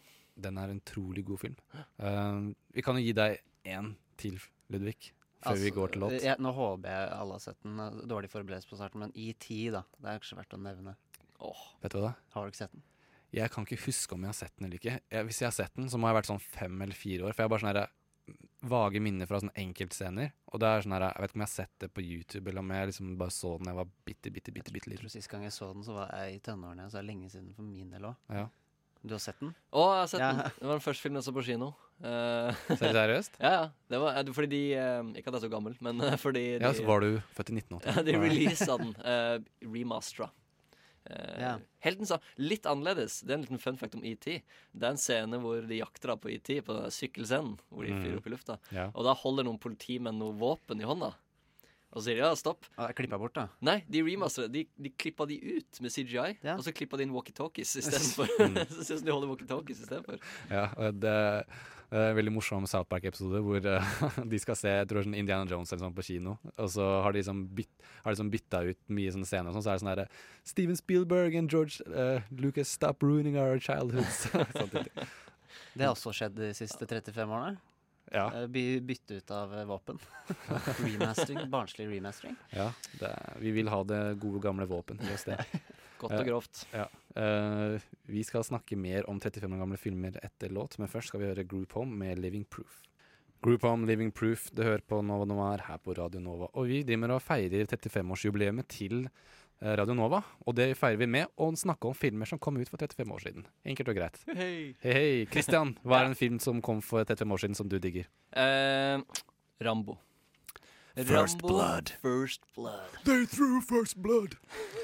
[0.48, 1.56] den er en utrolig god film.
[2.00, 4.38] Uh, vi kan jo gi deg én til,
[4.72, 5.12] Ludvig,
[5.44, 6.16] før vi Altså, går til låt.
[6.24, 7.78] Ja, nå håper jeg alle har sett den.
[8.10, 9.84] Dårlig forberedt på starten, men ET, da.
[10.00, 10.96] Det er kanskje verdt å nevne.
[11.46, 11.64] Åh.
[11.82, 12.12] Vet du hva da?
[12.34, 12.82] Har du ikke sett den?
[13.34, 15.00] Jeg kan ikke huske om jeg har sett den eller ikke.
[15.10, 17.26] Jeg, hvis jeg har sett den, så må jeg ha vært sånn fem eller fire
[17.26, 17.32] år.
[17.34, 17.90] For jeg har bare sånne her,
[18.66, 20.30] vage minner fra sånne enkeltscener.
[20.52, 22.50] Og det er sånn her, Jeg vet ikke om jeg har sett det på YouTube,
[22.50, 25.10] eller om jeg liksom bare så den da jeg var bitte, bitte, bitte, bitte liten.
[25.12, 27.52] Sist gang jeg så den, så var jeg i tenårene, så det er lenge siden
[27.54, 28.16] for min del òg.
[28.32, 28.46] Ja.
[29.06, 29.52] Du har sett den?
[29.70, 30.30] Å, jeg har sett Ja.
[30.32, 30.50] den.
[30.58, 31.68] Det var den første filmen jeg så på kino.
[32.02, 33.36] Uh, Seriøst?
[33.44, 33.68] ja, ja.
[33.88, 36.64] Det var, eh, fordi de eh, Ikke at jeg er så gammel, men fordi de,
[36.66, 37.86] Ja, så var du født i 1980.
[37.86, 38.90] Ja, de releasa den.
[39.00, 40.28] Uh, remastera.
[41.10, 41.58] Eh, Ja.
[41.86, 43.20] Helten sa litt annerledes.
[43.22, 44.24] Det er en liten fun fact om ET.
[44.26, 48.02] Det er en scene hvor de jakter på ET, på sykkelscenen, hvor de Mm.
[48.02, 48.58] fyrer opp i lufta.
[48.72, 48.90] Yeah.
[48.94, 51.14] Og da holder noen politimenn noe våpen i hånda.
[51.92, 52.66] Og så sier de ja, stopp.
[52.76, 53.46] Ah, Klippa bort, da?
[53.62, 54.48] Nei, de remastera.
[54.52, 58.28] De, de klippa de ut med CGI, og så klippa de inn walkietalkies istedenfor.
[58.42, 58.58] Mm.
[58.68, 60.18] så ser det ut som de holder walkietalkies istedenfor.
[60.50, 61.46] Ja, og det,
[61.94, 63.92] er veldig morsom South Park-episode hvor uh,
[64.32, 66.36] de skal se jeg tror sånn Indiana Jones eller sånn på kino.
[66.56, 67.70] Og så har de liksom, byt,
[68.02, 70.08] har de sånn bytta ut mye sånne scener, og sånn, så er det sånn herre
[70.46, 74.26] Steven Spielberg and George uh, Lucas, stop ruining our childhoods.
[75.76, 77.58] Det har også skjedd de siste 35 årene.
[78.12, 78.26] Ja.
[78.42, 79.98] Eh, by- Bytte ut av eh, våpen.
[80.84, 81.50] remastering.
[81.52, 82.36] Barnslig remastering.
[82.54, 83.10] Ja, det,
[83.42, 85.36] vi vil ha det gode, gamle våpen i oss, det.
[86.00, 86.62] Godt og Eh, grovt.
[86.72, 86.86] Ja.
[87.16, 87.80] Eh,
[88.12, 91.30] vi skal snakke mer om 35 år gamle filmer etter låt, men først skal vi
[91.30, 92.82] høre Group Home med Living Proof.
[93.44, 96.50] Group Home, Living Proof, det hører på Nova Noir her på Radio Nova.
[96.58, 100.22] Og vi driver og feirer 35-årsjubileet til eh, Radio Nova.
[100.44, 103.24] Og det feirer vi med å snakke om filmer som kom ut for 35 år
[103.24, 103.46] siden.
[103.64, 104.18] Enkelt og greit.
[104.36, 104.56] Hei.
[104.84, 105.06] Hei.
[105.32, 108.10] Christian, hva er en film som kom for 35 år siden som du digger?
[108.36, 109.00] Uh,
[109.64, 110.00] Rambo.
[110.96, 111.94] First Rambo, Blood.
[112.02, 113.00] First Blood.
[113.04, 114.36] They threw first blood.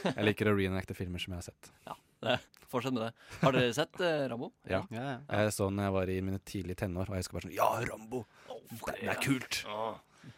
[0.05, 1.71] Jeg liker å reenacte filmer som jeg har sett.
[1.89, 2.39] Ja, det,
[2.73, 3.11] fortsett med det.
[3.43, 4.53] Har dere sett eh, Rambo?
[4.69, 4.83] Ja.
[4.93, 7.69] Jeg så den jeg var i mine tidlige tenår, og jeg husker bare sånn Ja,
[7.91, 8.25] Rambo!
[8.87, 9.63] Den er kult!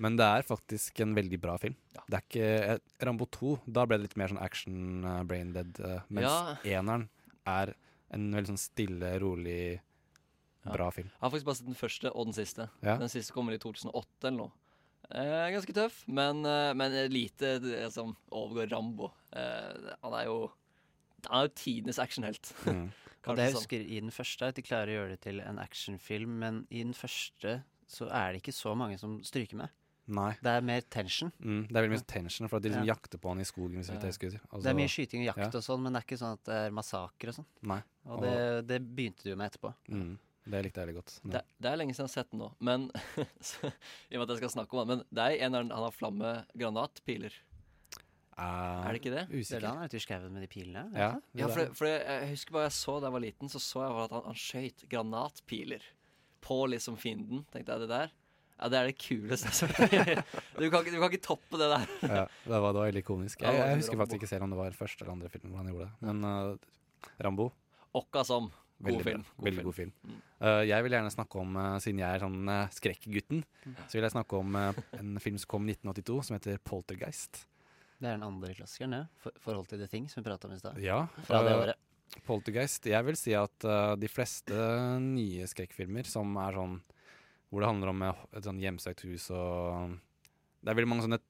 [0.00, 1.74] Men det er faktisk en veldig bra film.
[2.08, 5.52] Det er ikke eh, Rambo 2, da ble det litt mer sånn action, uh, brain
[5.52, 6.78] dead, Uh, mens Ja.
[6.80, 7.08] eneren
[7.46, 7.74] er
[8.14, 9.80] en veldig sånn stille, rolig,
[10.64, 11.10] bra film.
[11.12, 12.68] Jeg har faktisk bare sett den første og den siste.
[12.80, 12.94] Ja.
[13.00, 14.52] Den siste kommer i 2008 eller noe.
[15.12, 17.58] Eh, ganske tøff, men, eh, men lite
[17.92, 19.10] som overgår Rambo.
[19.36, 20.38] Eh, han er jo
[21.30, 22.52] er jo tidenes actionhelt.
[22.66, 22.88] Mm.
[23.26, 23.62] Og det jeg sånn.
[23.62, 26.82] husker i den første, at de klarer å gjøre det til en actionfilm, men i
[26.82, 29.72] den første så er det ikke så mange som stryker med.
[30.12, 30.34] Nei.
[30.44, 31.30] Det er mer tension.
[31.40, 32.92] Mm, det er veldig mye tension, for at de liksom Ja.
[32.92, 33.80] jakter på han i skogen.
[33.80, 34.36] Jeg husker.
[34.50, 35.48] Altså, det er mye skyting og jakt ja.
[35.48, 37.48] og sånn, men det er ikke sånn at det er massakre og sånn.
[37.62, 37.80] Nei.
[38.04, 38.36] Og det,
[38.68, 39.72] det begynte du jo med etterpå.
[39.88, 41.16] Mm, det likte jeg veldig godt.
[41.24, 42.90] Det, det er lenge siden jeg har sett den nå, men
[44.12, 45.96] I og med at jeg skal snakke om den, men det er en han har
[48.34, 48.84] flammegranatpiler.
[48.84, 49.24] er det ikke det?
[49.30, 50.84] Det er da han er ute i skauen med de pilene.
[50.94, 51.10] Ja.
[51.34, 53.60] Ja, for, det, for det, jeg husker bare jeg så da jeg var liten, så
[53.62, 55.82] så jeg at han, han skøyt granatpiler
[56.44, 57.44] på liksom fienden.
[57.52, 58.12] Tenkte jeg det der
[58.54, 60.34] Ja, det er det kuleste jeg har sett.
[60.58, 61.86] Du, kan ikke- du kan ikke toppe det der.
[62.02, 63.40] ja, det var, det var veldig komisk.
[63.42, 65.72] Jeg, jeg husker faktisk ikke selv om det var første eller andre film hvor han
[65.72, 65.94] gjorde det.
[66.06, 67.48] Men uh, Rambo
[67.94, 68.50] Okka som.
[68.84, 69.22] God Veldig, film.
[69.38, 69.66] God veldig film.
[69.70, 70.20] god film.
[70.42, 73.76] Uh, jeg vil gjerne snakke om, uh, siden jeg er sånn uh, skrekkgutten, Mm.
[73.88, 77.44] så vil jeg snakke om uh, en film som kom 1982 som heter Poltergeist.
[78.04, 79.04] Det er den andre klassikeren, ja.
[79.22, 80.80] For, forhold til The Thing, som vi prata om i stad.
[80.84, 81.78] Ja, Fra det året.
[82.26, 82.84] Poltergeist.
[82.86, 84.56] Jeg vil si at uh, de fleste
[85.00, 86.76] nye skrekkfilmer som er sånn
[87.48, 89.96] Hvor det handler om et sånn hjemsøkt hus og
[90.60, 91.20] Det er veldig mange sånne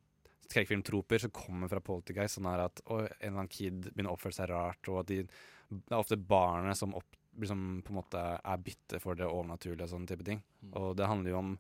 [0.51, 2.41] skrekkfilmtroper som kommer fra Poltergeist.
[2.41, 5.09] Sånn er at å, en eller annen kid begynner å oppføre seg rart, og at
[5.09, 5.23] de,
[5.71, 7.17] det er ofte barnet som opp,
[7.49, 10.43] som på en måte er bytte for det overnaturlige og sånne type ting.
[10.75, 11.57] Og det handler jo om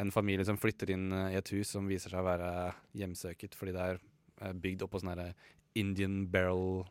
[0.00, 2.52] en familie som flytter inn uh, i et hus som viser seg å være
[3.02, 4.02] hjemsøket fordi det er
[4.62, 5.32] bygd oppå sånn herre
[5.78, 6.84] Indian barrel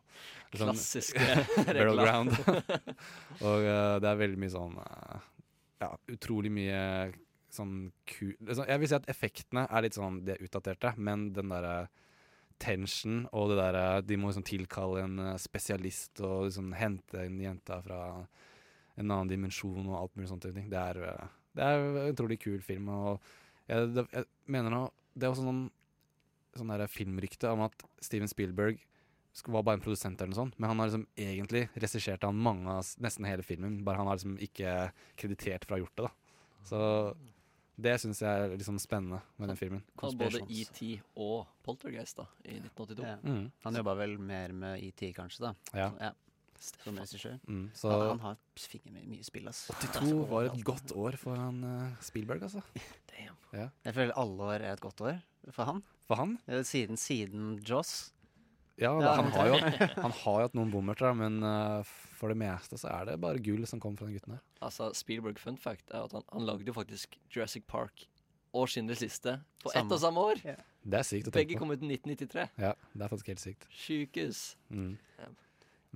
[0.54, 1.24] sånn- Klassiske
[1.68, 2.36] barrel ground.
[3.48, 5.26] og uh, det er veldig mye sånn uh,
[5.80, 6.84] Ja, utrolig mye
[7.54, 8.32] sånn ku...
[8.46, 11.90] Sånn, jeg vil si at effektene er litt sånn De er utdaterte, men den derre
[12.60, 17.42] tension og det derre De må liksom tilkalle en uh, spesialist og liksom hente en
[17.42, 18.04] jente fra
[19.00, 20.44] en annen dimensjon og alt mulig sånt.
[20.44, 20.98] Det er,
[21.56, 22.90] det er en utrolig kul film.
[22.92, 23.30] Og
[23.70, 24.82] jeg, det, jeg mener nå
[25.14, 25.62] Det er også sånn
[26.58, 28.80] sånn filmrykte om at Steven Spielberg
[29.48, 32.68] var bare en produsent, eller noe sånt, men han har liksom egentlig regissert han mange
[32.70, 33.84] av nesten hele filmen.
[33.86, 36.08] Bare han har liksom ikke kreditert for å ha gjort det.
[36.08, 36.80] da Så
[37.80, 39.84] det syns jeg er liksom spennende med den filmen.
[40.02, 40.82] Han både ET
[41.16, 43.06] og Poltergeist da, i 1982.
[43.06, 43.20] Ja.
[43.24, 43.46] Mm.
[43.64, 45.54] Han jobba vel mer med ET, kanskje, da.
[45.78, 46.12] Ja.
[46.60, 47.38] Så, Som regissør.
[47.48, 49.70] Mm, så- han, han har finger med mye spill, ass.
[49.80, 52.64] 82 var et godt år for han uh, Spielberg, altså.
[53.56, 53.70] Ja.
[53.86, 55.22] Jeg føler alle år er et godt år
[55.56, 55.80] for han.
[56.10, 56.38] For han?
[56.50, 58.10] Eh, Siden, siden Joss.
[58.80, 61.82] Ja, da, han, har jo, han har jo hatt noen bommerter, men uh,
[62.16, 64.44] for det meste så er det bare gull som kommer fra den gutten her.
[64.64, 68.06] Altså, Spielberg fun fact er at han, han lagde jo faktisk Jurassic Park
[68.56, 69.84] og Schindlers liste på Samme.
[69.84, 70.40] ett og samme år.
[70.80, 71.66] Det er sykt å tenke Begge på.
[71.66, 72.46] kom ut i 1993.
[72.64, 73.68] Ja, det er faktisk helt sykt.
[73.82, 74.40] Sjukehus.
[74.72, 74.94] Mm.
[75.20, 75.28] Ja.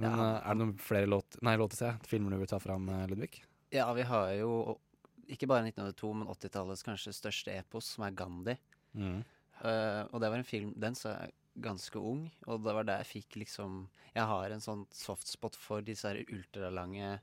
[0.04, 2.60] Men eh, er det noen flere låt, nei, låter, sier jeg, filmer du vil ta
[2.62, 3.40] fram, Ludvig?
[3.74, 4.52] Ja, vi har jo
[5.32, 8.58] ikke bare 1902, men 80-tallets kanskje største epos, som er Gandhi.
[9.00, 9.24] Mhm.
[9.64, 11.32] Eh, og det var en film Den så jeg
[11.64, 13.84] ganske ung, og det var der jeg fikk liksom
[14.16, 17.20] Jeg har en sånn softspot for disse her ultralange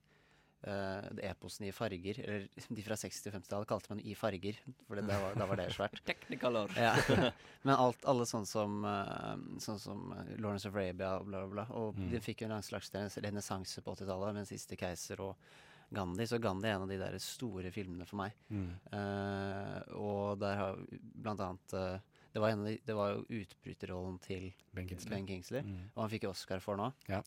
[0.66, 2.18] uh, eposene i farger.
[2.24, 2.46] Eller
[2.76, 6.00] de fra 60- og 50-tallet kalte man i farger, for da, var, var det svært.
[6.10, 6.70] Technicolor.
[6.78, 6.92] Ja.
[7.66, 11.50] Men alt, alle sånn som, uh, sånn som eh, Lawrence of Arabia og bla, bla,
[11.54, 11.66] bla.
[11.80, 12.10] Og Mm.
[12.14, 15.36] de fikk jo en slags renessanse på 80-tallet med Den siste keiser og
[15.90, 16.26] Gandhi.
[16.30, 18.36] Så Gandhi er en av de der store filmene for meg.
[18.50, 18.70] Mm.
[18.94, 20.78] Uh, og der har
[21.18, 21.98] blant annet eh,
[22.32, 25.64] det, var de, det var jo utbryterrollen til Ben Kingsley.
[25.66, 25.88] Mm.
[25.94, 26.90] Og han fikk Oscar for nå.
[27.10, 27.22] Ja.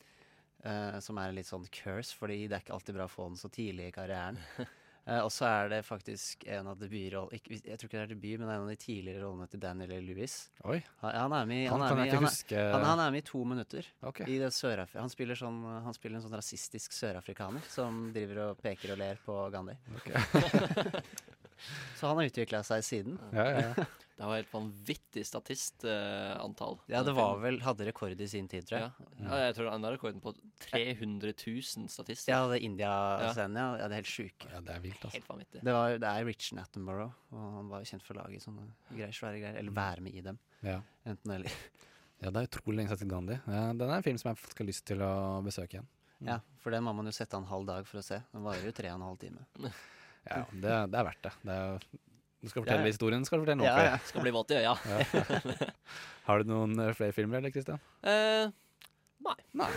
[0.63, 3.27] Uh, som er en litt sånn curse, fordi det er ikke alltid bra å få
[3.27, 4.37] den så tidlig i karrieren.
[5.09, 8.37] uh, og så er det faktisk en av debutrollene Jeg tror ikke det er debut,
[8.37, 10.37] men det er en av de tidligere rollene til Daniel Lewis.
[10.63, 10.79] Oi.
[11.03, 12.63] Han, han er med Han han er med jeg ikke han er- huske.
[12.77, 13.91] Han, han er med i to minutter.
[14.13, 14.29] Okay.
[14.31, 14.53] I det
[14.95, 15.59] han, spiller sånn,
[15.89, 19.75] han spiller en sånn rasistisk sørafrikaner som driver og peker og ler på Gandhi.
[21.97, 23.19] så han har utvikla seg siden.
[23.35, 23.85] Ja, ja, ja.
[24.13, 26.77] Det var helt vanvittig statistantall.
[26.87, 29.07] Ja, det var vel Hadde rekord i sin tid, tror jeg.
[29.17, 30.35] Ja, ja jeg tror han har rekorden på
[30.67, 32.29] 300 000 statister.
[32.29, 33.65] Ja, det India-scenen, ja.
[33.81, 33.87] ja.
[33.89, 34.45] Det er helt sjukt.
[34.51, 35.15] Ja, det er vilt, altså.
[35.17, 35.63] Helt vanvittig.
[35.65, 38.67] Det, var, det er Rich Attenborough, og han var jo kjent for å lage sånne
[38.91, 39.57] greier, svære greier.
[39.63, 40.37] Eller være med i dem.
[40.61, 40.77] Ja.
[41.09, 41.57] Enten eller.
[42.21, 43.39] Ja, det er utrolig lenge siden Gandhi.
[43.49, 45.13] Ja, den er en film som jeg faktisk har lyst til å
[45.43, 45.89] besøke igjen.
[46.23, 48.21] Ja, for den må man jo sette av en halv dag for å se.
[48.31, 49.43] Den varer jo tre og en halv time.
[50.29, 51.33] Ja, det, det er verdt det.
[51.43, 51.85] det er,
[52.43, 52.91] du skal fortelle Ja, ja.
[52.91, 53.69] historien, skal du fortelle noe.
[53.69, 54.01] Ja, ja.
[54.09, 54.73] Skal bli våt i øya.
[54.89, 55.23] Ja.
[56.27, 57.79] Har du noen eh, flere filmer, eller Kristian?
[58.03, 58.51] Eh,
[59.23, 59.67] nei.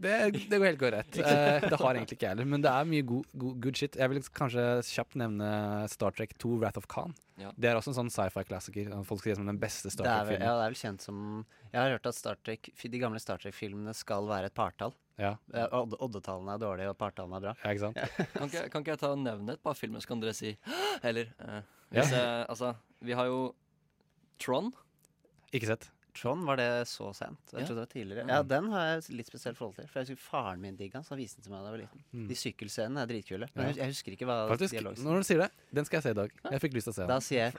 [0.00, 0.12] Det,
[0.50, 1.16] det går helt greit.
[1.20, 3.96] Eh, det har egentlig ikke jeg heller, men det er mye god, go good shit.
[4.00, 5.48] Jeg vil kanskje kjapt nevne
[5.92, 7.16] Star Trek 2 Wrath of Khan.
[7.56, 8.92] Det er også en sånn sci-fi-klassiker.
[9.08, 10.44] Folk sier som den beste Star Trek-filmen.
[10.44, 11.22] ja, det er vel kjent som
[11.70, 14.92] Jeg har hørt at Star Trek, de gamle Star Trek-filmene skal være et partall.
[15.20, 15.34] Ja.
[15.52, 17.54] Eh, oddetallene er dårlige, og partallene er bra.
[17.62, 18.00] Ja, ikke sant?
[18.38, 20.54] Kan ikke, kan ikke jeg ta og nevne et par filmer, så kan dere si
[21.04, 21.60] Eller eh,
[21.90, 22.00] Ja.
[22.00, 22.74] hvis jeg, Altså,
[23.04, 23.40] vi har jo
[24.40, 24.70] Tron.
[25.52, 25.90] Ikke sett.
[26.16, 27.38] Tron, var det så sent?
[27.52, 27.66] Jeg Ja.
[27.66, 28.24] trodde det var tidligere.
[28.24, 28.30] Mm.
[28.32, 29.86] Ja, den har jeg litt spesielt forhold til.
[29.86, 31.76] For jeg husker faren min digga den, så han viste den til meg da jeg
[31.76, 32.04] var liten.
[32.12, 32.28] Mm.
[32.28, 33.48] De sykkelscenene er dritkule.
[33.54, 36.10] Men jeg, husker ikke hva Faktisk, dialogen når du sier det, den skal jeg se
[36.10, 36.30] i dag.
[36.50, 37.12] Jeg fikk lyst til å se den.
[37.12, 37.54] Da sier jeg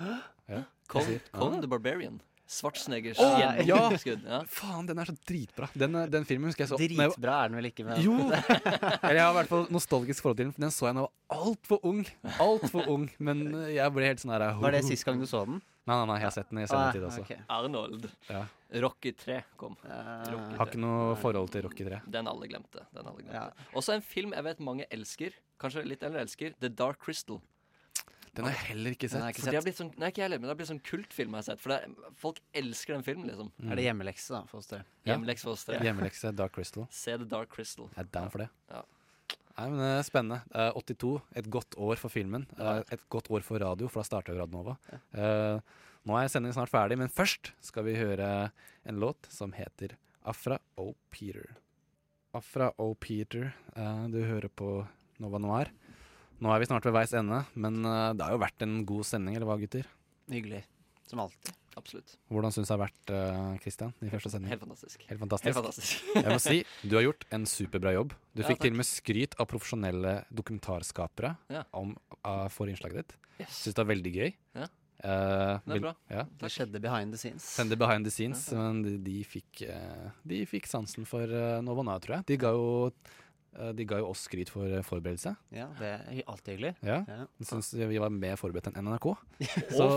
[0.50, 0.64] Ja.
[0.88, 1.62] Conan ah.
[1.62, 2.22] the Barbarian.
[2.52, 3.50] Schwarzeneggers Å, ja!
[3.64, 4.42] Ja.
[4.52, 5.70] Faen, den er så dritbra.
[5.78, 8.18] Den, eh, den filmen husker jeg så Dritbra er den vel ikke, men Jo!
[8.28, 11.06] Eller jeg har i hvert fall nostalgisk forhold til den, for den så jeg da
[11.06, 12.02] jeg var altfor ung.
[12.44, 13.06] Altfor ung.
[13.24, 15.62] Men eh, jeg ble helt sånn her Var det sist gang du så den?
[15.82, 17.24] Nei, nei, nei, jeg har sett den i Ah, tid også.
[17.26, 17.40] Okay.
[17.50, 18.04] Arnold.
[18.30, 18.44] Ja.
[18.84, 19.74] Rocky 3 kom.
[19.82, 22.04] Eh, Rocky Har ikke noe forhold til Rocky 3.
[22.14, 22.84] Den alle glemte.
[22.94, 23.40] Den alle glemte.
[23.40, 23.72] Ja.
[23.74, 25.34] Også en film jeg vet mange elsker.
[25.62, 26.54] Kanskje litt eller elsker.
[26.62, 27.42] The Dark Crystal.
[28.34, 29.36] Den har jeg heller ikke Den har sett.
[29.36, 30.84] jeg ikke For det har blitt sånn, nei, ikke heller, men det har blitt sånn
[30.88, 31.60] kultfilm jeg har sett.
[31.60, 33.52] For det, er- folk elsker den filmen, liksom.
[33.70, 34.80] Er det hjemmelekse, da, for oss tre?
[35.04, 35.14] Ja.
[35.18, 35.80] Hjemmelekse for oss tre.
[35.88, 36.88] Hjemmelekse Dark Crystal.
[36.90, 37.90] Se The Dark Crystal.
[37.98, 38.50] Jeg er down for det.
[38.72, 38.84] Ja.
[39.58, 40.42] Nei, men eh, Spennende.
[40.56, 42.48] Eh, 82, et godt år for filmen.
[42.58, 44.78] Eh, et godt år for radio, for da starta jo Radnova.
[45.12, 45.60] Eh,
[46.08, 48.30] nå er sendingen snart ferdig, men først skal vi høre
[48.88, 50.94] en låt som heter Afra O.
[51.12, 51.52] Peter.
[52.34, 52.94] Afra O.
[52.96, 54.88] Peter, eh, du hører på
[55.20, 55.70] Nova Noir.
[56.42, 59.06] Nå er vi snart ved veis ende, men eh, det har jo vært en god
[59.06, 59.86] sending, eller hva, gutter?
[60.32, 60.64] Hyggelig.
[61.10, 61.54] Som alltid.
[61.80, 62.18] Absolutt.
[62.32, 63.12] Hvordan syns det har vært,
[63.64, 63.94] Kristian?
[63.94, 64.50] Christian, i første sending?
[64.52, 65.04] Helt fantastisk.
[65.08, 65.48] Helt fantastisk.
[65.48, 66.02] Helt fantastisk.
[66.26, 68.16] Jeg må si, du har gjort en superbra jobb.
[68.36, 68.66] Du Ja, fikk takk.
[68.66, 71.64] til og med skryt av profesjonelle dokumentarskapere Ja.
[71.80, 71.94] om,
[72.26, 73.16] uh, for innslaget ditt.
[73.40, 73.56] Yes.
[73.64, 74.34] Syns det var veldig gøy.
[74.60, 74.68] Ja.
[75.02, 75.94] Uh, Det er vil- bra.
[76.12, 76.24] Ja.
[76.44, 77.48] Det skjedde behind the scenes.
[77.56, 81.84] Skjedde behind the scenes, men de, de, fikk, eh, de fikk sansen for uh, Nova
[81.88, 82.26] Now, tror jeg.
[82.34, 83.16] De ga jo, eh,
[83.76, 85.34] de ga jo oss skryt for eh, forberedelse.
[85.52, 86.72] Ja, det er alltid hyggelig.
[86.88, 87.02] Ja.
[87.08, 87.26] Ja.
[87.44, 89.10] Syns vi var mer forberedt enn NRK.
[89.78, 89.88] Så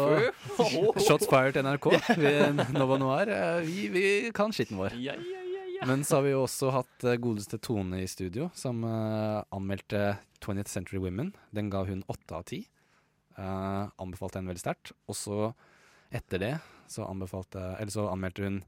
[1.06, 1.90] shots fired til NRK.
[2.18, 2.34] Vi,
[2.74, 4.04] Nova Noir, eh, vi, vi
[4.34, 4.98] kan skitten vår.
[4.98, 5.86] Ja, ja, ja, ja.
[5.86, 10.16] Men så har vi jo også hatt eh, godeste Tone i studio, som eh, anmeldte
[10.42, 11.32] 20th Century Women.
[11.54, 12.64] Den ga hun åtte av ti.
[13.38, 14.94] Eh, anbefalte den veldig sterkt.
[15.06, 15.40] Og så,
[16.14, 16.54] etter det,
[16.90, 18.62] så, eller så anmeldte hun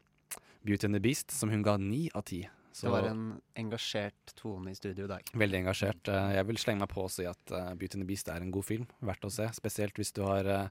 [0.67, 2.45] Beauty and the Beast, som hun ga ni av ti.
[2.77, 5.31] Så Det var en engasjert tone i studio i dag.
[5.33, 6.09] veldig engasjert.
[6.13, 8.45] Eh, jeg vil slenge meg på og si at eh, Beauty and the Beast er
[8.45, 8.85] en god film.
[9.01, 9.47] Verdt å se.
[9.57, 10.69] Spesielt hvis du har eh,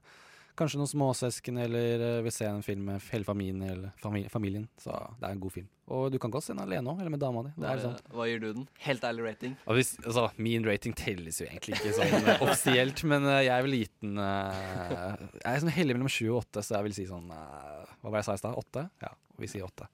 [0.54, 3.64] kanskje noen småsøsken, eller vil se en film med hele familien.
[3.66, 5.66] Eller famili familien Så det er en god film.
[5.98, 7.52] Og du kan godt se den alene òg, eller med dama di.
[7.66, 7.92] Det.
[8.14, 8.70] Hva gir du den?
[8.86, 9.58] Helt ærlig rating?
[9.66, 13.80] Og hvis, altså, min rating telles jo egentlig ikke sånn offisielt, men jeg er vel
[13.80, 18.06] liten Jeg er sånn heldig mellom sju og åtte, så jeg vil si sånn Hva
[18.06, 18.58] var det jeg sa i stad?
[18.62, 18.90] Åtte?
[19.02, 19.90] Ja, vi sier åtte.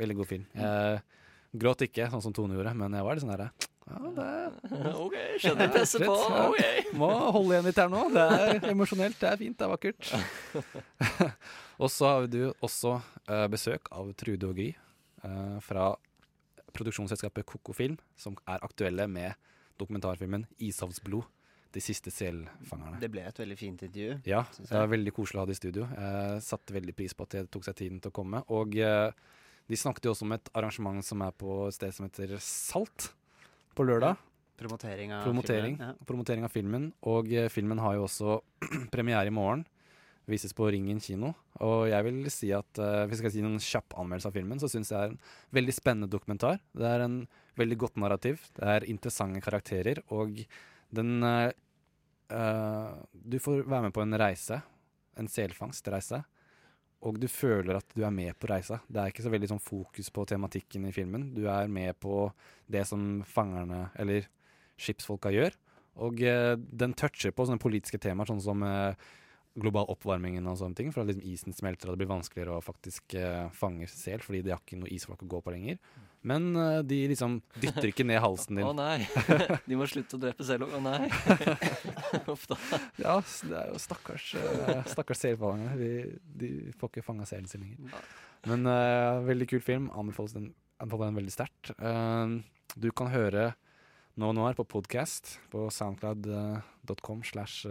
[0.00, 0.48] Veldig god film.
[0.56, 1.02] Jeg
[1.52, 3.52] gråt ikke, sånn som Tone gjorde, men jeg var litt sånn herre
[3.90, 6.14] ja, det OK, skjønner du presset på.
[6.14, 6.84] Okay.
[6.86, 6.92] OK.
[7.00, 8.04] Må holde igjen litt her nå.
[8.14, 10.12] Det er emosjonelt, det er fint, det er vakkert.
[11.82, 14.70] og så har du også uh, besøk av Trude og Gry
[15.26, 15.90] uh, fra
[16.72, 19.34] produksjonsselskapet Koko Film, som er aktuelle med
[19.82, 21.28] dokumentarfilmen 'Ishavsblod'.
[21.72, 22.98] De siste selfangerne.
[23.00, 24.18] Det ble et veldig fint intervju.
[24.28, 25.86] Ja, det var veldig koselig å ha det i studio.
[25.88, 28.42] Jeg satte veldig pris på at de tok seg tiden til å komme.
[28.52, 29.08] Og eh,
[29.70, 33.12] de snakket jo også om et arrangement som er på et sted som heter Salt,
[33.76, 34.18] på lørdag.
[34.62, 35.88] Promotering av Promotering, filmen.
[35.88, 36.06] Ja.
[36.06, 36.88] promotering av filmen.
[37.08, 38.40] Og eh, filmen har jo også
[38.94, 39.64] premiere i morgen.
[40.30, 41.32] Vises på Ringen kino.
[41.64, 44.60] Og jeg vil si at eh, hvis jeg skal si noen kjapp anmeldelse av filmen,
[44.62, 46.60] så syns jeg det er en veldig spennende dokumentar.
[46.78, 47.16] Det er en
[47.58, 48.44] veldig godt narrativ.
[48.56, 50.02] Det er interessante karakterer.
[50.14, 50.44] Og
[50.94, 51.50] den eh,
[52.30, 54.60] eh, Du får være med på en reise.
[55.18, 56.22] En selfangstreise.
[57.02, 58.78] Og du føler at du er med på reisa.
[58.86, 61.32] Det er ikke så veldig sånn fokus på tematikken i filmen.
[61.34, 62.28] Du er med på
[62.70, 64.28] det som fangerne, eller
[64.80, 65.56] skipsfolka, gjør.
[66.06, 69.10] Og eh, den toucher på sånne politiske temaer, sånn som eh,
[69.58, 70.92] global oppvarmingen og sånne ting.
[70.94, 74.42] For at liksom isen smelter og det blir vanskeligere å faktisk uh, fange sel, fordi
[74.46, 75.80] de har ikke noe isflak å gå på lenger.
[76.28, 78.66] Men uh, de liksom dytter ikke ned halsen din.
[78.70, 79.02] Å nei.
[79.68, 80.76] De må slutte å drepe sel òg.
[80.78, 81.08] Å nei.
[82.32, 82.58] Uff da.
[83.02, 85.74] Ja, det er jo stakkars, uh, stakkars selfangere.
[85.80, 85.90] De,
[86.38, 88.06] de får ikke fanga selen sin lenger.
[88.46, 88.66] Men
[89.26, 89.90] veldig kul film.
[89.98, 90.48] Anbefales den,
[90.82, 91.74] anbefales den veldig sterkt.
[92.78, 93.52] Du kan høre
[94.20, 97.62] Nå og nå her på podcast på soundcloud.com slash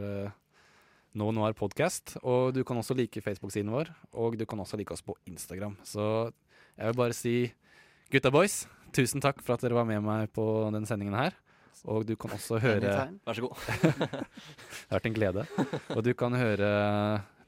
[1.11, 2.15] eh, Nå Noir podcast.
[2.23, 5.77] Og du kan også like Facebook-siden vår, og du kan også like oss på Instagram.
[5.83, 6.31] Så
[6.77, 7.35] jeg vil bare si
[8.11, 8.65] gutta boys,
[8.95, 11.35] tusen takk for at dere var med meg på denne sendingen her.
[11.89, 12.91] Og du kan også høre
[13.25, 13.57] Vær så god.
[13.81, 15.45] det har vært en glede.
[15.95, 16.69] Og du kan høre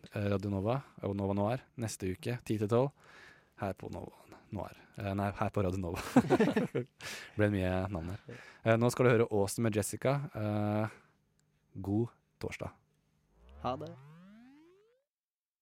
[0.10, 2.88] eh, Radio Nova og Nova Noir neste uke, 10 til 12,
[3.62, 4.80] her på Nova Noir.
[4.98, 6.02] Eh, Nei, her på Radio Nova.
[7.38, 8.40] ble mye navn her.
[8.64, 10.20] Eh, Nå skal du høre Åsen med Jessica.
[10.34, 10.98] Eh,
[11.86, 12.10] God
[12.42, 12.74] torsdag.
[13.64, 14.13] Ha det.